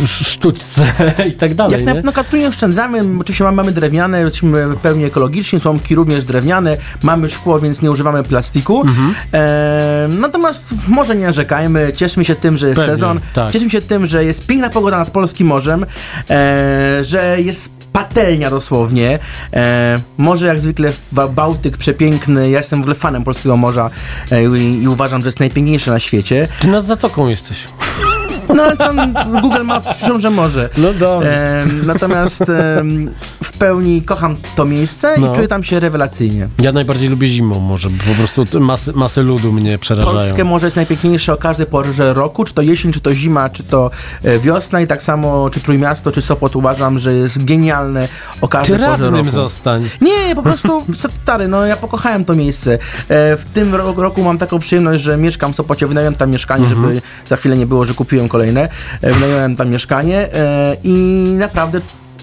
sztućce 0.08 0.86
i 1.30 1.34
tak 1.34 1.54
dalej, 1.56 1.72
Jak 1.74 1.84
na, 1.86 1.94
nie? 1.94 2.02
no 2.02 2.12
kartunie 2.14 2.48
oszczędzamy, 2.48 3.02
oczywiście 3.20 3.44
mamy, 3.44 3.56
mamy 3.58 3.72
drewniane, 3.72 4.20
jesteśmy 4.22 4.68
w 4.68 4.78
pełni 4.78 5.04
ekologiczni, 5.04 5.45
słomki 5.60 5.96
również 5.96 6.26
drewniane, 6.26 6.78
mamy 7.04 7.30
szkło, 7.30 7.60
więc 7.60 7.82
nie 7.82 7.92
używamy 7.92 8.24
plastiku. 8.24 8.82
Mhm. 8.82 9.14
E, 9.34 10.08
natomiast 10.10 10.74
może 10.88 11.16
nie 11.16 11.26
narzekajmy, 11.26 11.94
cieszmy 11.96 12.26
się 12.26 12.36
tym, 12.36 12.58
że 12.58 12.68
jest 12.68 12.82
Pewnie, 12.82 12.94
sezon, 12.94 13.20
tak. 13.34 13.54
cieszmy 13.54 13.70
się 13.70 13.82
tym, 13.82 14.08
że 14.08 14.26
jest 14.26 14.46
piękna 14.46 14.70
pogoda 14.70 14.98
nad 14.98 15.10
polskim 15.10 15.48
morzem, 15.48 15.86
e, 16.30 17.04
że 17.04 17.42
jest 17.42 17.70
patelnia 17.94 18.50
dosłownie. 18.50 19.20
E, 19.54 20.00
morze 20.18 20.48
jak 20.48 20.62
zwykle 20.62 20.92
Ba- 21.12 21.28
Bałtyk 21.28 21.78
przepiękny, 21.78 22.50
ja 22.50 22.58
jestem 22.58 22.80
w 22.80 22.82
ogóle 22.82 22.96
fanem 22.96 23.24
polskiego 23.24 23.58
morza 23.58 23.90
e, 24.32 24.44
i, 24.44 24.82
i 24.84 24.88
uważam, 24.88 25.22
że 25.22 25.28
jest 25.28 25.40
najpiękniejsze 25.40 25.92
na 25.92 26.00
świecie. 26.00 26.48
Ty 26.60 26.68
nad 26.68 26.86
zatoką 26.86 27.28
jesteś. 27.28 27.58
No 28.56 28.64
ale 28.64 28.78
tam 28.78 29.14
Google 29.42 29.64
Maps 29.64 30.00
piszą, 30.00 30.20
że 30.20 30.30
może. 30.30 30.70
No 30.78 30.94
dobrze. 30.94 31.62
Em, 31.62 31.86
natomiast 31.86 32.44
w 33.46 33.52
pełni 33.58 34.02
kocham 34.02 34.36
to 34.56 34.66
miejsce 34.66 35.16
No. 35.20 35.32
i 35.32 35.36
czuję 35.36 35.48
tam 35.48 35.64
się 35.64 35.80
rewelacyjnie. 35.80 36.48
Ja 36.60 36.72
najbardziej 36.72 37.10
lubię 37.10 37.28
zimą 37.28 37.60
może, 37.60 37.90
bo 37.90 38.04
po 38.04 38.14
prostu 38.16 38.60
masy, 38.60 38.94
masy 38.94 39.22
ludu 39.24 39.52
mnie 39.54 39.78
przerażają. 39.78 40.18
Polskie 40.18 40.44
morze 40.44 40.68
jest 40.68 40.76
najpiękniejsze 40.76 41.34
o 41.34 41.38
każdej 41.38 41.66
porze 41.68 42.14
roku, 42.14 42.44
czy 42.44 42.54
to 42.54 42.62
jesień, 42.62 42.92
czy 42.92 43.00
to 43.00 43.14
zima, 43.14 43.50
czy 43.50 43.64
to 43.64 43.92
e, 44.24 44.40
wiosna 44.40 44.82
i 44.82 44.88
tak 44.88 45.02
samo 45.02 45.50
czy 45.50 45.60
Trójmiasto, 45.60 46.12
czy 46.12 46.22
Sopot 46.22 46.56
uważam, 46.56 47.00
że 47.00 47.14
jest 47.14 47.46
genialne 47.46 48.08
o 48.42 48.48
Ty 48.48 48.52
każdej 48.52 48.78
porze 48.80 48.88
radnym 48.92 49.16
roku. 49.16 49.30
zostań. 49.30 49.90
Nie, 50.02 50.36
po 50.36 50.44
prostu 50.44 50.84
stary, 51.24 51.48
no 51.48 51.66
ja 51.66 51.78
pokochałem 51.78 52.26
to 52.26 52.34
miejsce. 52.36 52.74
E, 52.74 52.78
w 53.38 53.46
tym 53.54 53.76
ro- 53.76 53.94
roku 53.98 54.24
mam 54.24 54.38
taką 54.38 54.60
przyjemność, 54.60 55.04
że 55.04 55.18
mieszkam 55.18 55.54
w 55.54 55.56
Sopocie, 55.56 55.88
wynająłem 55.88 56.16
tam 56.16 56.32
mieszkanie, 56.32 56.64
Mhm. 56.66 56.82
żeby 56.82 57.02
za 57.28 57.36
chwilę 57.36 57.58
nie 57.58 57.66
było, 57.68 57.86
że 57.86 57.94
kupiłem 57.94 58.30
kolejne. 58.30 58.70
E, 59.02 59.14
wynająłem 59.14 59.56
tam 59.56 59.70
mieszkanie 59.70 60.28
i 60.84 60.94
naprawdę 61.40 61.82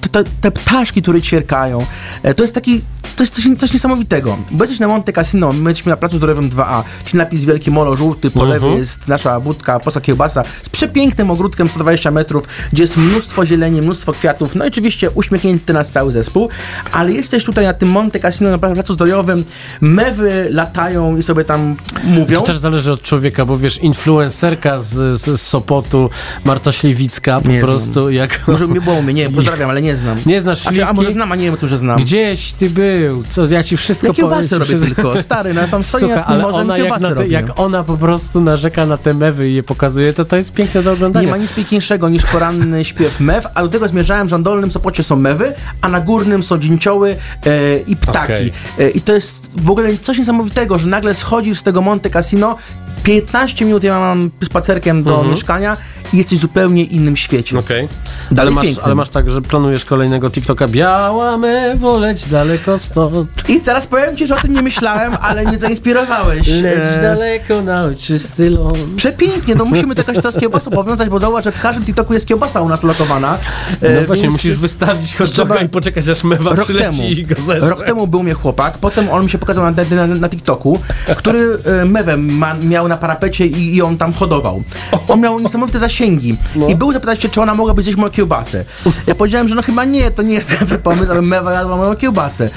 te, 0.09 0.25
te, 0.41 0.51
ptaszki, 0.51 1.03
które 1.03 1.21
ćwierkają, 1.23 1.87
e, 2.23 2.35
to 2.35 2.43
jest 2.43 2.55
taki, 2.55 2.81
to 3.17 3.23
jest 3.23 3.35
coś, 3.35 3.45
coś 3.59 3.73
niesamowitego. 3.73 4.38
Bo 4.51 4.65
jesteś 4.65 4.81
na 4.81 4.88
Monte 4.88 5.12
Cassino, 5.12 5.53
my 5.53 5.71
jesteśmy 5.71 5.91
na 5.91 5.97
Placu 5.97 6.17
Zdrowym 6.17 6.51
2A, 6.51 6.83
czyli 7.05 7.19
napis 7.19 7.45
Wielki 7.45 7.71
Molo 7.71 7.97
żółty, 7.97 8.31
po 8.31 8.41
Mhm. 8.43 8.62
lewej 8.62 8.79
jest 8.79 9.09
nasza 9.09 9.41
budka, 9.41 9.81
posa 9.81 10.01
kiełbasa 10.01 10.43
z 10.62 10.69
przepięknym 10.69 11.31
ogródkiem 11.31 11.69
120 11.69 12.11
metrów, 12.11 12.45
gdzie 12.73 12.83
jest 12.83 12.97
mnóstwo 12.97 13.47
zieleni, 13.47 13.83
mnóstwo 13.83 14.12
kwiatów, 14.12 14.55
no 14.55 14.65
i 14.65 14.69
oczywiście 14.69 15.11
uśmiechnięty 15.11 15.73
nas 15.73 15.91
cały 15.93 16.12
zespół, 16.12 16.49
ale 16.93 17.12
jesteś 17.12 17.45
tutaj 17.45 17.67
na 17.67 17.75
tym 17.75 17.88
Monte 17.88 18.19
Cassino, 18.21 18.51
na 18.51 18.59
Placu 18.59 18.95
Zdrojowym, 18.95 19.45
mewy 19.81 20.47
latają 20.51 21.17
i 21.17 21.23
sobie 21.23 21.45
tam 21.45 21.77
mówią. 22.05 22.37
To 22.41 22.47
też 22.47 22.59
zależy 22.59 22.93
od 22.93 23.03
człowieka, 23.03 23.45
bo 23.45 23.59
wiesz, 23.59 23.79
influencerka 23.79 24.79
z, 24.79 25.21
z, 25.21 25.41
z 25.41 25.43
Sopotu, 25.43 26.11
Marta 26.45 26.73
Śliwicka, 26.73 27.41
po 27.41 27.49
Nie 27.49 27.61
znam. 27.61 27.71
prostu 27.71 28.11
jak... 28.11 28.41
Może 28.49 28.69
nie 28.69 28.81
było 28.81 29.03
mnie, 29.03 29.15
nie, 29.15 29.31
pozdrawiam, 29.31 29.71
ale 29.71 29.83
nie 29.83 29.92
znam. 29.97 30.19
Nie 30.27 30.41
znasz 30.41 30.67
A, 30.67 30.71
czy, 30.71 30.71
a 30.71 30.75
Śliwki? 30.75 30.95
może 30.95 31.11
znam, 31.13 31.33
a 31.33 31.37
nie 31.37 31.45
wiem, 31.45 31.57
to, 31.57 31.69
że 31.69 31.79
znam. 31.79 31.99
Gdzieś 31.99 32.53
ty 32.53 32.71
był? 32.71 33.23
Co, 33.29 33.47
ja 33.47 33.63
ci 33.63 33.77
wszystko 33.77 34.07
Ja 34.07 34.13
kiełbasy 34.13 34.49
powiem, 34.49 34.61
robię 34.63 34.77
wszystko- 34.79 35.03
tylko, 35.03 35.23
stary, 35.23 35.55
no 35.55 35.69
tam 35.69 35.83
stoi 35.83 36.01
tym 36.01 36.19
ale 36.27 36.47
ona 36.47 36.79
jak, 36.79 36.99
te, 37.17 37.29
jak 37.29 37.61
ona 37.61 37.85
po 37.85 37.97
prostu 37.97 38.41
narzeka 38.41 38.87
na 38.87 38.97
te 38.97 39.15
mewy 39.15 39.51
i 39.51 39.55
je 39.55 39.63
pokazuje, 39.63 40.13
to 40.13 40.25
to 40.25 40.37
jest 40.37 40.53
piękne 40.53 40.83
do 40.83 40.93
oglądania. 40.93 41.25
Nie 41.27 41.31
ma 41.31 41.37
nic 41.37 41.53
piękniejszego 41.53 42.09
niż 42.09 42.27
poranny 42.27 42.85
śpiew 42.93 43.21
mew, 43.21 43.47
a 43.55 43.63
do 43.63 43.69
tego 43.69 43.89
zmierzałem, 43.89 44.29
że 44.29 44.39
na 44.39 44.45
dolnym 44.45 44.71
Sopocie 44.71 45.03
są 45.03 45.17
mewy, 45.17 45.53
a 45.81 45.89
na 45.89 46.01
górnym 46.01 46.43
są 46.43 46.59
dzięcioły 46.59 47.17
e, 47.47 47.79
i 47.79 47.97
ptaki. 47.97 48.19
Okej. 48.33 48.53
E, 48.79 48.91
I 48.91 49.01
to 49.01 49.13
jest 49.13 49.51
w 49.57 49.71
ogóle 49.71 49.99
coś 50.03 50.19
niesamowitego, 50.19 50.79
że 50.79 50.87
nagle 50.87 51.15
schodzisz 51.15 51.59
z 51.59 51.63
tego 51.63 51.81
Monte 51.81 52.11
Cassino, 52.11 52.57
15 53.03 53.65
minut 53.65 53.85
ja 53.85 53.99
mam 53.99 54.31
spacerkiem 54.45 55.03
do 55.03 55.25
mieszkania 55.25 55.77
i 56.13 56.17
jesteś 56.17 56.39
w 56.39 56.43
zupełnie 56.43 56.85
innym 56.85 57.17
świecie. 57.17 57.59
Okej. 57.59 57.89
Ale, 58.31 58.37
Dalej 58.37 58.55
masz, 58.55 58.67
pięknym. 58.67 58.85
ale 58.87 58.95
masz 58.95 59.09
tak, 59.09 59.31
że 59.31 59.43
planujesz 59.43 59.85
kolejnego 59.85 60.31
TikToka 60.31 60.69
Biała 60.69 61.39
mewo, 61.39 61.99
leć 61.99 62.25
daleko 62.29 62.79
stąd. 62.79 63.29
I 63.49 63.61
teraz 63.61 63.87
powiem 63.87 64.17
ci, 64.17 64.27
że 64.27 64.37
o 64.37 64.41
tym 64.41 64.53
nie 64.53 64.63
myślałem, 64.63 65.13
ale 65.21 65.43
mnie 65.45 65.59
zainspirowałeś. 65.59 66.49
Leć 66.49 66.85
E, 66.99 67.03
daleko 67.03 67.63
na 67.63 67.83
czysty 67.99 68.51
ląd. 68.51 68.75
Przepięknie, 68.97 69.55
no 69.55 69.65
musimy 69.65 69.95
to 69.95 70.01
jakoś 70.01 70.17
teraz 70.17 70.35
z 70.35 70.39
kiełbasą 70.39 70.71
powiązać, 70.71 71.09
bo 71.09 71.19
zauważ, 71.19 71.45
że 71.45 71.53
w 71.53 71.61
każdym 71.61 71.85
TikToku 71.85 72.15
jest 72.15 72.27
kiełbasa 72.29 72.61
u 72.61 72.69
nas 72.69 72.83
lokowana. 72.83 73.39
E, 73.83 74.01
No 74.01 74.07
właśnie, 74.07 74.23
więc 74.23 74.33
musisz 74.35 74.57
wystawić 74.57 75.17
hot 75.17 75.31
doga 75.31 75.57
i 75.57 75.69
poczekać 75.69 76.09
aż 76.09 76.25
mewa 76.25 76.51
Rok 76.51 76.65
przyleci 76.65 76.99
temu, 76.99 77.09
i 77.11 77.27
go 77.27 77.69
rok 77.69 77.85
temu 77.87 78.07
był 78.07 78.23
mnie 78.23 78.35
chłopak, 78.35 78.79
potem 78.79 79.09
on 79.11 79.25
mi 79.25 79.31
się 79.31 79.39
pokazał 79.39 79.65
na, 79.65 80.07
na, 80.07 80.07
na, 80.07 80.29
TikToku, 80.29 80.79
który 81.17 81.59
e, 81.65 81.85
mewem 81.85 82.37
ma, 82.39 82.55
miał 82.55 82.89
na 82.89 82.97
parapecie 82.97 83.47
i, 83.47 83.77
i 83.77 83.83
on 83.83 83.97
tam 83.99 84.13
hodował. 84.13 84.63
On 85.09 85.21
miał 85.21 85.41
niesamowite 85.41 85.79
zasięgi 85.79 86.37
No. 86.57 86.67
i 86.69 86.77
był 86.77 86.93
zapytać 86.93 87.23
się, 87.23 87.29
czy 87.29 87.41
ona 87.41 87.55
mogłaby 87.55 87.83
zjeść 87.83 87.99
moją 87.99 88.12
kiełbasę. 88.12 88.64
Ja 89.07 89.14
powiedziałem, 89.14 89.48
że 89.48 89.55
no 89.55 89.62
chyba 89.62 89.85
nie, 89.85 90.11
to 90.11 90.22
nie 90.22 90.35
jest 90.35 90.59
dobry 90.61 90.79
pomysł, 90.79 91.12
ale 91.12 91.22
mewa 91.22 91.53
jadła 91.53 91.77
moją 91.77 91.96
kiełbasę. 91.96 92.51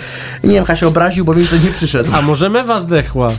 Nie 0.44 0.54
wiem, 0.54 0.66
Kasia 0.66 0.88
obraził, 0.88 1.26
bo 1.26 1.34
więcej 1.34 1.60
nie 1.60 1.72
przyszedł. 1.72 2.10
A 2.14 2.22
może 2.22 2.50
mewa 2.50 2.80
zdechła? 2.80 3.32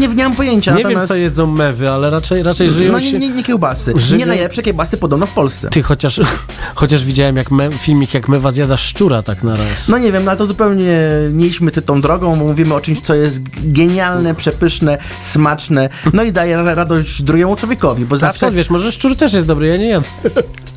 Nie, 0.00 0.08
nie 0.08 0.24
mam 0.24 0.34
pojęcia, 0.36 0.70
Nie 0.70 0.76
wiem, 0.78 0.84
natomiast... 0.86 1.08
co 1.08 1.14
jedzą 1.16 1.46
mewy, 1.46 1.90
ale 1.90 2.10
raczej, 2.10 2.42
raczej 2.42 2.70
żyją 2.70 2.92
no 2.92 3.00
się... 3.00 3.12
nie, 3.12 3.18
nie, 3.18 3.28
nie 3.30 3.44
kiełbasy. 3.44 3.92
Żywią- 3.94 4.16
Nie 4.18 4.26
najlepsze 4.26 4.62
kiełbasy 4.62 4.96
podobno 4.96 5.26
w 5.26 5.32
Polsce. 5.32 5.68
Ty, 5.70 5.82
chociaż, 5.82 6.20
chociaż 6.74 7.04
widziałem 7.04 7.36
jak 7.36 7.50
me, 7.50 7.72
filmik, 7.72 8.14
jak 8.14 8.28
mewa 8.28 8.50
zjada 8.50 8.76
szczura 8.76 9.22
tak 9.22 9.42
na 9.42 9.54
raz. 9.54 9.88
No 9.88 9.98
nie 9.98 10.12
wiem, 10.12 10.24
no 10.24 10.30
ale 10.30 10.38
to 10.38 10.46
zupełnie 10.46 10.98
nie 11.32 11.46
idźmy 11.46 11.70
ty 11.70 11.82
tą 11.82 12.00
drogą, 12.00 12.36
bo 12.36 12.44
mówimy 12.44 12.74
o 12.74 12.80
czymś, 12.80 13.00
co 13.00 13.14
jest 13.14 13.40
genialne, 13.72 14.34
przepyszne, 14.34 14.98
smaczne, 15.20 15.88
no 16.12 16.22
i 16.22 16.32
daje 16.32 16.56
ra- 16.56 16.74
radość 16.74 17.22
drugiemu 17.22 17.56
człowiekowi, 17.56 18.04
bo 18.04 18.14
A 18.16 18.18
zawsze... 18.18 18.38
skąd 18.38 18.54
wiesz, 18.54 18.70
może 18.70 18.92
szczur 18.92 19.16
też 19.16 19.32
jest 19.32 19.46
dobry, 19.46 19.66
ja 19.66 19.76
nie 19.76 19.88
jadę. 19.88 20.06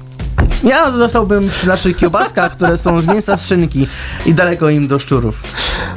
Ja 0.64 0.92
zostałbym 0.92 1.50
przy 1.50 1.68
naszych 1.68 1.98
kiełbaskach, 1.98 2.52
które 2.52 2.78
są 2.78 3.02
z 3.02 3.08
mięsa 3.08 3.38
z 3.38 3.48
szynki 3.48 3.88
i 4.26 4.34
daleko 4.34 4.70
im 4.70 4.88
do 4.88 5.00
szczurów. 5.00 5.44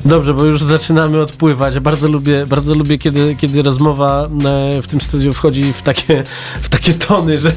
Dobrze, 0.05 0.35
bo 0.35 0.45
już 0.45 0.63
zaczynamy 0.63 1.21
odpływać. 1.21 1.81
Bardzo 1.81 2.09
lubię, 2.09 2.47
bardzo 2.47 2.75
lubię 2.75 2.99
kiedy, 2.99 3.37
kiedy 3.37 3.63
rozmowa 3.63 4.23
e, 4.25 4.83
w 4.83 4.87
tym 4.87 5.01
studiu 5.01 5.35
wchodzi 5.35 5.73
w 5.73 5.83
takie, 5.83 6.25
w 6.63 6.69
takie 6.69 6.95
tony, 6.95 7.39
że 7.39 7.53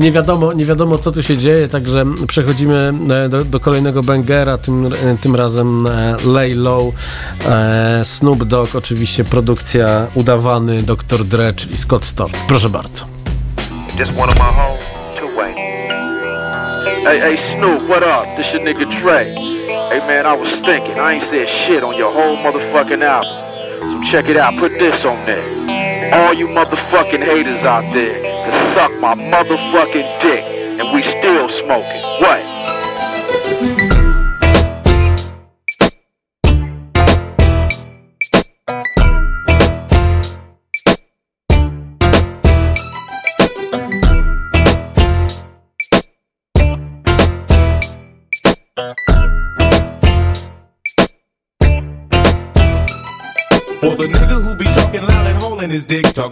nie 0.00 0.12
wiadomo, 0.12 0.52
nie 0.52 0.64
wiadomo 0.64 0.98
co 0.98 1.12
tu 1.12 1.22
się 1.22 1.36
dzieje, 1.36 1.68
także 1.68 2.04
przechodzimy 2.26 2.92
e, 3.10 3.28
do, 3.28 3.44
do 3.44 3.60
kolejnego 3.60 4.02
bangera, 4.02 4.58
tym, 4.58 4.86
e, 4.86 4.90
tym 5.20 5.36
razem 5.36 5.88
Lay 6.26 6.54
Low, 6.54 6.94
Snoop 8.02 8.44
Dogg, 8.44 8.74
oczywiście 8.74 9.24
produkcja 9.24 10.06
udawany 10.14 10.82
Dr. 10.82 11.24
Dre, 11.24 11.52
czyli 11.52 11.78
Scott 11.78 12.04
Storch. 12.04 12.34
Proszę 12.48 12.68
bardzo. 12.68 13.04
This 13.96 14.08
one 14.08 14.32
of 14.32 14.34
my 14.34 14.44
homes. 14.44 14.83
Hey, 17.04 17.20
hey, 17.20 17.36
Snoop, 17.36 17.86
what 17.86 18.02
up? 18.02 18.24
This 18.34 18.54
your 18.54 18.62
nigga 18.62 18.88
Dre. 19.02 19.24
Hey, 19.26 20.00
man, 20.08 20.24
I 20.24 20.32
was 20.32 20.50
thinking, 20.60 20.98
I 20.98 21.12
ain't 21.12 21.22
said 21.22 21.46
shit 21.46 21.82
on 21.82 21.94
your 21.98 22.10
whole 22.10 22.34
motherfucking 22.38 23.02
album. 23.02 23.84
So 23.84 24.10
check 24.10 24.30
it 24.30 24.38
out, 24.38 24.56
put 24.58 24.72
this 24.72 25.04
on 25.04 25.20
there. 25.26 25.44
All 26.14 26.32
you 26.32 26.46
motherfucking 26.46 27.22
haters 27.22 27.62
out 27.62 27.84
there 27.92 28.22
can 28.22 28.72
suck 28.72 28.90
my 29.02 29.12
motherfucking 29.14 30.18
dick, 30.18 30.44
and 30.80 30.94
we 30.94 31.02
still 31.02 31.46
smoking. 31.50 32.00
What? 32.24 32.53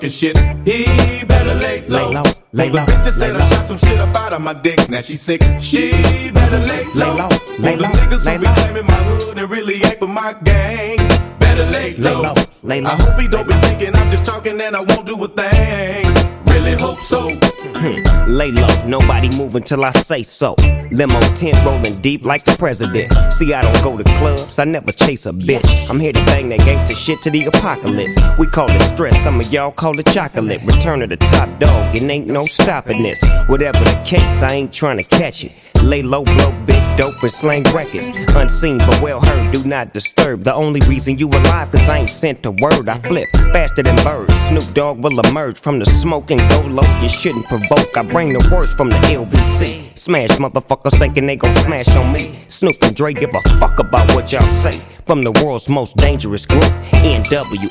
Talking 0.03 0.11
shit, 0.11 0.37
he 0.67 1.25
better 1.25 1.55
lay 1.55 1.87
low. 1.87 2.09
Lay 2.09 2.15
low, 2.15 2.23
lay 2.53 2.67
For 2.67 2.73
the 2.73 2.79
low, 2.79 2.87
bitch 2.87 3.13
said 3.13 3.33
lay 3.35 3.41
I 3.41 3.49
shot 3.49 3.67
some 3.67 3.79
shit 3.79 4.01
up 4.01 4.17
out 4.17 4.33
of 4.33 4.41
my 4.41 4.53
dick, 4.53 4.89
now 4.89 5.01
she 5.01 5.17
sick, 5.17 5.43
she 5.61 5.93
better 6.33 6.59
lay 6.59 6.85
low. 6.95 7.15
Lay 7.15 7.21
low, 7.21 7.29
lay 7.59 7.77
the 7.77 7.83
low, 7.83 7.89
niggas 7.91 8.25
lay 8.25 8.35
who 8.35 8.41
be 8.41 8.47
low. 8.47 8.55
claiming 8.55 8.87
my 8.87 8.95
hood 8.95 9.39
and 9.39 9.51
really 9.51 9.75
ain't 9.75 9.99
for 9.99 10.09
my 10.09 10.33
gang, 10.45 10.97
better 11.39 11.39
better 11.39 11.67
lay 11.67 11.95
low. 11.97 12.35
Lay 12.63 12.81
low. 12.81 12.91
I 12.91 12.95
hope 13.03 13.21
he 13.21 13.29
don't 13.29 13.47
be 13.47 13.55
thinking 13.55 13.95
I'm 13.95 14.11
just 14.11 14.25
talking 14.25 14.61
and 14.61 14.75
I 14.75 14.83
won't 14.83 15.07
do 15.07 15.23
a 15.23 15.29
thing. 15.29 16.07
Really 16.47 16.75
hope 16.75 17.01
so. 17.01 17.52
Hmm. 17.83 18.29
Lay 18.29 18.53
low, 18.53 18.85
nobody 18.87 19.29
move 19.37 19.57
until 19.57 19.85
I 19.85 19.91
say 19.91 20.23
so. 20.23 20.55
Limo 20.93 21.19
tent 21.35 21.57
rolling 21.65 22.01
deep 22.01 22.25
like 22.25 22.45
the 22.45 22.57
president. 22.57 23.13
See, 23.33 23.53
I 23.53 23.61
don't 23.61 23.83
go 23.83 24.01
to 24.01 24.05
clubs, 24.19 24.57
I 24.61 24.65
never 24.65 24.93
chase 24.93 25.27
a 25.27 25.33
bitch. 25.33 25.91
I'm 25.91 25.99
here 25.99 26.13
to 26.13 26.25
bang 26.27 26.49
that 26.51 26.61
gangster 26.61 26.95
shit 26.95 27.21
to 27.23 27.31
the 27.31 27.45
apocalypse. 27.47 28.15
We 28.39 28.47
call 28.47 28.71
it 28.71 28.81
stress, 28.83 29.25
some 29.25 29.41
of 29.41 29.53
y'all 29.53 29.73
call 29.73 29.99
it 29.99 30.07
chocolate. 30.07 30.63
Return 30.63 31.03
of 31.03 31.09
the 31.09 31.17
top 31.17 31.49
dog, 31.59 31.97
it 31.97 32.05
ain't 32.05 32.29
no 32.29 32.47
stopping 32.47 33.03
this. 33.03 33.19
Whatever 33.49 33.81
the 33.81 34.01
case, 34.07 34.43
I 34.43 34.53
ain't 34.53 34.73
trying 34.73 34.99
to 34.99 35.05
catch 35.05 35.43
it. 35.43 35.51
Lay 35.83 36.03
low, 36.03 36.23
blow 36.23 36.53
big 36.65 36.81
dope 36.97 37.21
and 37.23 37.33
slang 37.33 37.65
records. 37.75 38.11
Unseen 38.37 38.79
but 38.79 39.01
well 39.03 39.21
heard, 39.21 39.53
do 39.53 39.65
not 39.65 39.93
disturb. 39.93 40.45
The 40.45 40.55
only 40.55 40.81
reason 40.89 41.19
you 41.19 41.29
alive, 41.29 41.71
cause 41.71 41.89
I 41.89 41.99
ain't 41.99 42.11
sent 42.11 42.47
a 42.47 42.53
word. 42.53 42.89
I 42.89 42.99
flip 43.01 43.29
faster 43.53 43.83
than 43.83 43.97
birds. 44.05 44.35
Snoop 44.43 44.75
Dogg 44.75 45.03
will 45.03 45.19
emerge 45.21 45.59
from 45.59 45.79
the 45.79 45.87
smoke 45.87 46.31
and 46.31 46.41
go 46.51 46.61
low. 46.63 47.01
You 47.01 47.09
shouldn't 47.09 47.47
provoke. 47.75 47.97
I 47.97 48.03
bring 48.03 48.33
the 48.33 48.49
worst 48.53 48.77
from 48.77 48.89
the 48.89 48.97
LBC. 48.97 49.97
Smash 49.99 50.31
motherfuckers 50.31 50.99
thinking 50.99 51.27
they 51.27 51.37
gon' 51.37 51.55
smash 51.57 51.89
on 51.97 52.13
me. 52.13 52.39
Snoop 52.49 52.77
and 52.83 52.95
Dre 52.95 53.13
give 53.13 53.35
a 53.35 53.41
fuck 53.59 53.79
about 53.79 54.15
what 54.15 54.33
y'all 54.33 54.43
say. 54.63 54.73
From 55.07 55.25
the 55.25 55.33
world's 55.45 55.69
most 55.69 55.97
dangerous 55.97 56.47
group, 56.47 56.65
NWA. 56.93 57.71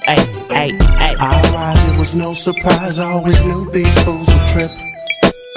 Ay, 0.50 0.78
ay. 0.90 1.16
I 1.20 1.52
rise, 1.54 1.84
it 1.94 2.00
was 2.00 2.16
no 2.16 2.34
surprise. 2.34 3.00
I 3.00 3.12
always 3.12 3.42
knew 3.44 3.70
these 3.72 3.94
fools 4.04 4.28
would 4.28 4.48
trip. 4.48 4.72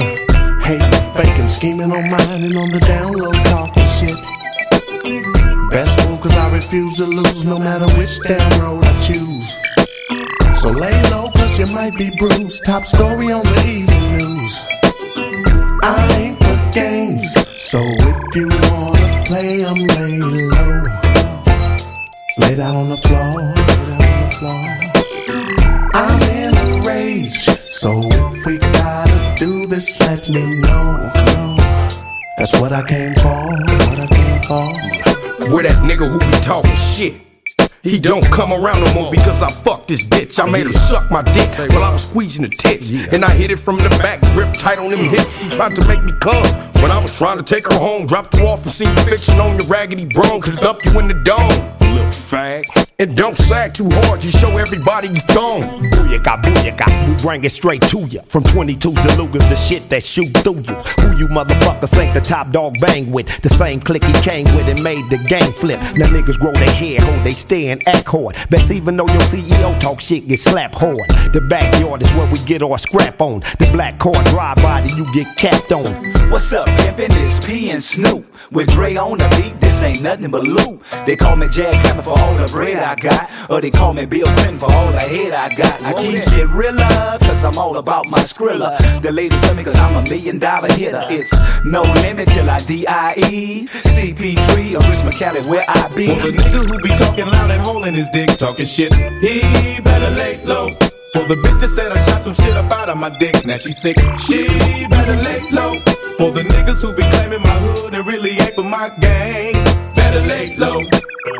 Uh, 0.01 0.61
hating, 0.65 1.15
faking, 1.15 1.49
scheming 1.49 1.93
on 1.93 2.11
mine 2.11 2.45
and 2.45 2.57
on 2.57 2.71
the 2.71 2.81
down 2.81 3.13
low, 3.13 3.33
talking 3.33 3.89
shit. 3.99 4.17
Best 5.71 6.09
move, 6.09 6.21
cause 6.21 6.37
I 6.37 6.51
refuse 6.53 6.97
to 6.97 7.05
lose 7.05 7.45
no 7.45 7.59
matter 7.59 7.87
which 7.99 8.21
damn 8.23 8.61
road 8.61 8.85
I 8.85 9.01
choose. 9.01 9.57
So 10.61 10.71
lay 10.71 11.03
low, 11.11 11.34
you 11.59 11.67
might 11.75 11.97
be 11.97 12.11
bruised. 12.17 12.65
Top 12.65 12.85
story 12.85 13.31
on 13.31 13.45
the 13.45 13.61
evening 13.67 14.19
news. 14.19 14.67
I 15.83 16.17
ain't 16.19 16.39
for 16.43 16.71
games, 16.73 17.33
so 17.63 17.81
if 17.81 18.35
you 18.35 18.49
wanna 18.49 19.23
play, 19.25 19.65
I'm 19.65 19.79
lay 19.95 20.19
low. 20.19 20.83
Lay 22.39 22.55
down 22.57 22.75
on 22.75 22.89
the 22.89 22.97
floor, 23.07 23.41
on 23.41 23.55
the 23.55 24.31
floor. 24.39 24.65
I'm 25.95 26.21
in 26.31 26.57
a 26.57 26.83
rage, 26.89 27.47
so 27.71 28.03
if 28.03 28.47
we 28.47 28.59
gotta 28.59 29.35
do 29.37 29.67
this, 29.67 30.01
let 30.01 30.29
me 30.29 30.61
know. 30.61 31.11
That's 32.37 32.61
what 32.61 32.73
I 32.73 32.83
came 32.83 33.15
for, 33.15 33.29
what 33.29 34.01
I 34.01 34.07
came 34.11 34.43
for. 34.43 35.55
Where 35.55 35.63
that 35.63 35.77
nigga 35.85 36.09
who 36.11 36.19
be 36.19 36.41
talking 36.41 36.75
shit? 36.75 37.34
He 37.85 38.01
don't 38.01 38.25
come 38.33 38.51
around 38.51 38.83
no 38.83 38.95
more 38.95 39.11
because 39.11 39.43
I 39.43 39.51
fucked 39.51 39.89
this 39.89 40.03
bitch. 40.03 40.43
I 40.43 40.49
made 40.49 40.67
her 40.67 40.73
suck 40.73 41.11
my 41.11 41.21
dick 41.21 41.51
while 41.71 41.85
I 41.85 41.93
was 41.93 42.09
squeezing 42.09 42.41
the 42.41 42.49
tits. 42.49 42.89
And 43.13 43.23
I 43.23 43.31
hit 43.31 43.51
it 43.51 43.57
from 43.57 43.77
the 43.77 43.91
back, 43.91 44.23
grip 44.33 44.55
tight 44.55 44.79
on 44.79 44.91
them 44.91 45.01
mm. 45.01 45.11
hips. 45.11 45.43
She 45.43 45.51
tried 45.51 45.75
to 45.75 45.87
make 45.87 46.03
me 46.03 46.13
come. 46.19 46.47
When 46.81 46.91
I 46.91 46.99
was 47.03 47.15
trying 47.17 47.37
to 47.37 47.45
take 47.45 47.71
her 47.71 47.79
home, 47.79 48.07
dropped 48.07 48.39
her 48.39 48.47
off 48.47 48.63
and 48.63 48.73
seen 48.73 48.89
you 48.89 49.05
fixing 49.05 49.39
on 49.39 49.59
your 49.59 49.67
raggedy 49.67 50.07
bro. 50.07 50.41
Could 50.41 50.57
dump 50.61 50.83
you 50.87 50.99
in 50.99 51.09
the 51.09 51.15
dome. 51.15 51.49
Little 51.95 52.07
fag. 52.07 52.65
And 53.01 53.17
don't 53.17 53.37
sag 53.37 53.75
too 53.75 53.91
hard, 53.91 54.23
you 54.23 54.31
show 54.31 54.57
everybody 54.57 55.09
you 55.09 55.17
thong. 55.17 55.63
Booyaka, 55.91 56.41
booyaka, 56.41 57.09
we 57.09 57.17
bring 57.17 57.43
it 57.43 57.51
straight 57.51 57.83
to 57.83 58.07
ya. 58.07 58.23
From 58.29 58.45
22 58.45 58.95
to 58.95 59.01
Lugas, 59.19 59.49
the 59.49 59.57
shit 59.57 59.89
that 59.91 60.05
shoot 60.05 60.33
through 60.45 60.63
you. 60.63 60.77
Who 61.03 61.17
you 61.17 61.27
motherfuckers 61.27 61.89
think 61.89 62.15
the 62.15 62.21
top 62.21 62.53
dog 62.53 62.77
bang 62.79 63.11
with? 63.11 63.27
The 63.43 63.49
same 63.49 63.81
clique 63.81 64.05
he 64.05 64.13
came 64.23 64.45
with 64.55 64.69
and 64.69 64.81
made 64.85 65.11
the 65.11 65.19
game 65.27 65.53
flip. 65.55 65.81
Now 65.97 66.07
niggas 66.07 66.39
grow 66.39 66.53
their 66.53 66.71
hair, 66.71 67.01
hold 67.01 67.25
they 67.25 67.33
stand, 67.33 67.83
act 67.89 68.07
hard. 68.07 68.37
Best 68.49 68.71
even 68.71 68.97
though 68.97 69.09
your 69.09 69.23
CEO 69.23 69.81
talk 69.81 69.99
shit, 69.99 70.29
get 70.29 70.39
slapped 70.39 70.77
hard. 70.77 71.11
The 71.33 71.41
backyard 71.51 72.01
is 72.01 72.13
where 72.13 72.31
we 72.31 72.39
get 72.45 72.63
our 72.63 72.79
scrap 72.79 73.21
on. 73.21 73.41
The 73.59 73.69
black 73.73 73.99
car 73.99 74.23
drive 74.27 74.59
by, 74.59 74.83
that 74.83 74.97
you 74.97 75.13
get 75.13 75.37
capped 75.37 75.73
on. 75.73 76.13
What's 76.31 76.53
up, 76.53 76.69
pimpin'? 76.69 77.11
It's 77.11 77.45
P 77.45 77.71
and 77.73 77.83
Snoop. 77.83 78.25
With 78.53 78.69
Dre 78.69 78.95
on 78.95 79.19
the 79.19 79.29
beat, 79.41 79.61
this 79.61 79.83
ain't 79.83 80.03
nothing 80.03 80.31
but 80.31 80.45
loot. 80.45 80.81
They 81.07 81.17
call 81.17 81.35
me 81.35 81.49
Jack 81.49 81.75
Hammer 81.87 82.03
for 82.03 82.17
all 82.17 82.37
the 82.37 82.47
bread 82.53 82.84
I 82.85 82.95
got. 82.95 83.31
Or 83.51 83.61
they 83.61 83.71
call 83.71 83.95
me 83.95 84.05
Bill 84.07 84.27
Clinton 84.27 84.59
for 84.59 84.71
all 84.73 84.93
the 84.93 85.01
head 85.01 85.33
I 85.33 85.55
got. 85.55 85.83
I 85.83 85.93
keep 86.03 86.21
shit 86.29 86.49
realer, 86.51 87.19
cause 87.21 87.45
I'm 87.45 87.59
all 87.59 87.77
about 87.79 88.09
my 88.09 88.21
skrilla. 88.21 88.79
The 89.03 89.11
ladies 89.11 89.41
tell 89.41 89.55
me 89.55 89.65
cause 89.65 89.77
I'm 89.77 89.97
a 89.97 90.03
million 90.03 90.39
dollar 90.39 90.71
hitter. 90.73 91.05
It's 91.11 91.33
no 91.65 91.83
limit 92.03 92.29
till 92.29 92.49
I 92.49 92.59
D.I.E. 92.59 93.67
CP3 93.67 94.75
or 94.75 94.91
Rich 94.91 95.01
McCallie 95.01 95.47
where 95.49 95.65
I 95.67 95.89
be. 95.95 96.07
For 96.07 96.31
the 96.31 96.37
nigga 96.37 96.67
who 96.67 96.81
be 96.81 96.91
talking 96.91 97.27
loud 97.27 97.51
and 97.51 97.63
holding 97.63 97.95
his 97.95 98.09
dick, 98.11 98.31
talking 98.39 98.67
shit, 98.67 98.93
he 98.95 99.81
better 99.81 100.11
lay 100.11 100.45
low. 100.45 100.71
For 101.15 101.25
the 101.25 101.37
bitch 101.37 101.61
that 101.61 101.71
said 101.71 101.93
I 101.93 101.97
shot 102.07 102.23
some 102.23 102.35
shit 102.35 102.57
up 102.57 102.71
out 102.73 102.89
of 102.89 102.99
my 102.99 103.09
dick, 103.19 103.47
now 103.47 103.57
she 103.57 103.73
sick, 103.73 103.97
she 104.27 104.47
better 104.89 105.17
lay 105.17 105.41
low. 105.51 105.79
For 106.19 106.31
the 106.31 106.43
niggas 106.43 106.83
who 106.83 106.93
be 106.93 107.03
claiming 107.03 107.43
my 107.43 107.57
hood 107.65 107.95
and 107.95 108.07
really 108.07 108.31
ain't 108.31 108.55
for 108.55 108.65
my 108.65 108.91
gang, 109.01 109.55
better 109.95 110.21
lay 110.21 110.57
low. 110.57 110.83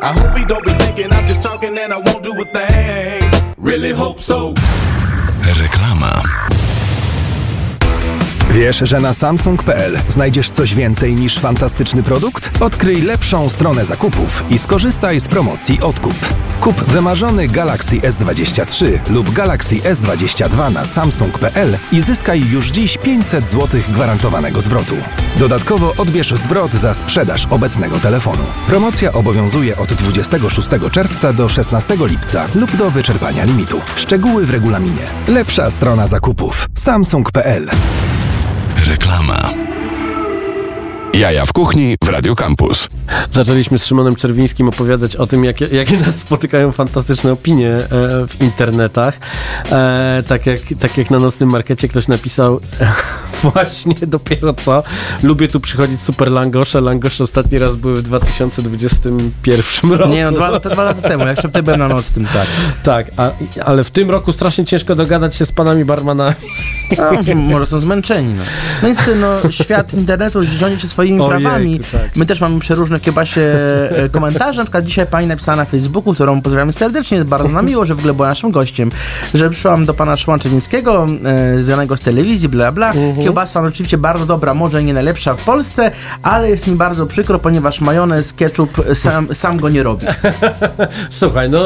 I 0.01 0.11
hope 0.19 0.37
he 0.37 0.45
don't 0.45 0.63
be 0.65 0.73
thinking 0.73 1.11
I'm 1.11 1.27
just 1.27 1.41
talking 1.41 1.77
and 1.77 1.93
I 1.93 1.97
won't 1.97 2.23
do 2.23 2.33
a 2.39 2.45
thing. 2.45 3.53
Really 3.57 3.91
hope 3.91 4.19
so. 4.19 4.53
Reklama. 5.61 6.64
Wiesz, 8.55 8.81
że 8.83 8.97
na 8.97 9.13
Samsung.pl 9.13 9.97
znajdziesz 10.09 10.51
coś 10.51 10.75
więcej 10.75 11.15
niż 11.15 11.39
fantastyczny 11.39 12.03
produkt? 12.03 12.61
Odkryj 12.61 13.01
lepszą 13.01 13.49
stronę 13.49 13.85
zakupów 13.85 14.43
i 14.49 14.57
skorzystaj 14.57 15.19
z 15.19 15.27
promocji 15.27 15.81
Odkup. 15.81 16.13
Kup 16.61 16.83
wymarzony 16.83 17.47
Galaxy 17.47 17.97
S23 17.97 18.99
lub 19.09 19.33
Galaxy 19.33 19.75
S22 19.75 20.73
na 20.73 20.85
Samsung.pl 20.85 21.77
i 21.91 22.01
zyskaj 22.01 22.43
już 22.49 22.67
dziś 22.67 22.97
500 22.97 23.47
zł 23.47 23.81
gwarantowanego 23.89 24.61
zwrotu. 24.61 24.95
Dodatkowo 25.39 25.93
odbierz 25.97 26.33
zwrot 26.33 26.73
za 26.73 26.93
sprzedaż 26.93 27.47
obecnego 27.49 27.99
telefonu. 27.99 28.43
Promocja 28.67 29.11
obowiązuje 29.11 29.77
od 29.77 29.93
26 29.93 30.69
czerwca 30.91 31.33
do 31.33 31.49
16 31.49 31.97
lipca 31.99 32.47
lub 32.55 32.75
do 32.75 32.89
wyczerpania 32.89 33.43
limitu. 33.43 33.81
Szczegóły 33.95 34.45
w 34.45 34.49
regulaminie. 34.49 35.05
Lepsza 35.27 35.71
strona 35.71 36.07
zakupów. 36.07 36.65
Samsung.pl 36.75 37.69
Reklama. 38.75 39.74
Jaja 41.19 41.45
w 41.45 41.53
kuchni 41.53 41.95
w 42.03 42.09
Radio 42.09 42.35
Campus. 42.35 42.89
Zaczęliśmy 43.31 43.79
z 43.79 43.85
Szymonem 43.85 44.15
Czerwińskim 44.15 44.69
opowiadać 44.69 45.15
o 45.15 45.27
tym, 45.27 45.43
jakie, 45.43 45.65
jakie 45.65 45.97
nas 45.97 46.15
spotykają 46.15 46.71
fantastyczne 46.71 47.31
opinie 47.31 47.69
e, 47.69 47.87
w 48.27 48.41
internetach. 48.41 49.19
E, 49.71 50.23
tak, 50.27 50.45
jak, 50.45 50.59
tak 50.79 50.97
jak 50.97 51.11
na 51.11 51.19
nocnym 51.19 51.49
markecie 51.49 51.87
ktoś 51.87 52.07
napisał 52.07 52.59
e, 52.81 52.91
właśnie 53.51 53.95
dopiero 54.07 54.53
co. 54.53 54.83
Lubię 55.23 55.47
tu 55.47 55.59
przychodzić 55.59 56.01
super 56.01 56.31
langosze. 56.31 56.81
Langosze 56.81 57.23
ostatni 57.23 57.59
raz 57.59 57.75
były 57.75 57.95
w 57.95 58.01
2021 58.01 59.91
roku. 59.91 60.13
Nie, 60.13 60.25
no 60.25 60.31
dwa, 60.31 60.59
to 60.59 60.69
dwa 60.69 60.83
lata 60.83 61.09
temu, 61.09 61.25
jak 61.25 61.35
jeszcze 61.35 61.49
wtedy 61.49 61.63
byłem 61.63 61.79
na 61.79 61.87
nocnym, 61.87 62.25
tak. 62.25 62.47
Tak, 62.83 63.11
a, 63.17 63.31
ale 63.65 63.83
w 63.83 63.91
tym 63.91 64.11
roku 64.11 64.33
strasznie 64.33 64.65
ciężko 64.65 64.95
dogadać 64.95 65.35
się 65.35 65.45
z 65.45 65.51
panami 65.51 65.85
barmanami. 65.85 66.35
A, 66.97 67.35
może 67.35 67.65
są 67.65 67.79
zmęczeni. 67.79 68.33
No, 68.33 68.43
no 68.81 68.87
niestety, 68.87 69.15
no, 69.15 69.51
świat 69.51 69.93
internetu 69.93 70.43
rządzi 70.45 70.79
się 70.79 70.87
swoimi 71.05 71.21
Ojejku, 71.21 71.41
prawami. 71.41 71.79
tak. 71.79 72.15
My 72.15 72.25
też 72.25 72.41
mamy 72.41 72.59
przeróżne 72.59 72.99
kiebasie 72.99 73.41
e, 73.89 74.09
komentarze. 74.09 74.61
Na 74.61 74.65
przykład 74.65 74.85
dzisiaj 74.85 75.07
pani 75.07 75.27
napisała 75.27 75.55
na 75.55 75.65
Facebooku, 75.65 76.13
którą 76.13 76.41
pozdrawiamy 76.41 76.73
serdecznie, 76.73 77.17
jest 77.17 77.29
bardzo 77.29 77.49
nam 77.49 77.65
miło, 77.65 77.85
że 77.85 77.95
w 77.95 77.99
ogóle 77.99 78.13
była 78.13 78.27
naszym 78.27 78.51
gościem, 78.51 78.91
że 79.33 79.49
przyszłam 79.49 79.85
do 79.85 79.93
pana 79.93 80.15
Szymona 80.15 80.43
Czerwińskiego, 80.43 81.07
e, 81.25 81.61
znanego 81.61 81.97
z 81.97 82.01
telewizji, 82.01 82.49
bla 82.49 82.71
bla. 82.71 82.93
Kiełbasa 83.23 83.61
no, 83.61 83.67
oczywiście 83.67 83.97
bardzo 83.97 84.25
dobra, 84.25 84.53
może 84.53 84.83
nie 84.83 84.93
najlepsza 84.93 85.35
w 85.35 85.43
Polsce, 85.43 85.91
ale 86.21 86.49
jest 86.49 86.67
mi 86.67 86.75
bardzo 86.75 87.05
przykro, 87.05 87.39
ponieważ 87.39 87.81
majonez, 87.81 88.33
ketchup 88.33 88.81
sam, 88.93 89.27
sam 89.35 89.57
go 89.57 89.69
nie 89.69 89.83
robi. 89.83 90.05
Słuchaj, 91.09 91.49
no. 91.49 91.59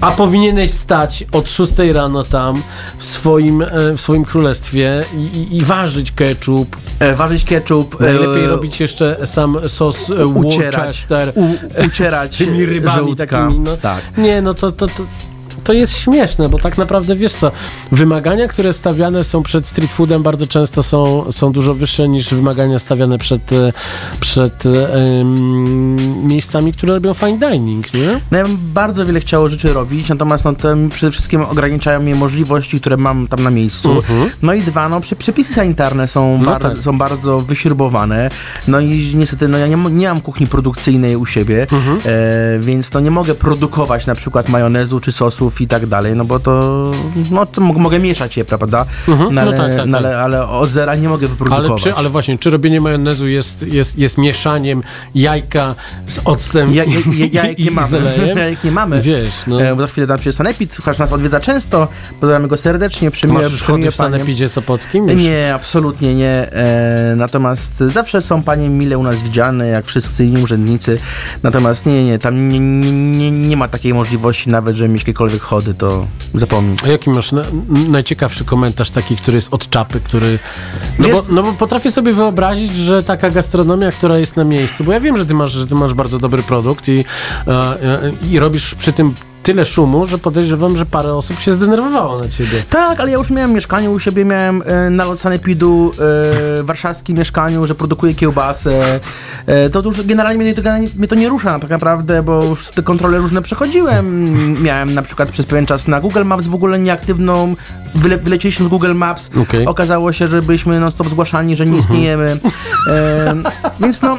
A 0.00 0.10
powinieneś 0.10 0.70
stać 0.70 1.24
od 1.32 1.50
6 1.50 1.72
rano 1.92 2.24
tam 2.24 2.62
w 2.98 3.04
swoim, 3.04 3.62
e, 3.62 3.68
w 3.96 4.00
swoim 4.00 4.24
królestwie 4.24 5.04
i, 5.16 5.56
i, 5.56 5.64
ważyć 5.64 6.12
ketchup. 6.12 6.76
E, 6.98 7.14
ważyć 7.14 7.44
ketchup. 7.44 8.00
Najlepiej 8.00 8.44
e, 8.44 8.48
robić 8.48 8.80
jeszcze 8.80 9.26
sam 9.26 9.58
sos 9.68 10.10
e, 10.10 10.26
ucierać, 10.26 11.06
Worcester 11.06 11.32
u, 11.34 11.86
ucierać 11.86 12.32
z 12.34 12.38
tymi 12.38 12.66
rybami 12.66 12.96
żołądka. 12.96 13.26
takimi. 13.26 13.60
No, 13.60 13.76
Tak. 13.76 14.18
Nie, 14.18 14.42
no 14.42 14.54
to, 14.54 14.72
to, 14.72 14.86
to 14.86 15.06
to 15.64 15.72
jest 15.72 15.98
śmieszne, 15.98 16.48
bo 16.48 16.58
tak 16.58 16.78
naprawdę 16.78 17.16
wiesz 17.16 17.34
co, 17.34 17.52
wymagania, 17.92 18.48
które 18.48 18.72
stawiane 18.72 19.24
są 19.24 19.42
przed 19.42 19.66
street 19.66 19.90
foodem 19.92 20.22
bardzo 20.22 20.46
często 20.46 20.82
są, 20.82 21.24
są 21.32 21.52
dużo 21.52 21.74
wyższe 21.74 22.08
niż 22.08 22.34
wymagania 22.34 22.78
stawiane 22.78 23.18
przed, 23.18 23.52
e, 23.52 23.72
przed 24.20 24.66
e, 24.66 25.24
miejscami, 26.22 26.72
które 26.72 26.94
robią 26.94 27.14
fine 27.14 27.38
dining, 27.38 27.94
nie? 27.94 28.20
No 28.30 28.38
ja 28.38 28.44
bym 28.44 28.58
bardzo 28.74 29.06
wiele 29.06 29.20
chciało 29.20 29.48
rzeczy 29.48 29.72
robić, 29.72 30.08
natomiast 30.08 30.44
no, 30.44 30.52
to 30.54 30.68
przede 30.90 31.12
wszystkim 31.12 31.42
ograniczają 31.42 32.00
mnie 32.02 32.14
możliwości, 32.14 32.80
które 32.80 32.96
mam 32.96 33.26
tam 33.26 33.42
na 33.42 33.50
miejscu. 33.50 33.92
Mhm. 33.92 34.30
No 34.42 34.54
i 34.54 34.62
dwa, 34.62 34.88
no 34.88 35.00
prze- 35.00 35.16
przepisy 35.16 35.54
sanitarne 35.54 36.08
są, 36.08 36.38
No 36.38 36.44
bar- 36.44 36.62
tak. 36.62 36.78
są 36.78 36.98
bardzo 36.98 37.40
wyśrubowane. 37.40 38.30
No 38.68 38.80
i 38.80 39.12
niestety, 39.14 39.48
no 39.48 39.58
ja 39.58 39.66
nie, 39.66 39.76
nie 39.90 40.08
mam 40.08 40.20
kuchni 40.20 40.46
produkcyjnej 40.46 41.16
u 41.16 41.26
siebie, 41.26 41.66
Mhm. 41.72 41.98
e, 42.04 42.58
więc 42.60 42.92
no 42.92 43.00
nie 43.00 43.10
mogę 43.10 43.34
produkować 43.34 44.06
na 44.06 44.14
przykład 44.14 44.48
majonezu 44.48 45.00
czy 45.00 45.12
i 45.60 45.66
tak 45.66 45.86
dalej, 45.86 46.16
no 46.16 46.24
bo 46.24 46.38
to, 46.38 46.92
no 47.30 47.46
to 47.46 47.60
mo- 47.60 47.72
mogę 47.78 47.98
mieszać 47.98 48.36
je, 48.36 48.44
prawda? 48.44 48.86
Mhm. 49.08 49.34
No, 49.34 49.34
No 49.34 49.40
ale, 49.40 49.56
tak, 49.56 49.76
tak, 49.76 49.86
no, 49.86 49.98
tak. 49.98 50.06
ale, 50.06 50.18
ale 50.18 50.48
od 50.48 50.70
zera 50.70 50.94
nie 50.94 51.08
mogę 51.08 51.28
wyprodukować. 51.28 51.70
Ale, 51.70 51.80
czy, 51.80 51.94
ale 51.94 52.10
właśnie, 52.10 52.38
czy 52.38 52.50
robienie 52.50 52.80
majonezu 52.80 53.26
jest, 53.28 53.62
jest, 53.62 53.98
jest 53.98 54.18
mieszaniem 54.18 54.82
jajka 55.14 55.74
z 56.06 56.20
octem 56.24 56.72
Ja, 56.74 56.84
ja, 56.84 56.90
ja, 57.16 57.26
jajek 57.42 57.58
i, 57.58 57.64
nie 57.64 57.70
i 57.70 57.74
mamy. 57.74 57.88
zelejem? 57.88 58.38
Jajek 58.46 58.64
nie 58.64 58.72
mamy. 58.72 59.02
Wiesz, 59.02 59.34
no. 59.46 59.62
E, 59.62 59.74
bo 59.76 59.80
za 59.82 59.86
chwilę 59.88 60.06
tam 60.06 60.18
przyjdzie 60.18 60.36
Sanepid, 60.36 60.76
chociaż 60.76 60.98
nas 60.98 61.12
odwiedza 61.12 61.40
często. 61.40 61.88
Pozdrawiamy 62.20 62.48
go 62.48 62.56
serdecznie. 62.56 63.10
Przymiłe, 63.10 63.42
Masz 63.42 63.54
przymiłe 63.54 63.78
chody 63.78 63.90
w 63.90 63.94
sanepidzie 63.96 64.48
sopockim? 64.48 65.08
Już? 65.08 65.22
Nie, 65.22 65.54
absolutnie 65.54 66.14
nie. 66.14 66.52
E, 66.52 67.14
natomiast 67.16 67.76
zawsze 67.78 68.22
są 68.22 68.42
panie 68.42 68.68
mile 68.70 68.98
u 68.98 69.02
nas 69.02 69.22
widziane, 69.22 69.68
jak 69.68 69.86
wszyscy 69.86 70.24
inni 70.24 70.42
urzędnicy. 70.42 70.98
Natomiast 71.42 71.86
nie, 71.86 72.04
nie, 72.04 72.18
tam 72.18 72.48
nie, 72.48 72.58
nie, 72.60 72.92
nie, 72.92 73.30
nie 73.30 73.56
ma 73.56 73.68
takiej 73.68 73.94
możliwości 73.94 74.50
nawet, 74.50 74.76
żeby 74.76 74.88
mieć 74.88 75.02
jakiekolwiek 75.02 75.35
chody, 75.38 75.74
to 75.74 76.06
zapomnij. 76.34 76.76
A 76.84 76.88
jaki 76.88 77.10
masz 77.10 77.32
na, 77.32 77.42
najciekawszy 77.88 78.44
komentarz 78.44 78.90
taki, 78.90 79.16
który 79.16 79.34
jest 79.34 79.54
od 79.54 79.70
czapy, 79.70 80.00
który... 80.00 80.38
No, 80.98 81.08
bo, 81.08 81.22
no 81.30 81.42
bo 81.42 81.52
potrafię 81.52 81.90
sobie 81.90 82.12
wyobrazić, 82.12 82.76
że 82.76 83.02
taka 83.02 83.30
gastronomia, 83.30 83.92
która 83.92 84.18
jest 84.18 84.36
na 84.36 84.44
miejscu, 84.44 84.84
bo 84.84 84.92
ja 84.92 85.00
wiem, 85.00 85.16
że 85.16 85.26
ty 85.26 85.34
masz, 85.34 85.52
że 85.52 85.66
ty 85.66 85.74
masz 85.74 85.94
bardzo 85.94 86.18
dobry 86.18 86.42
produkt 86.42 86.88
i, 86.88 87.04
e, 87.46 87.52
e, 87.52 88.12
i 88.30 88.38
robisz 88.38 88.74
przy 88.74 88.92
tym 88.92 89.14
tyle 89.46 89.64
szumu, 89.64 90.06
że 90.06 90.18
podejrzewam, 90.18 90.76
że 90.76 90.86
parę 90.86 91.14
osób 91.14 91.40
się 91.40 91.52
zdenerwowało 91.52 92.18
na 92.18 92.28
ciebie. 92.28 92.62
Tak, 92.70 93.00
ale 93.00 93.10
ja 93.10 93.18
już 93.18 93.30
miałem 93.30 93.52
mieszkanie 93.52 93.90
u 93.90 93.98
siebie, 93.98 94.24
miałem 94.24 94.62
e, 94.66 94.90
nalot 94.90 95.20
sanepidu 95.20 95.92
e, 96.58 96.62
warszawskim 96.62 97.18
mieszkaniu, 97.18 97.66
że 97.66 97.74
produkuję 97.74 98.14
kiełbasę. 98.14 99.00
E, 99.46 99.70
to 99.70 99.82
już 99.82 100.02
generalnie 100.02 100.38
mnie 100.38 100.54
to, 100.54 100.62
mnie 100.96 101.08
to 101.08 101.14
nie 101.14 101.28
rusza 101.28 101.58
tak 101.58 101.70
naprawdę, 101.70 102.22
bo 102.22 102.44
już 102.44 102.70
te 102.70 102.82
kontrole 102.82 103.18
różne 103.18 103.42
przechodziłem. 103.42 104.34
Miałem 104.62 104.94
na 104.94 105.02
przykład 105.02 105.28
przez 105.28 105.46
pewien 105.46 105.66
czas 105.66 105.88
na 105.88 106.00
Google 106.00 106.24
Maps 106.24 106.46
w 106.46 106.54
ogóle 106.54 106.78
nieaktywną, 106.78 107.54
wyle, 107.94 108.18
wylecieliśmy 108.18 108.66
z 108.66 108.68
Google 108.68 108.94
Maps. 108.94 109.30
Okej. 109.42 109.66
Okazało 109.66 110.12
się, 110.12 110.28
że 110.28 110.42
byliśmy 110.42 110.80
non 110.80 110.90
stop 110.90 111.08
zgłaszani, 111.08 111.56
że 111.56 111.66
nie 111.66 111.78
istniejemy. 111.78 112.40
E, 112.90 113.34
więc 113.80 114.02
no... 114.02 114.18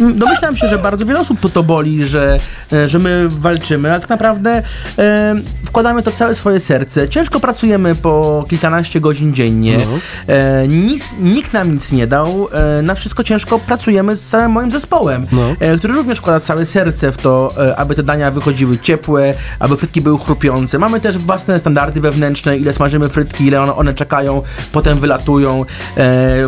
m, 0.00 0.18
Domyślam 0.18 0.56
się, 0.56 0.68
że 0.68 0.78
bardzo 0.78 1.06
wiele 1.06 1.20
osób 1.20 1.40
to 1.40 1.48
to 1.48 1.62
boli, 1.62 2.04
że, 2.06 2.38
e, 2.72 2.88
że 2.88 2.98
my 2.98 3.28
walczymy, 3.28 3.90
ale 3.90 4.00
tak 4.00 4.10
naprawdę 4.10 4.62
e, 4.98 5.34
wkładamy 5.64 6.02
to 6.02 6.12
całe 6.12 6.34
swoje 6.34 6.60
serce. 6.60 7.08
Ciężko 7.08 7.40
pracujemy 7.40 7.94
po 7.94 8.44
kilkanaście 8.48 9.00
godzin 9.00 9.34
dziennie. 9.34 9.78
E, 10.26 10.68
nic, 10.68 11.10
nikt 11.20 11.52
nam 11.52 11.72
nic 11.72 11.92
nie 11.92 12.06
dał. 12.06 12.48
E, 12.78 12.82
na 12.82 12.94
wszystko 12.94 13.24
ciężko 13.24 13.58
pracujemy 13.58 14.16
z 14.16 14.28
całym 14.28 14.50
moim 14.50 14.70
zespołem, 14.70 15.26
No. 15.32 15.42
e, 15.60 15.76
który 15.78 15.94
również 15.94 16.18
wkłada 16.18 16.40
całe 16.40 16.66
serce 16.66 17.12
w 17.12 17.16
to, 17.16 17.52
e, 17.68 17.76
aby 17.76 17.94
te 17.94 18.02
dania 18.02 18.30
wychodziły 18.30 18.78
ciepłe, 18.78 19.34
aby 19.58 19.76
frytki 19.76 20.00
były 20.00 20.18
chrupiące. 20.18 20.78
Mamy 20.78 21.00
też 21.00 21.18
własne 21.18 21.58
standardy 21.58 22.00
wewnętrzne, 22.00 22.56
ile 22.56 22.72
smażymy 22.72 23.08
frytki, 23.08 23.46
ile 23.46 23.62
one, 23.62 23.74
one 23.74 23.94
czekają, 23.94 24.42
potem 24.72 25.00
wylatują. 25.00 25.64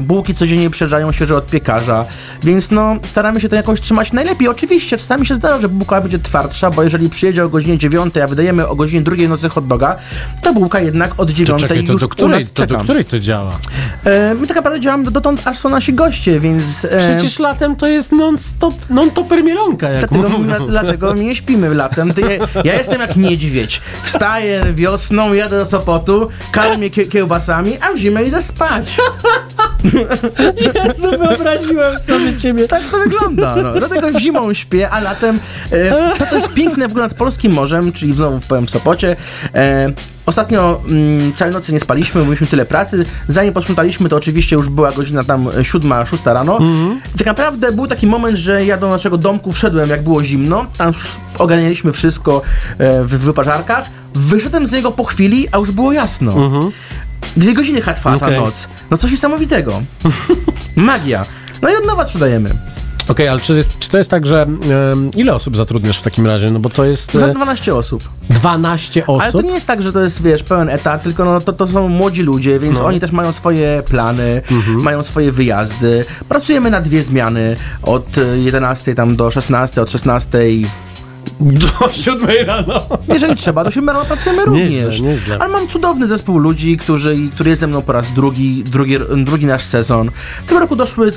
Bułki 0.02 0.34
codziennie 0.34 0.70
przyjeżdżają 0.70 1.12
świeże 1.12 1.36
od 1.36 1.46
piekarza, 1.46 2.04
więc 2.42 2.70
no 2.70 2.96
staramy 3.10 3.35
się 3.40 3.48
to 3.48 3.56
jakoś 3.56 3.80
trzymać 3.80 4.12
najlepiej. 4.12 4.48
Oczywiście 4.48 4.96
czasami 4.96 5.26
się 5.26 5.34
zdarza, 5.34 5.60
że 5.60 5.68
bułka 5.68 6.00
będzie 6.00 6.18
twardsza, 6.18 6.70
bo 6.70 6.82
jeżeli 6.82 7.10
przyjedzie 7.10 7.44
o 7.44 7.48
godzinie 7.48 7.78
9, 7.78 8.16
a 8.16 8.26
wydajemy 8.26 8.68
o 8.68 8.74
godzinie 8.76 9.02
2 9.02 9.16
nocy 9.28 9.48
hot 9.48 9.66
doga, 9.66 9.96
to 10.42 10.52
bułka 10.54 10.80
jednak 10.80 11.20
od 11.20 11.30
9 11.30 11.50
To 11.50 11.56
czekaj, 11.68 11.84
to 11.84 11.92
już 11.92 12.00
do 12.00 12.06
u 12.06 12.10
której, 12.10 12.46
to 12.46 12.66
do 12.66 12.66
czeka. 12.66 12.82
której 12.84 13.04
to 13.04 13.18
działa? 13.20 13.58
E, 14.04 14.34
my 14.34 14.46
tak 14.46 14.56
naprawdę 14.56 14.80
działamy 14.80 15.10
dotąd, 15.10 15.42
aż 15.44 15.58
są 15.58 15.68
nasi 15.68 15.94
goście, 15.94 16.40
więc... 16.40 16.84
E, 16.84 16.98
Przecież 16.98 17.38
latem 17.38 17.76
to 17.76 17.86
jest 17.86 18.12
non-stop, 18.12 18.74
non-toper 18.90 19.44
mielonka, 19.44 19.88
jak 19.88 20.08
Dlatego, 20.10 20.38
na, 20.38 20.60
dlatego 20.60 21.14
my 21.14 21.24
nie 21.24 21.34
śpimy 21.36 21.74
latem. 21.74 22.12
Ja, 22.18 22.62
ja 22.64 22.74
jestem 22.78 23.00
jak 23.00 23.16
niedźwiedź. 23.16 23.80
Wstaję 24.02 24.64
wiosną, 24.74 25.32
jadę 25.32 25.58
do 25.58 25.66
Sopotu, 25.66 26.28
karmię 26.52 26.90
kie, 26.90 27.06
kiełbasami, 27.06 27.72
a 27.80 27.92
w 27.92 27.96
zimę 27.96 28.24
idę 28.24 28.42
spać. 28.42 28.96
Jezu, 30.74 31.10
wyobraziłem 31.10 31.98
sobie 31.98 32.36
ciebie. 32.36 32.68
Tak 32.68 32.82
to 32.90 32.98
wygląda. 32.98 33.25
No. 33.30 33.72
Dlatego 33.78 34.20
zimą 34.20 34.54
śpię, 34.54 34.90
a 34.90 35.00
latem 35.00 35.40
e, 35.70 36.18
to, 36.18 36.26
to 36.26 36.34
jest 36.34 36.52
piękne 36.52 36.88
w 36.88 36.90
ogóle 36.90 37.04
nad 37.04 37.14
polskim 37.14 37.52
morzem, 37.52 37.92
czyli 37.92 38.16
znowu 38.16 38.40
w 38.40 38.46
pełnym 38.46 38.68
Sopocie. 38.68 39.16
E, 39.54 39.92
Ostatnio 40.26 40.82
mm, 40.88 41.32
całej 41.32 41.54
nocy 41.54 41.72
nie 41.72 41.80
spaliśmy, 41.80 42.24
mieliśmy 42.24 42.46
tyle 42.46 42.66
pracy. 42.66 43.04
Zanim 43.28 43.52
posprzątaliśmy, 43.52 44.08
to 44.08 44.16
oczywiście 44.16 44.56
już 44.56 44.68
była 44.68 44.92
godzina 44.92 45.24
tam 45.24 45.48
siódma, 45.62 46.06
szósta 46.06 46.32
rano. 46.32 46.58
I 47.14 47.18
tak 47.18 47.26
naprawdę 47.26 47.72
był 47.72 47.86
taki 47.86 48.06
moment, 48.06 48.38
że 48.38 48.64
ja 48.64 48.76
do 48.76 48.88
naszego 48.88 49.18
domku 49.18 49.52
wszedłem, 49.52 49.90
jak 49.90 50.04
było 50.04 50.22
zimno. 50.22 50.66
Tam 50.78 50.92
już 50.92 51.16
ogarnialiśmy 51.38 51.92
wszystko 51.92 52.42
e, 52.78 53.04
w 53.04 53.08
wyparzarkach. 53.18 53.86
Wyszedłem 54.14 54.66
z 54.66 54.72
niego 54.72 54.92
po 54.92 55.04
chwili, 55.04 55.48
a 55.52 55.58
już 55.58 55.70
było 55.70 55.92
jasno. 55.92 56.50
Dwie 57.36 57.54
godziny 57.54 57.82
trwała 57.82 58.18
ta 58.18 58.26
Okej. 58.26 58.40
noc. 58.40 58.68
No 58.90 58.96
coś 58.96 59.10
niesamowitego. 59.10 59.82
Magia. 60.76 61.24
No 61.62 61.70
i 61.70 61.76
od 61.76 61.86
nowa 61.86 62.04
sprzedajemy. 62.04 62.50
Okej, 63.08 63.28
ale 63.28 63.40
czy, 63.40 63.54
jest, 63.56 63.78
czy 63.78 63.90
to 63.90 63.98
jest 63.98 64.10
tak, 64.10 64.26
że 64.26 64.42
em, 64.42 65.10
ile 65.16 65.34
osób 65.34 65.56
zatrudniasz 65.56 65.98
w 65.98 66.02
takim 66.02 66.26
razie? 66.26 66.50
No 66.50 66.58
bo 66.58 66.70
to 66.70 66.84
jest 66.84 67.14
e, 67.14 67.34
12 67.34 67.74
osób. 67.74 68.08
12 68.30 69.06
osób. 69.06 69.22
Ale 69.22 69.32
to 69.32 69.42
nie 69.42 69.54
jest 69.54 69.66
tak, 69.66 69.82
że 69.82 69.92
to 69.92 70.00
jest, 70.00 70.22
wiesz, 70.22 70.42
pełen 70.42 70.68
etat, 70.68 71.02
tylko 71.02 71.24
no, 71.24 71.40
to, 71.40 71.52
to 71.52 71.66
są 71.66 71.88
młodzi 71.88 72.22
ludzie, 72.22 72.58
więc 72.60 72.78
No. 72.78 72.84
oni 72.86 73.00
też 73.00 73.12
mają 73.12 73.32
swoje 73.32 73.82
plany, 73.86 74.42
mają 74.68 75.02
swoje 75.02 75.32
wyjazdy. 75.32 76.04
Pracujemy 76.28 76.70
na 76.70 76.80
dwie 76.80 77.02
zmiany, 77.02 77.56
od 77.82 78.18
e, 78.18 78.38
11 78.38 78.94
tam 78.94 79.16
do 79.16 79.30
16, 79.30 79.82
od 79.82 79.90
16 79.90 80.38
Do 81.40 81.92
7 81.92 82.28
rano. 82.46 82.82
jeżeli 83.08 83.34
trzeba, 83.36 83.64
do 83.64 83.70
7 83.70 83.88
rano 83.90 84.04
pracujemy 84.04 84.44
również. 84.44 84.70
Nieźle, 84.70 85.08
nieźle. 85.08 85.38
Ale 85.40 85.48
mam 85.52 85.68
cudowny 85.68 86.06
zespół 86.06 86.38
ludzi, 86.38 86.76
którzy, 86.76 87.16
który 87.34 87.50
jest 87.50 87.60
ze 87.60 87.66
mną 87.66 87.82
po 87.82 87.92
raz 87.92 88.12
drugi, 88.12 88.64
drugi, 88.64 88.98
drugi 89.24 89.46
nasz 89.46 89.62
sezon. 89.64 90.10
W 90.46 90.48
tym 90.48 90.58
roku 90.58 90.76
doszły 90.76 91.12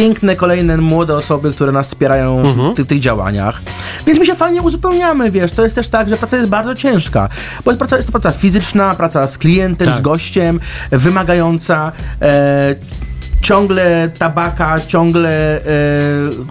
piękne, 0.00 0.36
kolejne 0.36 0.76
młode 0.76 1.16
osoby, 1.16 1.52
które 1.52 1.72
nas 1.72 1.86
wspierają 1.88 2.42
w 2.42 2.74
tych, 2.74 2.86
tych 2.86 3.00
działaniach. 3.00 3.62
Więc 4.06 4.18
my 4.18 4.26
się 4.26 4.34
fajnie 4.34 4.62
uzupełniamy, 4.62 5.30
wiesz, 5.30 5.52
to 5.52 5.62
jest 5.62 5.74
też 5.74 5.88
tak, 5.88 6.08
że 6.08 6.16
praca 6.16 6.36
jest 6.36 6.48
bardzo 6.48 6.74
ciężka, 6.74 7.28
bo 7.64 7.70
jest, 7.70 7.78
praca, 7.78 7.96
jest 7.96 8.08
to 8.08 8.12
praca 8.12 8.38
fizyczna, 8.38 8.94
praca 8.94 9.26
z 9.26 9.38
klientem, 9.38 9.86
Tak. 9.88 9.96
z 9.96 10.00
gościem, 10.00 10.60
wymagająca, 10.90 11.92
e, 12.22 12.74
ciągle 13.40 14.10
tabaka, 14.18 14.80
ciągle 14.86 15.30
e, 15.56 15.62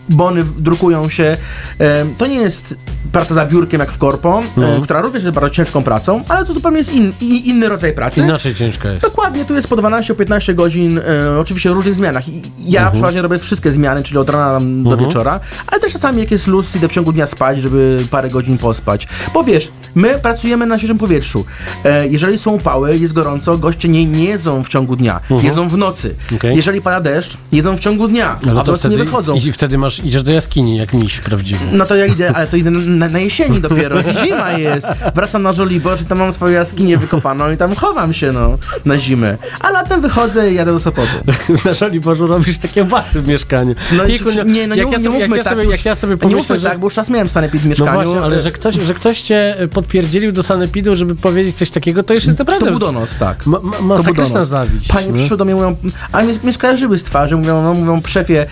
bony 0.10 0.44
drukują 0.58 1.10
się. 1.10 1.38
E, 1.80 2.06
to 2.18 2.28
nie 2.28 2.36
jest 2.36 2.76
praca 3.12 3.36
za 3.36 3.46
biurkiem 3.46 3.80
jak 3.80 3.92
w 3.92 3.98
korpo, 3.98 4.44
No. 4.58 4.68
e, 4.68 4.82
która 4.82 5.02
również 5.02 5.24
jest 5.24 5.36
bardzo 5.36 5.50
ciężką 5.50 5.84
pracą, 5.84 6.24
ale 6.28 6.46
to 6.46 6.54
zupełnie 6.54 6.78
jest 6.78 6.94
in, 6.94 7.14
inny 7.22 7.70
rodzaj 7.70 7.94
pracy. 7.94 8.22
Inaczej 8.22 8.56
ciężka 8.56 8.90
jest. 8.92 9.06
Dokładnie, 9.06 9.46
tu 9.46 9.56
jest 9.56 9.68
po 9.68 9.76
12-15 9.76 10.56
godzin, 10.56 11.00
oczywiście 11.40 11.70
w 11.70 11.74
różnych 11.74 11.96
zmianach. 11.96 12.24
Ja 12.60 12.80
Mhm. 12.80 12.94
przeważnie 12.94 13.22
robię 13.22 13.40
wszystkie 13.40 13.72
zmiany, 13.72 14.04
czyli 14.04 14.18
od 14.18 14.30
rana 14.30 14.60
do 14.60 14.66
Mhm. 14.92 14.98
wieczora, 15.00 15.40
ale 15.68 15.82
też 15.82 15.94
czasami 15.94 16.20
jak 16.20 16.32
jest 16.32 16.48
luz, 16.48 16.76
idę 16.76 16.88
w 16.88 16.92
ciągu 16.92 17.12
dnia 17.14 17.28
spać, 17.28 17.62
żeby 17.62 18.06
parę 18.12 18.30
godzin 18.30 18.58
pospać. 18.58 19.08
Bo 19.34 19.44
wiesz, 19.44 19.72
my 19.96 20.20
pracujemy 20.22 20.66
na 20.66 20.78
świeżym 20.78 20.98
powietrzu. 20.98 21.46
E, 21.86 22.08
jeżeli 22.08 22.38
są 22.38 22.52
upały, 22.52 22.98
jest 22.98 23.14
gorąco, 23.14 23.58
goście 23.58 23.90
nie, 23.90 24.06
nie 24.06 24.26
jedzą 24.26 24.64
w 24.64 24.70
ciągu 24.70 24.96
dnia, 24.96 25.20
Mhm. 25.22 25.46
jedzą 25.46 25.70
w 25.70 25.78
nocy. 25.78 26.16
Okej. 26.36 26.56
Jeżeli 26.56 26.82
pada 26.82 27.02
deszcz, 27.02 27.38
jedzą 27.52 27.78
w 27.78 27.80
ciągu 27.80 28.08
dnia, 28.08 28.40
a 28.44 28.50
w 28.50 28.54
nocy 28.54 28.78
wtedy, 28.78 28.98
nie 28.98 29.04
wychodzą. 29.04 29.34
I 29.36 29.52
wtedy 29.52 29.78
masz, 29.78 30.04
idziesz 30.04 30.24
do 30.24 30.32
jaskini, 30.32 30.78
jak 30.78 30.94
miś 30.94 31.20
prawdziwy. 31.20 31.66
No 31.72 31.86
to 31.86 31.96
ja 31.96 32.06
idę, 32.06 32.32
ale 32.36 32.48
to 32.48 32.58
idę 32.58 32.72
na, 32.72 33.08
na 33.10 33.20
jesieni 33.20 33.62
dopiero. 33.62 33.98
Zima 34.24 34.52
jest. 34.52 34.88
Wracam 35.16 35.42
na 35.44 35.54
Żoliborz 35.54 36.02
i 36.02 36.06
tam 36.06 36.18
mam 36.20 36.34
swoją 36.34 36.54
jaskinię 36.54 36.98
wykopaną 36.98 37.52
i 37.52 37.58
tam 37.58 37.76
chowam 37.76 38.14
się, 38.14 38.32
no, 38.32 38.58
na 38.86 38.98
zimę. 38.98 39.38
A 39.60 39.70
latem 39.70 40.02
wychodzę 40.02 40.52
i 40.52 40.56
jadę 40.56 40.72
do 40.72 40.80
Sopotu. 40.80 41.08
Na 41.66 41.74
Żoliborzu 41.74 42.28
robisz 42.28 42.58
takie 42.58 42.84
basy 42.84 43.22
w 43.22 43.28
mieszkaniu. 43.28 43.76
No 43.98 44.04
i 44.06 44.20
czy- 44.20 44.46
nie, 44.46 44.68
no 44.68 44.76
nie, 44.76 44.82
jak 44.82 44.92
ja 44.92 44.98
nie 44.98 45.04
sobie, 45.04 45.20
jak 45.20 45.30
mówmy 45.30 45.38
ja 45.38 45.44
tak, 45.44 45.54
sobie, 45.54 45.64
już- 45.64 45.74
jak 45.74 45.86
ja 45.86 45.96
sobie 45.96 46.14
nie 46.14 46.18
pomyślę, 46.18 46.38
mówmy 46.40 46.60
że... 46.60 46.70
tak, 46.70 46.80
bo 46.80 46.86
już 46.88 46.96
raz 46.98 47.10
miałem 47.10 47.30
sanepid 47.30 47.62
w 47.62 47.64
No 47.66 47.70
mieszkaniu. 47.70 47.92
właśnie, 48.04 48.22
ale 48.22 48.42
że 48.42 48.52
ktoś, 48.52 48.76
że 48.76 48.94
ktoś 48.94 49.22
cię 49.22 49.56
podpierdzielił 49.82 50.32
do 50.32 50.44
sanepidu, 50.44 50.96
żeby 50.96 51.16
powiedzieć 51.16 51.56
coś 51.56 51.70
takiego, 51.70 52.04
to 52.04 52.14
już 52.14 52.26
jest 52.26 52.40
naprawdę... 52.40 52.66
To 52.66 52.72
był 52.72 52.80
donos, 52.80 53.18
tak. 53.18 53.46
Ma, 53.46 53.60
ma, 53.60 53.78
To 53.78 53.84
masakryczna 53.84 54.44
zawiść. 54.44 54.88
Panie 54.88 55.08
no. 55.08 55.14
przyszły 55.14 55.38
do 55.38 55.46
mnie 55.46 55.56
mówią, 55.56 55.76
a 56.12 56.24
mnie, 56.24 56.34
mnie 56.44 56.54
skojarzyły 56.54 57.00
z 57.00 57.04
twarzy, 57.04 57.38
mówią, 57.38 57.64
no, 57.64 57.74
mówią, 57.74 58.02
szefie, 58.06 58.46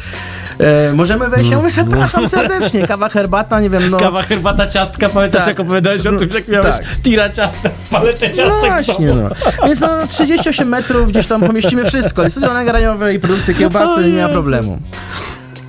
E, 0.59 0.93
możemy 0.93 1.29
wejść, 1.29 1.49
ja 1.49 1.57
mówię, 1.57 1.71
zapraszam 1.71 2.29
serdecznie, 2.29 2.87
kawa, 2.87 3.09
herbata, 3.09 3.59
nie 3.59 3.69
wiem, 3.69 3.89
no. 3.89 3.97
Kawa, 3.97 4.21
herbata, 4.21 4.67
ciastka, 4.67 5.09
pamiętasz 5.09 5.41
Tak. 5.41 5.47
jak 5.47 5.59
opowiadałeś 5.59 6.07
o 6.07 6.11
tym, 6.11 6.29
jak 6.33 6.47
miałeś 6.47 6.75
Tak. 6.75 6.85
tira 7.03 7.29
ciastek, 7.29 7.71
paletę 7.89 8.29
No 8.29 8.33
ciastek 8.33 8.63
w 8.63 8.85
właśnie, 8.85 9.07
no. 9.07 9.29
Więc 9.65 9.79
no, 9.79 10.07
38 10.07 10.69
metrów, 10.69 11.09
gdzieś 11.09 11.27
tam 11.27 11.41
pomieścimy 11.41 11.85
wszystko. 11.85 12.27
I 12.27 12.31
studio 12.31 12.53
nagraniowe, 12.53 13.13
i 13.13 13.19
produkcja 13.19 13.53
kiełbasy, 13.53 14.11
nie 14.11 14.21
ma 14.21 14.29
problemu. 14.29 14.79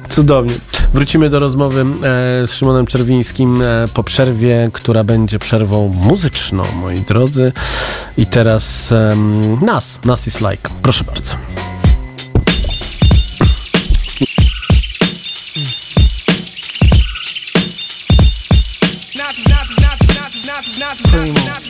Cudownie. 0.08 0.54
Wrócimy 0.94 1.30
do 1.30 1.38
rozmowy 1.38 1.80
e, 1.80 2.46
z 2.46 2.52
Szymonem 2.52 2.86
Czerwińskim 2.86 3.62
e, 3.62 3.88
po 3.94 4.04
przerwie, 4.04 4.70
która 4.72 5.04
będzie 5.04 5.38
przerwą 5.38 5.88
muzyczną, 5.88 6.64
moi 6.72 7.00
drodzy. 7.00 7.52
I 8.16 8.26
teraz 8.26 8.92
em, 8.92 9.64
nas, 9.64 9.98
nas 10.04 10.26
is 10.26 10.40
like. 10.40 10.70
Proszę 10.82 11.04
bardzo. 11.04 11.36
Nazis, 20.80 21.67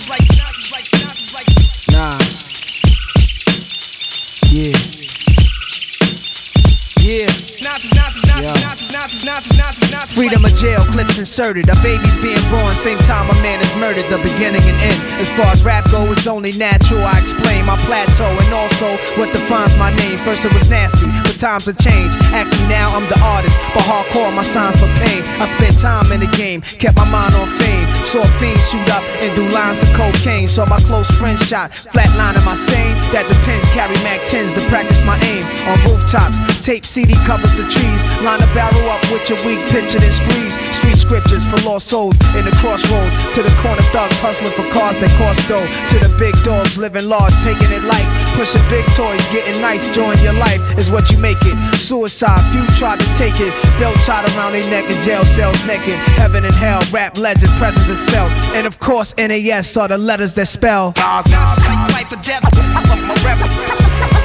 Freedom 10.15 10.45
of 10.45 10.55
jail 10.55 10.81
clips 10.93 11.19
inserted. 11.19 11.69
A 11.69 11.77
baby's 11.83 12.17
being 12.19 12.41
born, 12.51 12.73
same 12.73 12.99
time 12.99 13.29
a 13.31 13.35
man 13.43 13.61
is 13.61 13.75
murdered. 13.77 14.07
The 14.11 14.19
beginning 14.19 14.63
and 14.63 14.79
end. 14.79 15.01
As 15.21 15.31
far 15.33 15.47
as 15.47 15.65
rap 15.65 15.91
go, 15.91 16.11
it's 16.13 16.27
only 16.27 16.53
natural. 16.53 17.05
I 17.05 17.19
explain 17.19 17.67
my 17.67 17.77
plateau 17.79 18.29
and 18.29 18.53
also 18.55 18.97
what 19.19 19.33
defines 19.33 19.77
my 19.77 19.95
name. 19.97 20.19
First 20.25 20.45
it 20.45 20.53
was 20.53 20.71
nasty, 20.71 21.07
but 21.25 21.39
times 21.39 21.67
have 21.67 21.79
changed. 21.79 22.17
Ask 22.31 22.55
me 22.61 22.69
now, 22.69 22.95
I'm 22.95 23.09
the 23.09 23.19
artist, 23.25 23.59
but 23.75 23.83
hardcore 23.83 24.33
my 24.35 24.43
signs 24.43 24.79
for 24.79 24.89
pain. 25.03 25.25
I 25.43 25.47
spent 25.47 25.79
time 25.81 26.13
in 26.13 26.21
the 26.21 26.31
game, 26.37 26.61
kept 26.63 26.97
my 26.97 27.09
mind 27.09 27.35
on 27.35 27.49
fame. 27.59 27.88
Saw 28.05 28.25
fiends 28.39 28.71
shoot 28.71 28.89
up 28.91 29.03
and 29.21 29.35
do 29.37 29.49
lines 29.51 29.83
of 29.83 29.91
cocaine. 29.95 30.49
Saw 30.49 30.67
my 30.67 30.79
close 30.87 31.11
friend 31.19 31.39
shot, 31.39 31.73
flatlining 31.73 32.45
my 32.45 32.55
sane. 32.55 32.95
That 33.13 33.27
depends. 33.29 33.69
Carry 33.75 33.97
Mac 34.07 34.21
10s 34.29 34.55
to 34.55 34.63
practice 34.69 35.03
my 35.03 35.19
aim 35.29 35.45
on 35.69 35.77
rooftops. 35.85 36.39
Tape 36.65 36.85
CD 36.85 37.15
covers 37.27 37.55
the 37.57 37.65
trees. 37.69 38.01
Line 38.23 38.41
a 38.41 38.49
barrel 38.55 38.89
up 38.89 39.03
with 39.13 39.29
your 39.29 39.41
weak 39.45 39.61
picture 39.69 40.01
and 40.01 40.15
squeeze. 40.15 40.55
Street 40.73 40.97
scriptures 40.97 41.45
for 41.45 41.59
lost 41.69 41.89
souls 41.89 42.17
in 42.39 42.45
the 42.45 42.55
crossroads. 42.63 43.15
To 43.35 43.43
the 43.43 43.53
corner 43.61 43.83
thugs 43.91 44.21
hustling 44.21 44.53
for 44.53 44.65
cars 44.73 44.97
that 44.99 45.13
cost 45.19 45.49
dough. 45.49 45.65
To 45.65 45.97
the 45.99 46.13
big 46.17 46.37
dogs 46.45 46.79
living 46.79 47.09
large, 47.09 47.35
taking 47.43 47.73
it 47.73 47.85
light. 47.85 48.09
Pushing 48.37 48.63
big 48.71 48.87
toys, 48.95 49.21
getting 49.35 49.61
nice, 49.61 49.91
join 49.91 50.17
your 50.23 50.37
life 50.39 50.61
is 50.79 50.91
what 50.91 51.11
you 51.11 51.19
make 51.19 51.41
it. 51.43 51.57
Suicide, 51.75 52.41
few 52.53 52.65
tried 52.77 53.01
to 53.01 53.09
take 53.17 53.41
it. 53.41 53.53
Belt 53.81 53.97
tied 54.07 54.29
around 54.37 54.53
their 54.53 54.65
neck 54.71 54.89
in 54.89 54.97
jail 55.03 55.25
cells 55.25 55.59
naked. 55.67 55.99
Heaven 56.21 56.45
and 56.45 56.55
hell, 56.55 56.81
rap 56.93 57.19
legend, 57.19 57.51
presence 57.59 57.88
is 57.89 58.03
felt. 58.11 58.31
And 58.55 58.67
of 58.67 58.79
course, 58.79 59.15
NAS 59.17 59.77
are 59.77 59.89
the 59.89 59.99
letters 59.99 60.35
that 60.35 60.47
spell. 60.47 60.93
Like 60.97 61.27
life 61.27 62.13
or 62.13 62.23
death. 62.23 62.43
My 62.45 63.15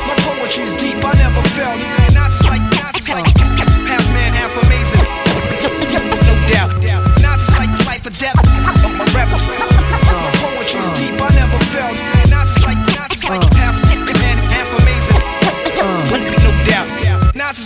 my 0.08 0.16
poetry's 0.20 0.74
deep. 0.74 0.98
I 1.04 1.14
never 1.14 1.42
felt. 1.50 2.03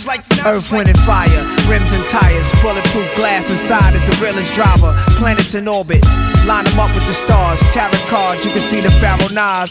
Like 0.08 0.24
Earth, 0.46 0.72
wind, 0.72 0.88
and 0.88 0.98
fire, 1.00 1.44
rims 1.68 1.92
and 1.92 2.06
tires, 2.08 2.50
bulletproof 2.62 3.06
glass 3.14 3.50
inside 3.50 3.94
is 3.94 4.02
the 4.06 4.24
realest 4.24 4.54
driver. 4.54 4.96
Planets 5.20 5.54
in 5.54 5.68
orbit, 5.68 6.02
line 6.48 6.64
them 6.64 6.80
up 6.80 6.94
with 6.94 7.06
the 7.06 7.12
stars. 7.12 7.60
Tarot 7.76 7.92
cards, 8.08 8.46
you 8.46 8.50
can 8.50 8.62
see 8.62 8.80
the 8.80 8.90
Pharaoh 8.90 9.28
Nas. 9.28 9.70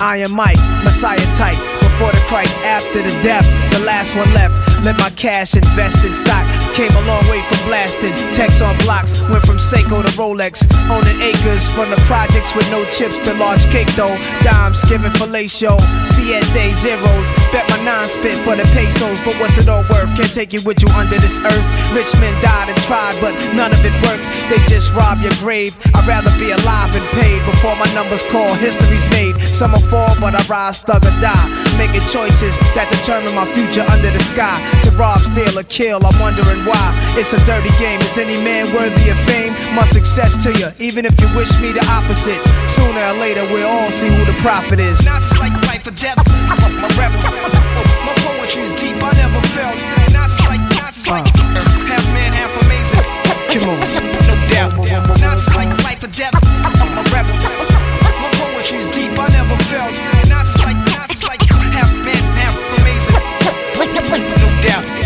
Iron 0.00 0.32
Mike, 0.34 0.56
Messiah 0.82 1.18
type. 1.36 1.60
Before 1.84 2.12
the 2.12 2.24
Christ, 2.26 2.58
after 2.62 3.02
the 3.02 3.12
death, 3.22 3.46
the 3.76 3.84
last 3.84 4.16
one 4.16 4.32
left. 4.32 4.71
Let 4.82 4.98
my 4.98 5.10
cash 5.14 5.54
invest 5.54 6.04
in 6.04 6.12
stock. 6.12 6.42
Came 6.74 6.90
a 6.90 7.02
long 7.06 7.22
way 7.30 7.38
from 7.46 7.62
blasting. 7.70 8.10
Text 8.34 8.60
on 8.62 8.76
blocks, 8.82 9.22
went 9.30 9.46
from 9.46 9.62
Seiko 9.62 10.02
to 10.02 10.10
Rolex. 10.18 10.66
Owning 10.90 11.22
acres 11.22 11.70
from 11.70 11.90
the 11.90 12.00
projects 12.10 12.50
with 12.54 12.68
no 12.70 12.84
chips 12.90 13.14
to 13.22 13.34
large 13.34 13.62
cake 13.70 13.86
though. 13.94 14.18
Dimes 14.42 14.82
giving 14.90 15.14
fellatio. 15.14 15.78
Siete 16.02 16.74
zeros. 16.74 17.30
Bet 17.54 17.62
my 17.70 17.78
nine 17.86 18.08
spit 18.08 18.34
for 18.42 18.56
the 18.58 18.66
pesos. 18.74 19.22
But 19.22 19.38
what's 19.38 19.56
it 19.56 19.68
all 19.68 19.86
worth? 19.86 20.10
Can't 20.18 20.34
take 20.34 20.52
it 20.52 20.66
with 20.66 20.82
you 20.82 20.90
under 20.98 21.18
this 21.22 21.38
earth. 21.38 21.66
Rich 21.94 22.18
men 22.18 22.34
died 22.42 22.68
and 22.68 22.78
tried, 22.82 23.14
but 23.22 23.34
none 23.54 23.70
of 23.70 23.78
it 23.86 23.94
worked. 24.02 24.26
They 24.50 24.58
just 24.66 24.92
rob 24.98 25.22
your 25.22 25.34
grave. 25.38 25.78
I'd 25.94 26.08
rather 26.10 26.34
be 26.42 26.50
alive 26.50 26.90
and 26.98 27.06
paid 27.14 27.38
before 27.46 27.76
my 27.78 27.86
numbers 27.94 28.26
call. 28.34 28.50
History's 28.58 29.06
made. 29.14 29.38
Some 29.46 29.72
will 29.72 29.86
fall, 29.86 30.10
but 30.18 30.34
I 30.34 30.42
rise, 30.50 30.82
thug 30.82 31.06
or 31.06 31.14
die. 31.22 31.46
Making 31.80 32.04
choices 32.04 32.54
that 32.76 32.86
determine 32.92 33.34
my 33.34 33.48
future 33.56 33.82
under 33.88 34.12
the 34.12 34.20
sky. 34.20 34.54
To 34.84 34.90
rob, 34.94 35.18
steal, 35.18 35.56
or 35.56 35.64
kill, 35.64 36.04
I'm 36.04 36.14
wondering 36.20 36.62
why. 36.68 36.92
It's 37.16 37.32
a 37.32 37.40
dirty 37.48 37.72
game. 37.80 37.98
Is 38.04 38.18
any 38.20 38.36
man 38.44 38.68
worthy 38.76 39.08
of 39.08 39.18
fame? 39.24 39.56
My 39.74 39.88
success 39.88 40.36
to 40.44 40.52
you, 40.52 40.68
even 40.78 41.08
if 41.08 41.16
you 41.20 41.28
wish 41.34 41.50
me 41.64 41.72
the 41.72 41.82
opposite. 41.88 42.38
Sooner 42.68 43.00
or 43.00 43.16
later, 43.16 43.42
we'll 43.48 43.66
all 43.66 43.90
see 43.90 44.08
who 44.08 44.22
the 44.28 44.36
prophet 44.44 44.78
is. 44.78 45.00
Nazis 45.04 45.38
like 45.40 45.56
life 45.66 45.86
or 45.88 45.96
death. 45.96 46.20
My 46.76 46.88
rap, 47.00 47.12
my 48.04 48.14
poetry's 48.20 48.70
deep. 48.76 49.00
I 49.00 49.10
never 49.16 49.42
felt. 49.56 49.80
Nazis 50.12 50.44
like 50.46 50.62
Nazis 50.76 51.08
uh. 51.08 51.18
like 51.18 51.28
half 51.88 52.04
man, 52.12 52.30
half 52.36 52.52
amazing. 52.62 53.04
Come 53.48 53.72
on. 53.72 53.80
No 54.28 54.34
doubt. 54.52 54.76
Nazis 55.24 55.56
like 55.56 55.72
life 55.82 56.04
or 56.04 56.12
death. 56.12 56.36
My 56.36 57.02
rap, 57.10 57.26
my 57.26 58.30
poetry's 58.38 58.86
deep. 58.92 59.16
I 59.16 59.26
never 59.32 59.56
felt. 59.72 60.11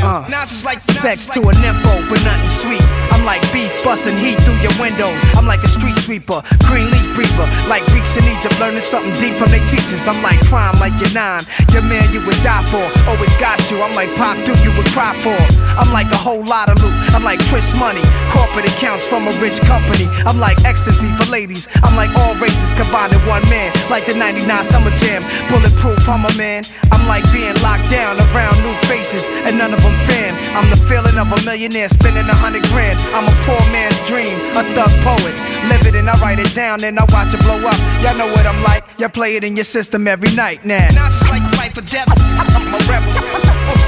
Doubt. 0.06 0.30
Nazis 0.30 0.64
like 0.64 0.80
Sex 1.06 1.26
to 1.28 1.40
a 1.40 1.52
nympho, 1.60 2.08
but 2.08 2.22
nothing 2.24 2.48
sweet. 2.48 2.82
I'm 3.12 3.24
like 3.24 3.42
beef 3.52 3.70
busting 3.84 4.16
heat 4.16 4.38
through 4.42 4.58
your 4.64 4.72
windows. 4.80 5.18
I'm 5.36 5.46
like 5.46 5.62
a 5.62 5.68
street 5.68 5.96
sweeper, 5.96 6.42
green 6.64 6.90
leaf 6.90 7.18
reaper. 7.18 7.46
Like 7.68 7.84
Greeks 7.92 8.16
in 8.16 8.24
Egypt, 8.24 8.58
learning 8.58 8.82
something 8.82 9.12
deep 9.20 9.34
from 9.36 9.50
their 9.50 9.64
teachers. 9.66 10.06
I'm 10.08 10.22
like 10.22 10.40
crime, 10.46 10.74
like 10.80 10.96
your 11.00 11.12
nine. 11.12 11.42
Your 11.72 11.82
man 11.82 12.06
you 12.12 12.24
would 12.24 12.38
die 12.42 12.64
for, 12.70 12.82
always 13.06 13.34
got 13.36 13.60
you. 13.70 13.82
I'm 13.82 13.94
like 13.94 14.10
Pop 14.16 14.38
Duke, 14.46 14.58
you 14.64 14.72
would 14.76 14.88
cry 14.96 15.12
for. 15.20 15.36
I'm 15.76 15.92
like 15.92 16.10
a 16.10 16.16
whole 16.16 16.44
lot 16.44 16.70
of 16.70 16.80
loot. 16.82 16.94
I'm 17.14 17.22
like 17.22 17.38
Chris 17.46 17.76
Money, 17.78 18.02
corporate 18.32 18.66
accounts 18.66 19.06
from 19.06 19.28
a 19.28 19.32
rich 19.38 19.60
company. 19.68 20.08
I'm 20.24 20.40
like 20.40 20.64
ecstasy 20.64 21.12
for 21.20 21.28
ladies. 21.30 21.68
I'm 21.84 21.94
like 21.94 22.10
all 22.16 22.34
races 22.40 22.72
combined 22.72 23.12
in 23.12 23.20
one 23.26 23.44
man. 23.52 23.72
Like 23.90 24.06
the 24.06 24.14
99 24.14 24.48
Summer 24.64 24.90
Jam, 24.96 25.22
bulletproof, 25.52 26.08
I'm 26.08 26.24
a 26.24 26.32
man. 26.34 26.64
I'm 26.90 27.06
like 27.06 27.24
being 27.32 27.54
locked 27.60 27.90
down 27.90 28.16
around 28.32 28.56
new 28.64 28.74
faces, 28.88 29.28
and 29.46 29.58
none 29.58 29.74
of 29.74 29.82
them 29.82 29.95
fan. 30.04 30.36
I'm 30.56 30.68
the 30.70 30.76
feeling 30.76 31.16
of 31.18 31.32
a 31.32 31.38
millionaire 31.44 31.88
spending 31.88 32.28
a 32.28 32.34
hundred 32.34 32.64
grand. 32.72 32.98
I'm 33.16 33.26
a 33.26 33.36
poor 33.44 33.60
man's 33.72 33.98
dream, 34.04 34.36
a 34.56 34.62
thug 34.74 34.92
poet. 35.02 35.34
Live 35.68 35.86
it 35.86 35.94
and 35.94 36.08
I 36.08 36.14
write 36.20 36.38
it 36.38 36.54
down, 36.54 36.80
then 36.80 36.98
I 36.98 37.04
watch 37.12 37.34
it 37.34 37.40
blow 37.42 37.60
up. 37.60 37.78
Y'all 38.02 38.16
know 38.16 38.30
what 38.32 38.46
I'm 38.46 38.62
like. 38.62 38.84
Y'all 38.98 39.12
play 39.12 39.36
it 39.36 39.44
in 39.44 39.56
your 39.56 39.68
system 39.68 40.08
every 40.08 40.32
night 40.34 40.64
now. 40.64 40.88
Nazis 40.94 41.28
like 41.28 41.44
life 41.60 41.76
or 41.76 41.84
death. 41.84 42.08
I'm 42.08 42.72
a 42.72 42.80
rebel. 42.88 43.12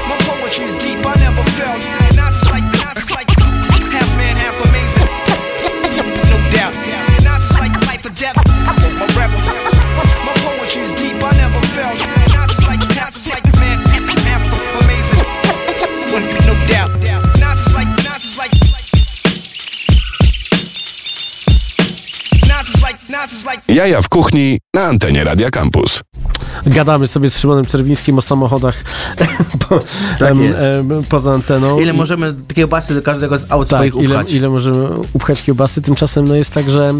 My 0.05 0.17
poetry's 0.29 0.73
deep. 0.75 1.01
I 1.01 1.15
never 1.17 1.43
felt. 1.57 1.81
Nazis 2.15 2.49
like 2.51 2.68
Jaja 23.79 24.01
w 24.01 24.09
kuchni 24.09 24.59
na 24.73 24.81
antenie 24.81 25.23
Radia 25.23 25.49
Campus. 25.49 26.01
Gadamy 26.65 27.07
sobie 27.07 27.29
z 27.29 27.37
Szymonem 27.39 27.65
Czerwińskim 27.65 28.17
o 28.17 28.21
samochodach 28.21 28.75
po, 29.69 29.79
Tak 30.19 30.31
em, 30.31 30.41
em, 30.41 31.03
poza 31.09 31.31
anteną. 31.31 31.79
Ile 31.79 31.93
możemy 31.93 32.35
kiełbasy 32.55 32.93
do 32.93 33.01
każdego 33.01 33.37
z 33.37 33.51
aut 33.51 33.69
tak, 33.69 33.79
swoich 33.79 33.95
ile, 33.95 34.15
upchać? 34.15 34.33
ile 34.33 34.49
możemy 34.49 34.87
upchać 35.13 35.43
kiełbasy. 35.43 35.81
Tymczasem 35.81 36.27
no 36.27 36.35
jest 36.35 36.51
tak, 36.51 36.69
że 36.69 36.93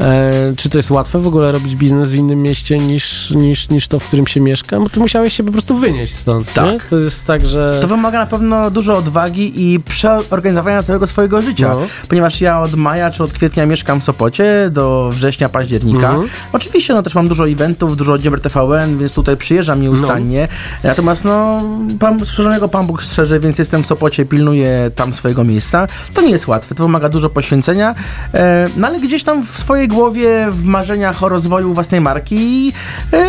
e, 0.00 0.54
czy 0.56 0.68
to 0.68 0.78
jest 0.78 0.90
łatwe 0.90 1.18
w 1.18 1.26
ogóle 1.26 1.52
robić 1.52 1.76
biznes 1.76 2.10
w 2.10 2.14
innym 2.14 2.42
mieście 2.42 2.78
niż, 2.78 3.30
niż, 3.30 3.68
niż 3.68 3.88
to, 3.88 3.98
w 3.98 4.04
którym 4.04 4.26
się 4.26 4.40
mieszka? 4.40 4.80
Bo 4.80 4.88
ty 4.88 5.00
musiałeś 5.00 5.36
się 5.36 5.44
po 5.44 5.52
prostu 5.52 5.76
wynieść 5.78 6.14
stąd, 6.14 6.52
Tak. 6.52 6.72
nie? 6.72 6.80
To 6.90 6.98
jest 6.98 7.26
tak, 7.26 7.46
że... 7.46 7.78
To 7.80 7.88
wymaga 7.88 8.18
na 8.18 8.26
pewno 8.26 8.70
dużo 8.70 8.96
odwagi 8.96 9.72
i 9.72 9.80
przeorganizowania 9.80 10.82
całego 10.82 11.06
swojego 11.06 11.42
życia. 11.42 11.68
No. 11.68 11.86
Ponieważ 12.08 12.40
ja 12.40 12.60
od 12.60 12.74
maja 12.74 13.10
czy 13.10 13.24
od 13.24 13.32
kwietnia 13.32 13.66
mieszkam 13.66 14.00
w 14.00 14.04
Sopocie 14.04 14.68
do 14.70 15.10
września, 15.12 15.48
października. 15.48 16.10
Mhm. 16.10 16.19
Oczywiście 16.52 16.94
no 16.94 17.02
też 17.02 17.14
mam 17.14 17.28
dużo 17.28 17.48
eventów, 17.48 17.96
dużo 17.96 18.12
oddział 18.12 18.38
TVN, 18.38 18.98
więc 18.98 19.12
tutaj 19.12 19.36
przyjeżdżam 19.36 19.82
nieustannie. 19.82 20.48
Natomiast 20.84 21.24
no, 21.24 21.62
pan, 21.98 22.26
strzeżonego 22.26 22.68
Pan 22.68 22.86
Bóg 22.86 23.02
strzeże, 23.02 23.40
więc 23.40 23.58
jestem 23.58 23.82
w 23.82 23.86
Sopocie, 23.86 24.24
pilnuję 24.24 24.90
tam 24.94 25.14
swojego 25.14 25.44
miejsca. 25.44 25.88
To 26.14 26.22
nie 26.22 26.30
jest 26.30 26.48
łatwe, 26.48 26.74
to 26.74 26.82
wymaga 26.82 27.08
dużo 27.08 27.30
poświęcenia, 27.30 27.94
e, 28.34 28.68
no 28.76 28.86
ale 28.86 29.00
gdzieś 29.00 29.22
tam 29.22 29.46
w 29.46 29.50
swojej 29.50 29.88
głowie, 29.88 30.46
w 30.50 30.64
marzeniach 30.64 31.22
o 31.22 31.28
rozwoju 31.28 31.74
własnej 31.74 32.00
marki 32.00 32.72
e, 33.12 33.26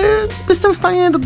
jestem 0.50 0.74
w 0.74 0.78
stanie 0.78 1.12
do, 1.12 1.20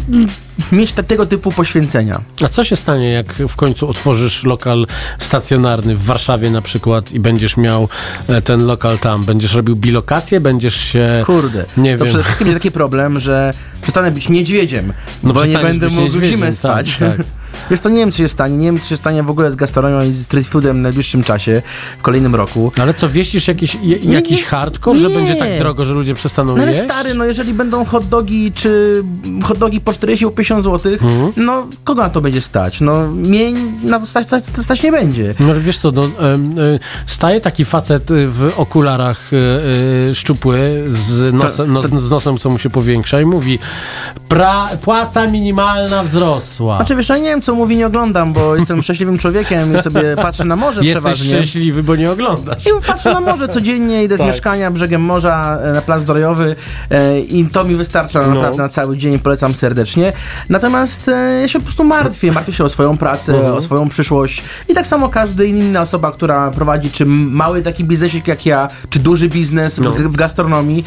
mieć 0.71 0.91
te, 0.91 1.03
tego 1.03 1.25
typu 1.25 1.51
poświęcenia. 1.51 2.21
A 2.45 2.47
co 2.47 2.63
się 2.63 2.75
stanie, 2.75 3.11
jak 3.11 3.33
w 3.33 3.55
końcu 3.55 3.89
otworzysz 3.89 4.43
lokal 4.43 4.85
stacjonarny 5.19 5.95
w 5.95 6.03
Warszawie 6.03 6.51
na 6.51 6.61
przykład 6.61 7.11
i 7.11 7.19
będziesz 7.19 7.57
miał 7.57 7.89
e, 8.27 8.41
ten 8.41 8.65
lokal 8.65 8.99
tam? 8.99 9.23
Będziesz 9.23 9.53
robił 9.53 9.75
bilokację? 9.75 10.39
Będziesz 10.39 10.75
się... 10.75 11.23
Kurde, 11.25 11.54
Nie 11.77 11.97
to 11.97 11.97
wiem. 11.97 12.07
przede 12.07 12.23
wszystkim 12.23 12.47
jest 12.47 12.59
taki 12.59 12.71
problem, 12.71 13.19
że 13.19 13.53
przestanę 13.81 14.11
być 14.11 14.29
niedźwiedziem, 14.29 14.93
No 15.23 15.33
bo 15.33 15.45
nie 15.45 15.57
będę 15.57 15.89
mógł 15.89 16.19
zimę 16.21 16.45
tak, 16.47 16.55
spać. 16.55 16.97
tak. 16.97 17.17
Wiesz 17.71 17.79
co, 17.79 17.89
nie 17.89 17.97
wiem 17.99 18.11
co 18.11 18.17
się 18.17 18.29
stanie, 18.29 18.57
nie 18.57 18.65
wiem 18.65 18.79
co 18.79 18.87
się 18.87 18.97
stanie 18.97 19.23
w 19.23 19.29
ogóle 19.29 19.51
z 19.51 19.55
gastronomią 19.55 20.01
i 20.09 20.11
z 20.13 20.23
street 20.23 20.47
foodem 20.47 20.77
w 20.79 20.81
najbliższym 20.81 21.23
czasie, 21.23 21.61
w 21.99 22.01
kolejnym 22.01 22.35
roku. 22.35 22.71
No 22.77 22.83
ale 22.83 22.93
co, 22.93 23.09
wieścisz 23.09 23.47
jakiś, 23.47 23.75
je, 23.81 23.99
Nie, 23.99 24.13
jakiś 24.13 24.39
nie, 24.41 24.47
hardcore, 24.47 24.99
że 24.99 25.09
będzie 25.09 25.35
tak 25.35 25.59
drogo, 25.59 25.85
że 25.85 25.93
ludzie 25.93 26.13
przestaną 26.15 26.55
No 26.55 26.61
ale 26.63 26.71
jeść? 26.71 26.83
stary, 26.85 27.13
no 27.13 27.25
jeżeli 27.25 27.53
będą 27.53 27.85
hot 27.85 28.07
dogi, 28.07 28.51
czy 28.51 29.03
hot 29.43 29.57
dogi 29.57 29.81
po 29.81 29.93
40 29.93 30.25
po 30.25 30.31
50 30.31 30.63
zł, 30.63 30.91
Mhm. 30.93 31.31
no 31.37 31.67
kogo 31.83 32.01
na 32.01 32.09
to 32.09 32.21
będzie 32.21 32.41
stać? 32.41 32.81
No 32.81 33.07
mnie 33.07 33.51
na 33.83 33.99
to 33.99 34.05
stać, 34.05 34.27
stać, 34.27 34.43
stać 34.61 34.83
nie 34.83 34.91
będzie. 34.91 35.33
No 35.39 35.49
ale 35.51 35.59
wiesz 35.59 35.77
co, 35.77 35.91
no, 35.91 36.03
e, 36.05 36.09
staje 37.05 37.41
taki 37.41 37.65
facet 37.65 38.11
y, 38.11 38.27
w 38.27 38.53
okularach 38.57 39.31
e, 39.33 39.37
e, 40.09 40.15
szczupły 40.15 40.83
z 40.89 41.33
nosem, 41.33 41.73
nos, 41.73 41.85
z 41.85 42.09
nosem, 42.09 42.37
co 42.37 42.49
mu 42.49 42.57
się 42.59 42.69
powiększa 42.69 43.21
i 43.21 43.25
mówi 43.25 43.59
pra, 44.29 44.69
płaca 44.81 45.27
minimalna 45.27 46.03
wzrosła. 46.03 46.77
Znaczy 46.77 46.95
wiesz, 46.95 47.09
ja 47.09 47.17
nie 47.17 47.23
wiem 47.23 47.41
co 47.45 47.55
mówi, 47.55 47.75
nie 47.77 47.87
oglądam, 47.87 48.33
bo 48.33 48.55
jestem 48.55 48.83
szczęśliwym 48.83 49.17
człowiekiem 49.17 49.77
i 49.77 49.81
sobie 49.81 50.15
patrzę 50.15 50.45
na 50.45 50.55
morze 50.55 50.81
Jesteś 50.83 50.93
przeważnie. 51.03 51.29
szczęśliwy, 51.29 51.83
bo 51.83 51.95
nie 51.95 52.11
oglądasz. 52.11 52.65
I 52.67 52.69
patrzę 52.87 53.13
na 53.13 53.19
morze 53.21 53.47
codziennie, 53.47 54.03
idę 54.03 54.15
z 54.15 54.19
Tak. 54.19 54.27
mieszkania 54.27 54.71
brzegiem 54.71 55.01
morza 55.01 55.59
e, 55.63 55.73
na 55.73 55.81
plac 55.81 56.01
zdrojowy 56.01 56.55
e, 56.91 57.19
i 57.19 57.45
to 57.47 57.63
mi 57.63 57.75
wystarcza 57.75 58.21
No. 58.27 58.33
naprawdę 58.33 58.57
na 58.57 58.69
cały 58.69 58.97
dzień, 58.97 59.19
polecam 59.19 59.55
serdecznie. 59.55 60.13
Natomiast 60.49 61.07
e, 61.09 61.41
ja 61.41 61.47
się 61.47 61.59
po 61.59 61.63
prostu 61.65 61.83
martwię, 61.83 62.31
martwię 62.31 62.53
się 62.53 62.63
o 62.63 62.69
swoją 62.69 62.97
pracę, 62.97 63.33
Mhm. 63.35 63.53
o 63.55 63.61
swoją 63.61 63.89
przyszłość 63.89 64.43
i 64.69 64.73
tak 64.73 64.87
samo 64.87 65.09
każdy 65.09 65.47
inna 65.47 65.81
osoba, 65.81 66.11
która 66.11 66.51
prowadzi 66.51 66.91
czy 66.91 67.05
mały 67.05 67.61
taki 67.61 67.83
biznesik 67.83 68.27
jak 68.27 68.45
ja, 68.45 68.67
czy 68.89 68.99
duży 68.99 69.29
biznes 69.29 69.77
No. 69.79 69.91
w, 69.91 70.15
gastronomii. 70.15 70.83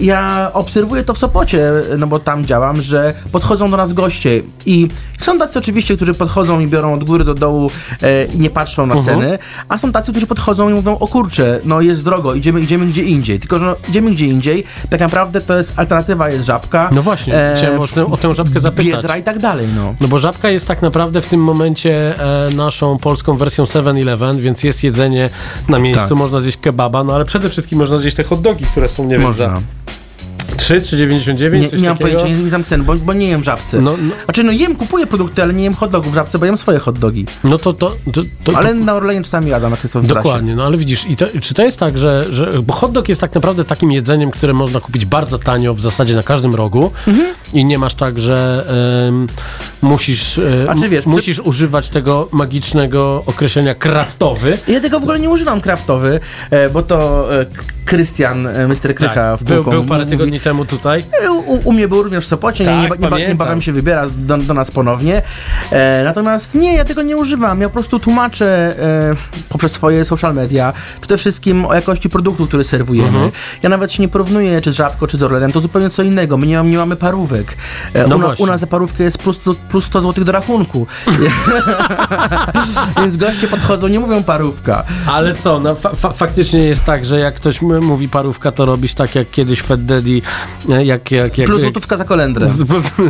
Ja 0.00 0.50
obserwuję 0.52 1.02
to 1.04 1.14
w 1.14 1.18
Sopocie, 1.18 1.70
no 1.98 2.06
bo 2.06 2.18
tam 2.18 2.44
działam, 2.46 2.82
że 2.82 3.14
podchodzą 3.32 3.70
do 3.70 3.76
nas 3.76 3.92
goście 3.92 4.42
i 4.66 4.88
są 5.20 5.38
tacy 5.38 5.58
oczywiście, 5.58 5.85
którzy 5.94 6.14
podchodzą 6.14 6.60
i 6.60 6.66
biorą 6.66 6.94
od 6.94 7.04
góry 7.04 7.24
do 7.24 7.34
dołu 7.34 7.70
e, 8.02 8.24
i 8.24 8.38
nie 8.38 8.50
patrzą 8.50 8.86
na 8.86 8.94
Mhm. 8.94 9.20
ceny, 9.20 9.38
a 9.68 9.78
są 9.78 9.92
tacy, 9.92 10.10
którzy 10.10 10.26
podchodzą 10.26 10.68
i 10.68 10.72
mówią, 10.72 10.98
o 10.98 11.08
kurczę, 11.08 11.60
no 11.64 11.80
jest 11.80 12.04
drogo, 12.04 12.34
idziemy, 12.34 12.60
idziemy 12.60 12.86
gdzie 12.86 13.02
indziej. 13.02 13.38
Tylko, 13.38 13.58
że 13.58 13.66
no, 13.66 13.76
idziemy 13.88 14.10
gdzie 14.10 14.26
indziej, 14.26 14.64
tak 14.90 15.00
naprawdę 15.00 15.40
to 15.40 15.56
jest 15.56 15.72
alternatywa, 15.76 16.28
jest 16.30 16.46
żabka. 16.46 16.90
No 16.94 17.02
właśnie, 17.02 17.34
chciałem 17.56 17.80
o 17.80 18.12
o 18.12 18.16
tę 18.16 18.34
żabkę 18.34 18.60
zapytać. 18.60 18.92
Biedra 18.94 19.16
i 19.16 19.22
tak 19.22 19.38
dalej, 19.38 19.66
no. 19.76 19.94
No 20.00 20.08
bo 20.08 20.18
żabka 20.18 20.48
jest 20.50 20.66
tak 20.68 20.82
naprawdę 20.82 21.20
w 21.20 21.26
tym 21.26 21.40
momencie 21.40 22.20
e, 22.46 22.50
naszą 22.56 22.98
polską 22.98 23.36
wersją 23.36 23.64
7-Eleven, 23.64 24.36
więc 24.40 24.64
jest 24.64 24.84
jedzenie 24.84 25.30
na 25.68 25.78
miejscu, 25.78 26.08
Tak. 26.08 26.18
można 26.18 26.38
zjeść 26.40 26.58
kebaba, 26.58 27.04
no 27.04 27.14
ale 27.14 27.24
przede 27.24 27.50
wszystkim 27.50 27.78
można 27.78 27.98
zjeść 27.98 28.16
te 28.16 28.24
hot 28.24 28.40
dogi, 28.40 28.64
które 28.64 28.88
są, 28.88 29.04
nie 29.04 29.14
wiem, 29.14 29.22
Można. 29.22 29.46
za 29.48 29.60
3 30.56 30.82
czy 30.82 30.96
99, 30.96 31.62
Nie, 31.64 31.68
coś 31.70 31.82
nie 31.82 31.88
mam 31.88 31.98
takiego. 31.98 32.18
pojęcia, 32.18 32.36
nie, 32.36 32.42
nie 32.44 32.48
znam 32.50 32.64
cen, 32.64 32.84
bo, 32.84 32.94
bo 32.94 33.12
nie 33.12 33.28
jem 33.28 33.40
w 33.40 33.44
żabce. 33.44 33.80
No, 33.80 33.94
no. 34.02 34.14
Znaczy, 34.24 34.44
no 34.44 34.52
jem, 34.52 34.76
kupuję 34.76 35.06
produkty, 35.06 35.42
ale 35.42 35.54
nie 35.54 35.64
jem 35.64 35.74
hot 35.74 35.90
dogów 35.90 36.12
w 36.12 36.14
żabce, 36.14 36.38
bo 36.38 36.46
jem 36.46 36.56
swoje 36.56 36.78
hot 36.78 36.98
dogi. 36.98 37.26
No 37.44 37.58
to, 37.58 37.72
to, 37.72 37.96
to, 38.12 38.22
to 38.44 38.56
ale 38.58 38.74
na 38.74 38.94
Orlenie 38.94 39.22
czasami 39.22 39.50
jadam, 39.50 39.70
jak 39.70 39.82
jestem 39.82 40.02
w. 40.02 40.06
Dokładnie, 40.06 40.56
no 40.56 40.64
ale 40.64 40.76
widzisz, 40.76 41.06
i 41.08 41.16
to, 41.16 41.26
czy 41.40 41.54
to 41.54 41.62
jest 41.62 41.78
tak, 41.78 41.98
że, 41.98 42.26
że. 42.30 42.62
Bo 42.62 42.72
hot 42.72 42.92
dog 42.92 43.08
jest 43.08 43.20
tak 43.20 43.34
naprawdę 43.34 43.64
takim 43.64 43.92
jedzeniem, 43.92 44.30
które 44.30 44.52
można 44.52 44.80
kupić 44.80 45.06
bardzo 45.06 45.38
tanio 45.38 45.74
w 45.74 45.80
zasadzie 45.80 46.14
na 46.16 46.22
każdym 46.22 46.54
rogu 46.54 46.90
Mhm. 47.06 47.28
i 47.52 47.64
nie 47.64 47.78
masz 47.78 47.94
tak, 47.94 48.20
że 48.20 48.64
musisz, 49.86 50.38
e, 50.38 50.70
A 50.70 50.74
czy 50.74 50.88
wiesz, 50.88 51.06
musisz 51.06 51.40
używać 51.40 51.88
tego 51.88 52.28
magicznego 52.32 53.22
określenia 53.26 53.74
kraftowy. 53.74 54.58
Ja 54.68 54.80
tego 54.80 55.00
w 55.00 55.02
ogóle 55.02 55.18
nie 55.20 55.30
używam 55.30 55.60
kraftowy, 55.60 56.20
e, 56.50 56.70
bo 56.70 56.82
to 56.82 57.26
e, 57.40 57.46
Krystian, 57.84 58.42
Mr. 58.68 58.94
Krycha 58.94 59.36
w 59.36 59.38
Tak, 59.38 59.48
był, 59.48 59.56
Pułką 59.64 59.70
był 59.70 59.84
parę 59.84 60.04
mówi- 60.04 60.10
tygodni 60.10 60.40
temu 60.40 60.64
tutaj. 60.64 61.04
U, 61.46 61.68
u 61.68 61.72
mnie 61.72 61.88
był 61.88 62.02
również 62.02 62.24
w 62.24 62.26
Sopocie, 62.28 62.64
Tak, 62.64 63.00
nie, 63.00 63.10
nie, 63.10 63.28
niebawem 63.28 63.62
się 63.62 63.72
wybiera 63.72 64.06
do, 64.16 64.38
do 64.38 64.54
nas 64.54 64.70
ponownie. 64.70 65.22
E, 65.70 66.04
natomiast 66.04 66.54
nie, 66.54 66.74
ja 66.76 66.84
tego 66.84 67.02
nie 67.02 67.16
używam. 67.16 67.60
Ja 67.60 67.68
po 67.68 67.72
prostu 67.72 67.98
tłumaczę 67.98 68.46
e, 68.78 69.14
poprzez 69.48 69.72
swoje 69.72 70.04
social 70.04 70.34
media 70.34 70.72
przede 71.00 71.18
wszystkim 71.18 71.64
o 71.64 71.74
jakości 71.74 72.08
produktu, 72.10 72.46
który 72.46 72.64
serwujemy. 72.64 73.08
Mhm. 73.08 73.30
Ja 73.62 73.68
nawet 73.68 73.92
się 73.92 74.02
nie 74.02 74.08
porównuję 74.08 74.60
czy 74.60 74.72
z 74.72 74.76
Żabką, 74.76 75.06
czy 75.06 75.16
z 75.16 75.22
Orlenem, 75.22 75.52
to 75.52 75.60
zupełnie 75.60 75.90
co 75.90 76.02
innego. 76.02 76.36
My 76.36 76.46
nie, 76.46 76.62
nie 76.64 76.76
mamy 76.78 76.96
parówek. 76.96 77.56
E, 77.94 78.08
No 78.08 78.16
u, 78.16 78.42
u 78.42 78.46
nas 78.46 78.60
za 78.60 78.66
parówkę 78.66 79.04
jest 79.04 79.18
plus, 79.18 79.40
plus 79.68 79.75
100 79.80 80.00
zł 80.00 80.24
do 80.24 80.32
rachunku. 80.32 80.86
Więc 82.96 83.16
goście 83.16 83.48
podchodzą, 83.48 83.88
nie 83.88 84.00
mówią 84.00 84.22
parówka. 84.22 84.84
Ale 85.06 85.34
co, 85.34 85.60
no, 85.60 85.74
fa 85.74 85.94
fa 85.94 86.12
faktycznie 86.12 86.60
jest 86.60 86.84
tak, 86.84 87.04
że 87.04 87.18
jak 87.18 87.34
ktoś 87.34 87.62
mówi 87.62 88.08
parówka, 88.08 88.52
to 88.52 88.64
robisz 88.64 88.94
tak 88.94 89.14
jak 89.14 89.30
kiedyś 89.30 89.60
Fed 89.62 89.84
Daddy, 89.86 90.22
e, 90.70 90.84
jak, 90.84 91.10
jak, 91.10 91.38
jak, 91.38 91.48
Plus 91.48 91.60
złotówka 91.60 91.96
za 91.96 92.04
kolendrę. 92.04 92.48
Z, 92.48 92.64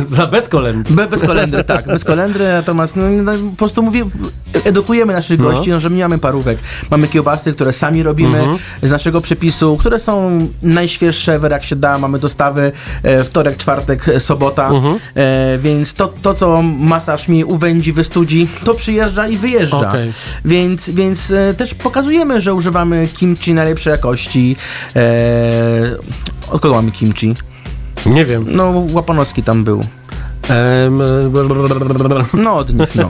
za 0.09 0.27
bez 0.27 0.49
kolędy. 0.49 0.93
Be, 0.93 1.07
bez 1.07 1.21
kolendry, 1.21 1.63
tak, 1.63 1.85
bez 1.85 2.03
kolendry, 2.03 2.45
natomiast 2.47 2.95
no, 2.95 3.03
no, 3.09 3.31
po 3.51 3.55
prostu 3.57 3.83
mówię, 3.83 4.05
edukujemy 4.63 5.13
naszych 5.13 5.39
No. 5.39 5.45
gości, 5.51 5.69
no, 5.71 5.79
że 5.79 5.89
nie 5.89 6.03
mamy 6.03 6.17
parówek. 6.17 6.57
Mamy 6.91 7.07
kiełbasy, 7.07 7.53
które 7.53 7.73
sami 7.73 8.03
robimy 8.03 8.37
Mhm. 8.39 8.57
z 8.83 8.91
naszego 8.91 9.21
przepisu, 9.21 9.77
które 9.77 9.99
są 9.99 10.47
najświeższe, 10.63 11.33
ever 11.33 11.51
jak 11.51 11.63
się 11.63 11.75
da, 11.75 11.97
mamy 11.97 12.19
dostawy 12.19 12.71
e, 13.03 13.23
wtorek, 13.23 13.57
czwartek, 13.57 14.07
e, 14.09 14.19
sobota, 14.19 14.67
Mhm. 14.69 14.95
e, 15.15 15.57
więc 15.57 15.93
to, 15.93 16.13
to, 16.21 16.33
co 16.33 16.56
masaż 16.61 17.27
mi 17.27 17.43
uwędzi, 17.43 17.93
wystudzi, 17.93 18.47
to 18.65 18.73
przyjeżdża 18.73 19.27
i 19.27 19.37
wyjeżdża. 19.37 19.89
Okej. 19.89 20.13
Więc, 20.45 20.89
więc 20.89 21.31
e, 21.31 21.53
też 21.53 21.73
pokazujemy, 21.73 22.41
że 22.41 22.53
używamy 22.53 23.07
kimchi 23.13 23.53
najlepszej 23.53 23.91
jakości. 23.91 24.55
E, 24.95 25.01
od 26.51 26.61
kogo 26.61 26.75
mamy 26.75 26.91
kimchi? 26.91 27.33
Nie 28.05 28.25
wiem. 28.25 28.45
No, 28.49 28.83
Łapanowski 28.91 29.43
tam 29.43 29.63
był. 29.63 29.83
No 32.33 32.55
od 32.55 32.73
nich, 32.73 32.95
no. 32.95 33.09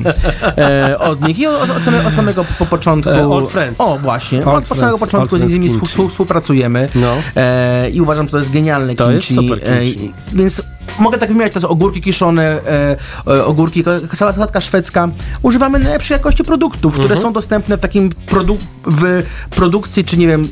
E, 0.58 1.00
od 1.00 1.28
nich 1.28 1.40
i 1.40 1.48
od, 1.48 1.70
od, 1.70 1.84
samego, 1.84 2.08
od 2.08 2.14
samego 2.14 2.46
po 2.60 2.66
początku. 2.66 3.10
E, 3.10 3.28
Old 3.28 3.50
Friends. 3.52 3.82
O, 3.82 3.98
właśnie. 3.98 4.46
Old 4.46 4.58
od 4.58 4.64
Friends, 4.66 4.80
samego 4.82 4.98
początku 4.98 5.36
Old 5.36 5.50
z 5.50 5.54
nimi 5.54 5.70
współpracujemy. 6.10 6.90
No. 6.96 7.14
E, 7.36 7.90
I 7.90 8.02
uważam, 8.02 8.26
że 8.28 8.32
to 8.32 8.38
jest 8.38 8.52
genialne 8.52 8.96
To 8.96 9.12
jest 9.12 9.28
kimchi. 9.28 9.48
super 9.50 9.60
E, 9.74 9.84
kimchi. 9.86 10.06
i- 10.06 10.14
więc 10.34 10.62
mogę 11.00 11.18
tak 11.18 11.30
wymieniać, 11.30 11.54
to 11.54 11.60
są 11.60 11.68
ogórki 11.68 12.02
kiszone, 12.02 12.44
e, 12.44 12.96
e, 13.28 13.46
ogórki, 13.46 13.84
sałatka 14.14 14.62
szwedzka. 14.62 15.10
Używamy 15.42 15.80
najlepszej 15.80 16.16
jakości 16.16 16.44
produktów, 16.44 16.94
które 16.94 17.06
Mhm. 17.06 17.22
są 17.22 17.34
dostępne 17.34 17.78
w 17.78 17.80
takim 17.80 18.10
produ- 18.10 18.58
w 18.86 19.24
produkcji, 19.56 20.04
czy 20.06 20.18
nie 20.18 20.28
wiem, 20.28 20.48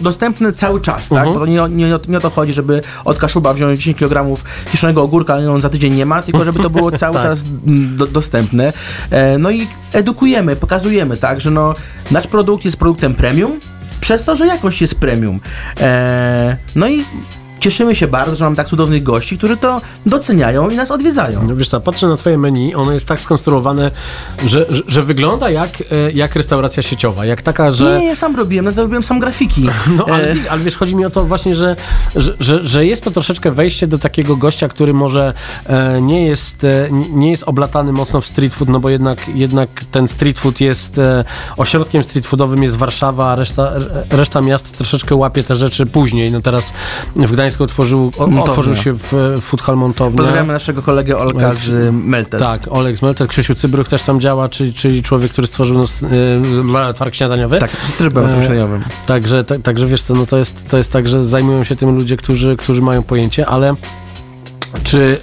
dostępne 0.00 0.52
cały 0.52 0.80
czas, 0.80 1.08
tak? 1.08 1.18
Mhm. 1.18 1.34
To 1.38 1.46
nie, 1.46 1.62
o- 1.62 1.68
nie, 1.68 1.86
nie 2.08 2.16
o 2.18 2.20
to 2.20 2.30
chodzi, 2.30 2.52
żeby 2.52 2.80
od 3.04 3.18
kaszuba 3.18 3.54
wziąć 3.54 3.78
10 3.80 3.98
kg 3.98 4.36
kiszonego 4.70 5.02
ogórka, 5.02 5.34
ale 5.34 5.50
on 5.52 5.60
za 5.60 5.68
tydzień 5.68 5.94
nie 5.94 6.06
ma, 6.06 6.22
tylko 6.22 6.44
żeby 6.44 6.60
to 6.62 6.70
było 6.70 6.90
cały 6.98 7.14
Tak. 7.14 7.22
czas 7.22 7.42
do, 7.96 8.06
dostępne. 8.06 8.72
E, 9.10 9.38
no 9.38 9.50
i 9.50 9.66
edukujemy, 9.92 10.56
pokazujemy, 10.56 11.16
tak, 11.16 11.40
że 11.40 11.50
no, 11.50 11.74
nasz 12.10 12.26
produkt 12.26 12.64
jest 12.64 12.76
produktem 12.76 13.14
premium, 13.14 13.60
przez 14.00 14.24
to, 14.24 14.36
że 14.36 14.46
jakość 14.46 14.80
jest 14.80 14.94
premium. 14.94 15.40
E, 15.80 16.56
no 16.76 16.88
i 16.88 17.04
cieszymy 17.66 17.94
się 17.94 18.06
bardzo, 18.06 18.36
że 18.36 18.44
mam 18.44 18.56
tak 18.56 18.68
cudownych 18.68 19.02
gości, 19.02 19.38
którzy 19.38 19.56
to 19.56 19.80
doceniają 20.06 20.70
i 20.70 20.76
nas 20.76 20.90
odwiedzają. 20.90 21.48
No 21.48 21.56
wiesz 21.56 21.68
co, 21.68 21.80
patrzę 21.80 22.08
na 22.08 22.16
twoje 22.16 22.38
menu, 22.38 22.74
ono 22.74 22.92
jest 22.92 23.06
tak 23.06 23.20
skonstruowane, 23.20 23.90
że, 24.44 24.66
że, 24.68 24.82
że 24.86 25.02
wygląda 25.02 25.50
jak, 25.50 25.80
e, 25.80 26.12
jak 26.12 26.36
restauracja 26.36 26.82
sieciowa, 26.82 27.26
jak 27.26 27.42
taka, 27.42 27.70
że... 27.70 27.98
Nie, 27.98 28.06
ja 28.06 28.16
sam 28.16 28.36
robiłem, 28.36 28.74
to 28.74 28.82
robiłem 28.82 29.02
sam 29.02 29.20
grafiki. 29.20 29.68
No, 29.96 30.04
ale, 30.04 30.32
E, 30.32 30.50
ale 30.50 30.62
wiesz, 30.62 30.76
chodzi 30.76 30.96
mi 30.96 31.04
o 31.04 31.10
to 31.10 31.24
właśnie, 31.24 31.54
że, 31.54 31.76
że, 32.16 32.34
że, 32.40 32.68
że 32.68 32.86
jest 32.86 33.04
to 33.04 33.10
troszeczkę 33.10 33.50
wejście 33.50 33.86
do 33.86 33.98
takiego 33.98 34.36
gościa, 34.36 34.68
który 34.68 34.94
może 34.94 35.32
e, 35.66 36.00
nie, 36.02 36.26
jest, 36.26 36.66
nie 37.10 37.30
jest 37.30 37.44
oblatany 37.46 37.92
mocno 37.92 38.20
w 38.20 38.26
street 38.26 38.54
food, 38.54 38.68
no 38.68 38.80
bo 38.80 38.90
jednak, 38.90 39.28
jednak 39.28 39.68
ten 39.90 40.08
street 40.08 40.38
food 40.38 40.60
jest 40.60 41.00
ośrodkiem 41.56 42.02
street 42.02 42.26
foodowym 42.26 42.62
jest 42.62 42.76
Warszawa, 42.76 43.30
a 43.30 43.36
reszta, 43.36 43.72
re- 43.72 44.04
reszta 44.10 44.40
miast 44.40 44.76
troszeczkę 44.76 45.14
łapie 45.14 45.42
te 45.42 45.56
rzeczy 45.56 45.86
później. 45.86 46.30
No 46.30 46.40
teraz 46.40 46.72
w 47.16 47.32
Gdańsku 47.32 47.55
otworzył, 47.64 48.00
o, 48.00 48.02
Montownia. 48.02 48.42
otworzył 48.42 48.74
się 48.74 48.92
w, 48.92 49.12
w 49.12 49.40
Food 49.40 49.62
Hall 49.62 49.76
Montownia. 49.76 50.16
Pozdrawiamy 50.16 50.52
naszego 50.52 50.82
kolegę 50.82 51.18
Olka 51.18 51.54
z 51.54 51.94
Melted. 51.94 52.40
Tak, 52.40 52.62
Olek 52.70 52.96
z 52.96 53.02
Melted, 53.02 53.28
Krzysiu 53.28 53.54
Cybruch 53.54 53.88
też 53.88 54.02
tam 54.02 54.20
działa, 54.20 54.48
czyli, 54.48 54.74
czyli 54.74 55.02
człowiek, 55.02 55.32
który 55.32 55.46
stworzył 55.46 55.78
nos, 55.78 56.02
y, 56.02 56.06
targ 56.98 57.14
śniadaniowy. 57.14 57.58
Tak, 57.58 57.70
też 57.98 58.08
byłem 58.08 58.30
tym 58.30 58.40
E, 58.40 58.42
śniadaniowym. 58.42 58.82
Także, 59.06 59.44
ta, 59.44 59.58
także 59.58 59.86
wiesz 59.86 60.02
co, 60.02 60.14
no 60.14 60.26
to 60.26 60.36
jest, 60.36 60.68
to 60.68 60.76
jest 60.76 60.92
tak, 60.92 61.08
że 61.08 61.24
zajmują 61.24 61.64
się 61.64 61.76
tym 61.76 61.94
ludzie, 61.96 62.16
którzy, 62.16 62.56
którzy 62.56 62.82
mają 62.82 63.02
pojęcie, 63.02 63.46
ale 63.46 63.74
czy 64.82 65.20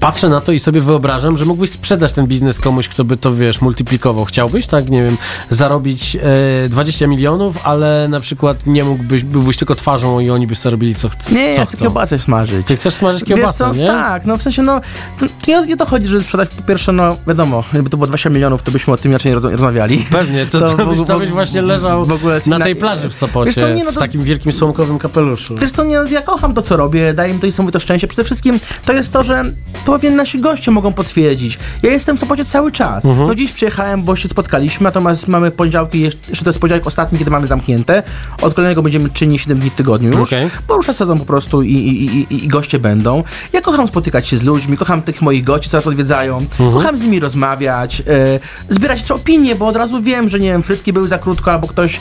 patrzę 0.00 0.28
na 0.28 0.40
to 0.40 0.52
i 0.52 0.58
sobie 0.58 0.80
wyobrażam, 0.80 1.36
że 1.36 1.44
mógłbyś 1.44 1.70
sprzedać 1.70 2.12
ten 2.12 2.26
biznes 2.26 2.58
komuś, 2.60 2.88
kto 2.88 3.04
by 3.04 3.16
to, 3.16 3.34
wiesz, 3.34 3.60
multiplikował. 3.60 4.24
Chciałbyś, 4.24 4.66
tak, 4.66 4.90
nie 4.90 5.02
wiem, 5.02 5.16
zarobić 5.48 6.16
e, 6.64 6.68
20 6.68 7.06
milionów, 7.06 7.56
ale 7.64 8.06
na 8.08 8.20
przykład 8.20 8.66
nie 8.66 8.84
mógłbyś, 8.84 9.24
byłbyś 9.24 9.56
tylko 9.56 9.74
twarzą 9.74 10.20
i 10.20 10.30
oni 10.30 10.46
by 10.46 10.54
sobie 10.54 10.70
robili 10.70 10.94
co, 10.94 11.08
chcą. 11.08 11.34
Nie, 11.34 11.52
ja 11.52 11.64
chcę 11.66 11.76
kiełbasę 11.76 12.18
smażyć. 12.18 12.66
Ty 12.66 12.76
chcesz 12.76 12.94
smażyć 12.94 13.24
Wiesz 13.24 13.36
kiełbasę, 13.36 13.58
co? 13.58 13.74
nie? 13.74 13.86
Tak, 13.86 14.26
no 14.26 14.36
w 14.36 14.42
sensie, 14.42 14.62
no, 14.62 14.80
to, 15.20 15.26
nie, 15.48 15.66
nie 15.66 15.76
to 15.76 15.86
chodzi, 15.86 16.06
żeby 16.06 16.24
sprzedać 16.24 16.48
po 16.48 16.62
pierwsze, 16.62 16.92
no 16.92 17.16
wiadomo, 17.26 17.64
gdyby 17.72 17.90
to 17.90 17.96
było 17.96 18.06
20 18.06 18.30
milionów, 18.30 18.62
to 18.62 18.70
byśmy 18.72 18.92
o 18.92 18.96
tym 18.96 19.10
inaczej 19.12 19.34
roz- 19.34 19.44
rozmawiali. 19.44 20.06
Pewnie, 20.10 20.46
to, 20.46 20.60
to, 20.76 20.76
w 20.76 20.88
byś, 20.88 21.06
to 21.06 21.18
byś 21.18 21.30
właśnie 21.30 21.62
leżał 21.62 22.06
w 22.06 22.12
ogóle 22.12 22.40
na 22.46 22.60
tej 22.60 22.76
plaży 22.76 23.08
w 23.08 23.14
Sopocie, 23.14 23.60
co, 23.60 23.74
nie, 23.74 23.84
no 23.84 23.90
w 23.90 23.94
to- 23.94 24.00
takim 24.00 24.22
wielkim 24.22 24.52
słomkowym 24.52 24.98
kapeluszu. 24.98 25.56
Wiesz 25.56 25.72
co, 25.72 25.84
nie, 25.84 25.96
no, 25.98 26.04
ja 26.04 26.20
kocham 26.22 26.54
to, 26.54 26.62
co 26.62 26.76
robię, 26.76 27.14
daje 27.14 27.34
mi 27.34 27.40
to 27.40 27.46
niesamowite 27.46 27.80
szczęście. 27.80 28.08
Przede 28.08 28.24
wszystkim 28.24 28.60
to 28.84 28.92
jest 28.92 29.12
to, 29.12 29.22
że 29.24 29.44
to 29.44 29.44
pewnie 29.86 30.10
nasi 30.10 30.40
goście 30.40 30.70
mogą 30.70 30.92
potwierdzić. 30.92 31.58
Ja 31.82 31.90
jestem 31.90 32.16
w 32.16 32.20
Sopocie 32.20 32.44
cały 32.44 32.72
czas. 32.72 33.04
Mhm. 33.04 33.28
No 33.28 33.34
dziś 33.34 33.52
przyjechałem, 33.52 34.02
bo 34.02 34.16
się 34.16 34.28
spotkaliśmy, 34.28 34.84
natomiast 34.84 35.28
mamy 35.28 35.50
poniedziałki, 35.50 36.00
jeszcze 36.00 36.44
to 36.44 36.48
jest 36.50 36.58
poniedziałek 36.58 36.86
ostatni, 36.86 37.18
kiedy 37.18 37.30
mamy 37.30 37.46
zamknięte. 37.46 38.02
Od 38.42 38.54
kolejnego 38.54 38.82
będziemy 38.82 39.10
czynni 39.10 39.38
7 39.38 39.58
dni 39.60 39.70
w 39.70 39.74
tygodniu 39.74 40.18
już, 40.18 40.28
Okej. 40.32 40.50
bo 40.68 40.76
rusza 40.76 40.92
sezon 40.92 41.18
po 41.18 41.24
prostu 41.24 41.62
i, 41.62 41.72
i, 41.72 42.16
i, 42.18 42.44
i, 42.44 42.48
goście 42.48 42.78
będą. 42.78 43.24
Ja 43.52 43.60
kocham 43.60 43.88
spotykać 43.88 44.28
się 44.28 44.36
z 44.36 44.42
ludźmi, 44.42 44.76
kocham 44.76 45.02
tych 45.02 45.22
moich 45.22 45.44
gości, 45.44 45.70
co 45.70 45.76
nas 45.78 45.86
odwiedzają, 45.86 46.38
Mhm. 46.38 46.72
kocham 46.72 46.98
z 46.98 47.02
nimi 47.04 47.20
rozmawiać, 47.20 48.00
e, 48.06 48.40
zbierać 48.68 49.02
też 49.02 49.10
opinie, 49.10 49.54
bo 49.54 49.66
od 49.66 49.76
razu 49.76 50.02
wiem, 50.02 50.28
że 50.28 50.40
nie 50.40 50.52
wiem, 50.52 50.62
frytki 50.62 50.92
były 50.92 51.08
za 51.08 51.18
krótko, 51.18 51.52
albo 51.52 51.68
ktoś 51.68 51.96
e, 51.96 52.00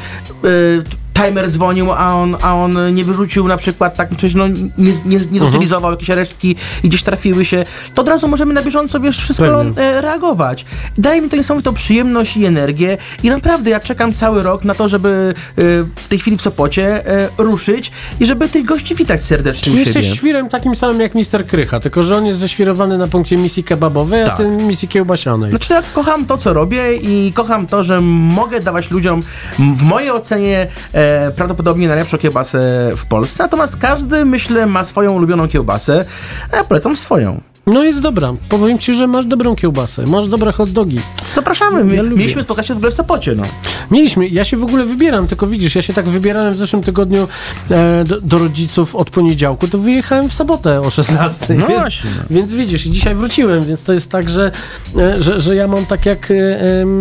timer 1.26 1.52
dzwonił, 1.52 1.92
a 1.92 2.16
on, 2.16 2.38
a 2.42 2.56
on 2.56 2.96
nie 2.96 3.06
wyrzucił 3.06 3.48
na 3.48 3.58
przykład 3.58 3.96
tak, 3.96 4.16
czy 4.18 4.38
no, 4.38 4.48
nie, 4.48 4.94
nie, 5.06 5.20
nie 5.32 5.40
zutylizował 5.40 5.92
jakieś 5.92 6.10
resztki 6.10 6.56
i 6.84 6.90
gdzieś 6.90 7.04
trafiły 7.04 7.46
się, 7.46 7.66
to 7.94 8.02
od 8.02 8.08
razu 8.08 8.28
możemy 8.28 8.54
na 8.54 8.62
bieżąco, 8.62 9.00
wiesz, 9.00 9.20
wszystko 9.20 9.66
e, 9.78 10.02
reagować. 10.02 10.66
Daje 10.98 11.22
mi 11.22 11.30
to 11.30 11.36
niesamowitą 11.36 11.74
przyjemność 11.74 12.38
i 12.38 12.46
energię 12.46 12.98
i 13.24 13.30
naprawdę 13.30 13.70
ja 13.70 13.80
czekam 13.80 14.14
cały 14.14 14.44
rok 14.44 14.64
na 14.66 14.76
to, 14.76 14.88
żeby 14.88 15.34
e, 15.58 15.62
w 15.96 16.08
tej 16.08 16.20
chwili 16.20 16.38
w 16.38 16.42
Sopocie 16.42 17.08
e, 17.08 17.30
ruszyć 17.38 17.92
i 18.20 18.26
żeby 18.26 18.50
tych 18.50 18.66
gości 18.66 18.96
witać 18.96 19.24
serdecznie 19.24 19.64
Czyli 19.64 19.80
jesteś 19.86 20.06
siebie. 20.06 20.18
świrem 20.18 20.50
takim 20.50 20.76
samym 20.76 21.02
jak 21.02 21.16
Mister 21.16 21.48
Krycha, 21.48 21.80
tylko 21.80 22.04
że 22.04 22.18
on 22.18 22.26
jest 22.26 22.40
ześwirowany 22.40 22.98
na 22.98 23.08
punkcie 23.08 23.38
misji 23.38 23.64
kebabowej, 23.64 24.22
a 24.22 24.26
Tak. 24.26 24.38
ty 24.38 24.48
misji 24.48 24.88
kiełbasianej. 24.88 25.50
Znaczy 25.50 25.74
ja 25.74 25.84
kocham 25.94 26.26
to, 26.26 26.38
co 26.38 26.54
robię 26.54 26.96
i 26.96 27.34
kocham 27.36 27.68
to, 27.68 27.84
że 27.84 28.02
mogę 28.02 28.60
dawać 28.60 28.92
ludziom 28.92 29.24
w 29.60 29.84
mojej 29.84 30.12
ocenie 30.12 30.68
e, 30.94 31.11
prawdopodobnie 31.36 31.88
najlepszą 31.88 32.18
kiełbasę 32.18 32.92
w 32.98 33.06
Polsce, 33.06 33.44
natomiast 33.44 33.78
każdy, 33.78 34.26
myślę, 34.26 34.66
ma 34.66 34.84
swoją 34.84 35.14
ulubioną 35.14 35.48
kiełbasę, 35.48 36.06
a 36.52 36.58
ja 36.58 36.64
polecam 36.64 36.96
swoją. 36.96 37.42
No 37.68 37.84
jest 37.84 38.02
dobra. 38.02 38.34
Powiem 38.50 38.80
ci, 38.80 38.96
że 38.96 39.08
masz 39.08 39.26
dobrą 39.26 39.56
kiełbasę, 39.56 40.06
masz 40.06 40.28
dobre 40.28 40.52
hot 40.52 40.70
dogi. 40.72 41.00
Zapraszamy, 41.34 41.84
my, 41.84 41.96
Ja 41.96 42.04
mieliśmy 42.04 42.44
spotkać 42.44 42.68
się 42.68 42.74
w 42.74 42.78
ogóle 42.78 42.92
w 42.92 42.94
Sopocie, 42.94 43.36
no. 43.36 43.44
Mieliśmy, 43.92 44.28
ja 44.28 44.44
się 44.44 44.58
w 44.58 44.64
ogóle 44.64 44.86
wybieram, 44.86 45.28
tylko 45.28 45.48
widzisz, 45.48 45.76
ja 45.76 45.82
się 45.82 45.94
tak 45.94 46.10
wybierałem 46.10 46.54
w 46.54 46.58
zeszłym 46.58 46.84
tygodniu 46.84 47.28
e, 47.72 48.04
do, 48.04 48.22
do 48.22 48.38
rodziców 48.38 48.96
od 48.96 49.10
poniedziałku, 49.10 49.68
to 49.68 49.78
wyjechałem 49.78 50.30
w 50.30 50.34
sobotę 50.34 50.82
o 50.82 50.90
16. 50.90 51.54
No 51.56 51.68
więc, 51.68 51.80
właśnie, 51.82 52.10
no. 52.18 52.24
więc 52.30 52.54
widzisz, 52.54 52.86
i 52.86 52.92
dzisiaj 52.92 53.16
wróciłem, 53.16 53.64
więc 53.66 53.84
to 53.84 53.94
jest 53.94 54.10
tak, 54.12 54.30
że, 54.30 54.52
e, 54.98 55.24
że, 55.24 55.40
że 55.42 55.56
ja 55.56 55.68
mam 55.68 55.86
tak 55.86 56.06
jak 56.06 56.32
e, 56.32 56.36
em, 56.82 57.00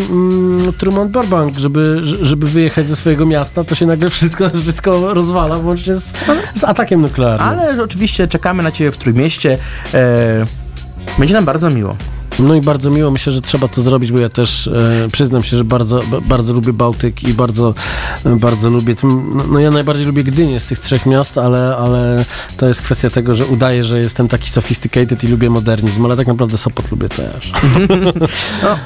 Truman 0.79 1.09
Burbank, 1.09 1.59
żeby, 1.59 2.01
że- 2.03 2.25
żeby 2.25 2.47
wyjechać 2.47 2.89
ze 2.89 2.97
swojego 2.97 3.27
miasta, 3.27 3.65
to 3.65 3.75
się 3.75 3.87
nagle 3.87 4.11
wszystko, 4.11 4.51
wszystko 4.51 5.15
rozwala, 5.15 5.59
włącznie 5.59 5.95
z, 5.95 6.13
z 6.55 6.65
atakiem 6.65 7.01
nuklearnym. 7.03 7.49
Ale 7.49 7.83
oczywiście 7.83 8.29
czekamy 8.29 8.63
na 8.63 8.71
Ciebie 8.73 8.91
w 8.93 8.97
Trójmieście. 8.99 9.59
E, 9.95 10.60
będzie 11.19 11.35
nam 11.35 11.45
bardzo 11.45 11.71
miło. 11.71 11.97
No 12.39 12.55
i 12.55 12.61
bardzo 12.61 12.91
miło, 12.91 13.11
myślę, 13.11 13.33
że 13.33 13.41
trzeba 13.41 13.69
to 13.69 13.83
zrobić, 13.83 14.13
bo 14.13 14.19
ja 14.19 14.29
też 14.29 14.67
e, 14.67 15.09
przyznam 15.13 15.43
się, 15.43 15.57
że 15.57 15.65
bardzo, 15.65 16.03
ba- 16.11 16.21
bardzo 16.21 16.53
lubię 16.53 16.73
Bałtyk 16.73 17.23
i 17.23 17.35
bardzo, 17.35 17.75
e, 18.27 18.37
bardzo 18.37 18.71
lubię, 18.71 18.95
tym, 18.95 19.31
no, 19.37 19.45
no 19.53 19.59
ja 19.61 19.71
najbardziej 19.71 20.07
lubię 20.07 20.25
Gdynię 20.25 20.61
z 20.61 20.65
tych 20.65 20.79
trzech 20.79 21.07
miast, 21.07 21.39
ale, 21.39 21.77
ale 21.77 22.25
to 22.57 22.67
jest 22.67 22.83
kwestia 22.83 23.11
tego, 23.11 23.35
że 23.35 23.47
udaję, 23.47 23.85
że 23.85 23.99
jestem 23.99 24.29
taki 24.29 24.51
sophisticated 24.51 25.25
i 25.25 25.29
lubię 25.29 25.51
modernizm, 25.51 26.05
ale 26.05 26.17
tak 26.17 26.27
naprawdę 26.27 26.59
Sopot 26.59 26.91
lubię 26.91 27.09
też. 27.09 27.53
No, 28.63 28.79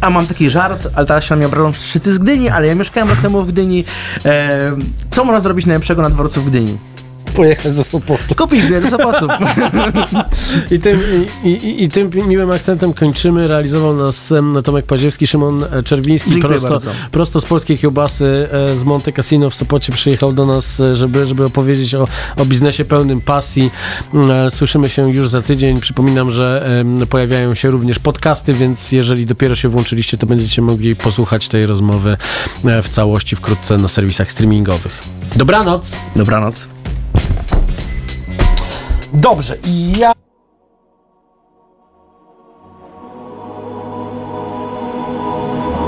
a 0.00 0.10
mam 0.10 0.26
taki 0.26 0.50
żart, 0.50 0.88
ale 0.94 1.06
teraz 1.06 1.24
się 1.24 1.34
na 1.34 1.36
mnie 1.36 1.46
obrażą 1.46 1.72
wszyscy 1.72 2.14
z 2.14 2.18
Gdyni, 2.18 2.48
ale 2.48 2.66
ja 2.66 2.74
mieszkałem 2.74 3.08
rok 3.08 3.18
temu 3.18 3.42
w 3.42 3.46
Gdyni. 3.46 3.84
E, 4.24 4.72
co 5.10 5.24
można 5.24 5.40
zrobić 5.40 5.66
najlepszego 5.66 6.02
na 6.02 6.10
dworcu 6.10 6.42
w 6.42 6.46
Gdyni? 6.46 6.78
Pojechać 7.34 7.76
do 7.76 7.84
Sopotu. 7.84 8.34
Kupić 8.34 8.62
bilet 8.62 8.84
do 8.84 8.90
Sopotu. 8.90 9.26
I 10.70 10.78
tym, 10.80 11.00
i, 11.44 11.48
i, 11.48 11.84
I 11.84 11.88
tym 11.88 12.10
miłym 12.26 12.50
akcentem 12.50 12.92
kończymy. 12.92 13.48
Realizował 13.48 13.96
nas 13.96 14.32
em, 14.32 14.58
Tomek 14.64 14.86
Paziewski, 14.86 15.26
Szymon 15.26 15.64
e, 15.64 15.82
Czerwiński. 15.82 16.30
Dziękuję 16.30 16.50
Prosto, 16.50 16.68
bardzo. 16.68 16.90
prosto 17.10 17.40
z 17.40 17.44
polskiej 17.44 17.78
kiełbasy 17.78 18.48
e, 18.52 18.76
z 18.76 18.84
Monte 18.84 19.12
Cassino 19.12 19.50
w 19.50 19.54
Sopocie 19.54 19.92
przyjechał 19.92 20.32
do 20.32 20.46
nas, 20.46 20.80
e, 20.80 20.96
żeby, 20.96 21.26
żeby 21.26 21.44
opowiedzieć 21.44 21.94
o, 21.94 22.08
o 22.36 22.44
biznesie 22.44 22.84
pełnym 22.84 23.20
pasji. 23.20 23.70
Słyszymy 24.50 24.88
się 24.88 25.12
już 25.12 25.28
za 25.28 25.42
tydzień. 25.42 25.80
Przypominam, 25.80 26.30
że 26.30 26.66
pojawiają 27.10 27.54
się 27.54 27.70
również 27.70 27.98
podcasty, 27.98 28.54
więc 28.54 28.92
jeżeli 28.92 29.26
dopiero 29.26 29.54
się 29.54 29.68
włączyliście, 29.68 30.18
to 30.18 30.26
będziecie 30.26 30.62
mogli 30.62 30.96
posłuchać 30.96 31.48
tej 31.48 31.66
rozmowy 31.66 32.16
w 32.82 32.88
całości 32.88 33.36
wkrótce 33.36 33.78
na 33.78 33.88
serwisach 33.88 34.32
streamingowych. 34.32 35.02
Dobranoc! 35.36 35.96
Dobranoc. 36.16 36.81
Dobrze, 39.12 39.58
i 39.64 39.92
ja... 39.98 40.21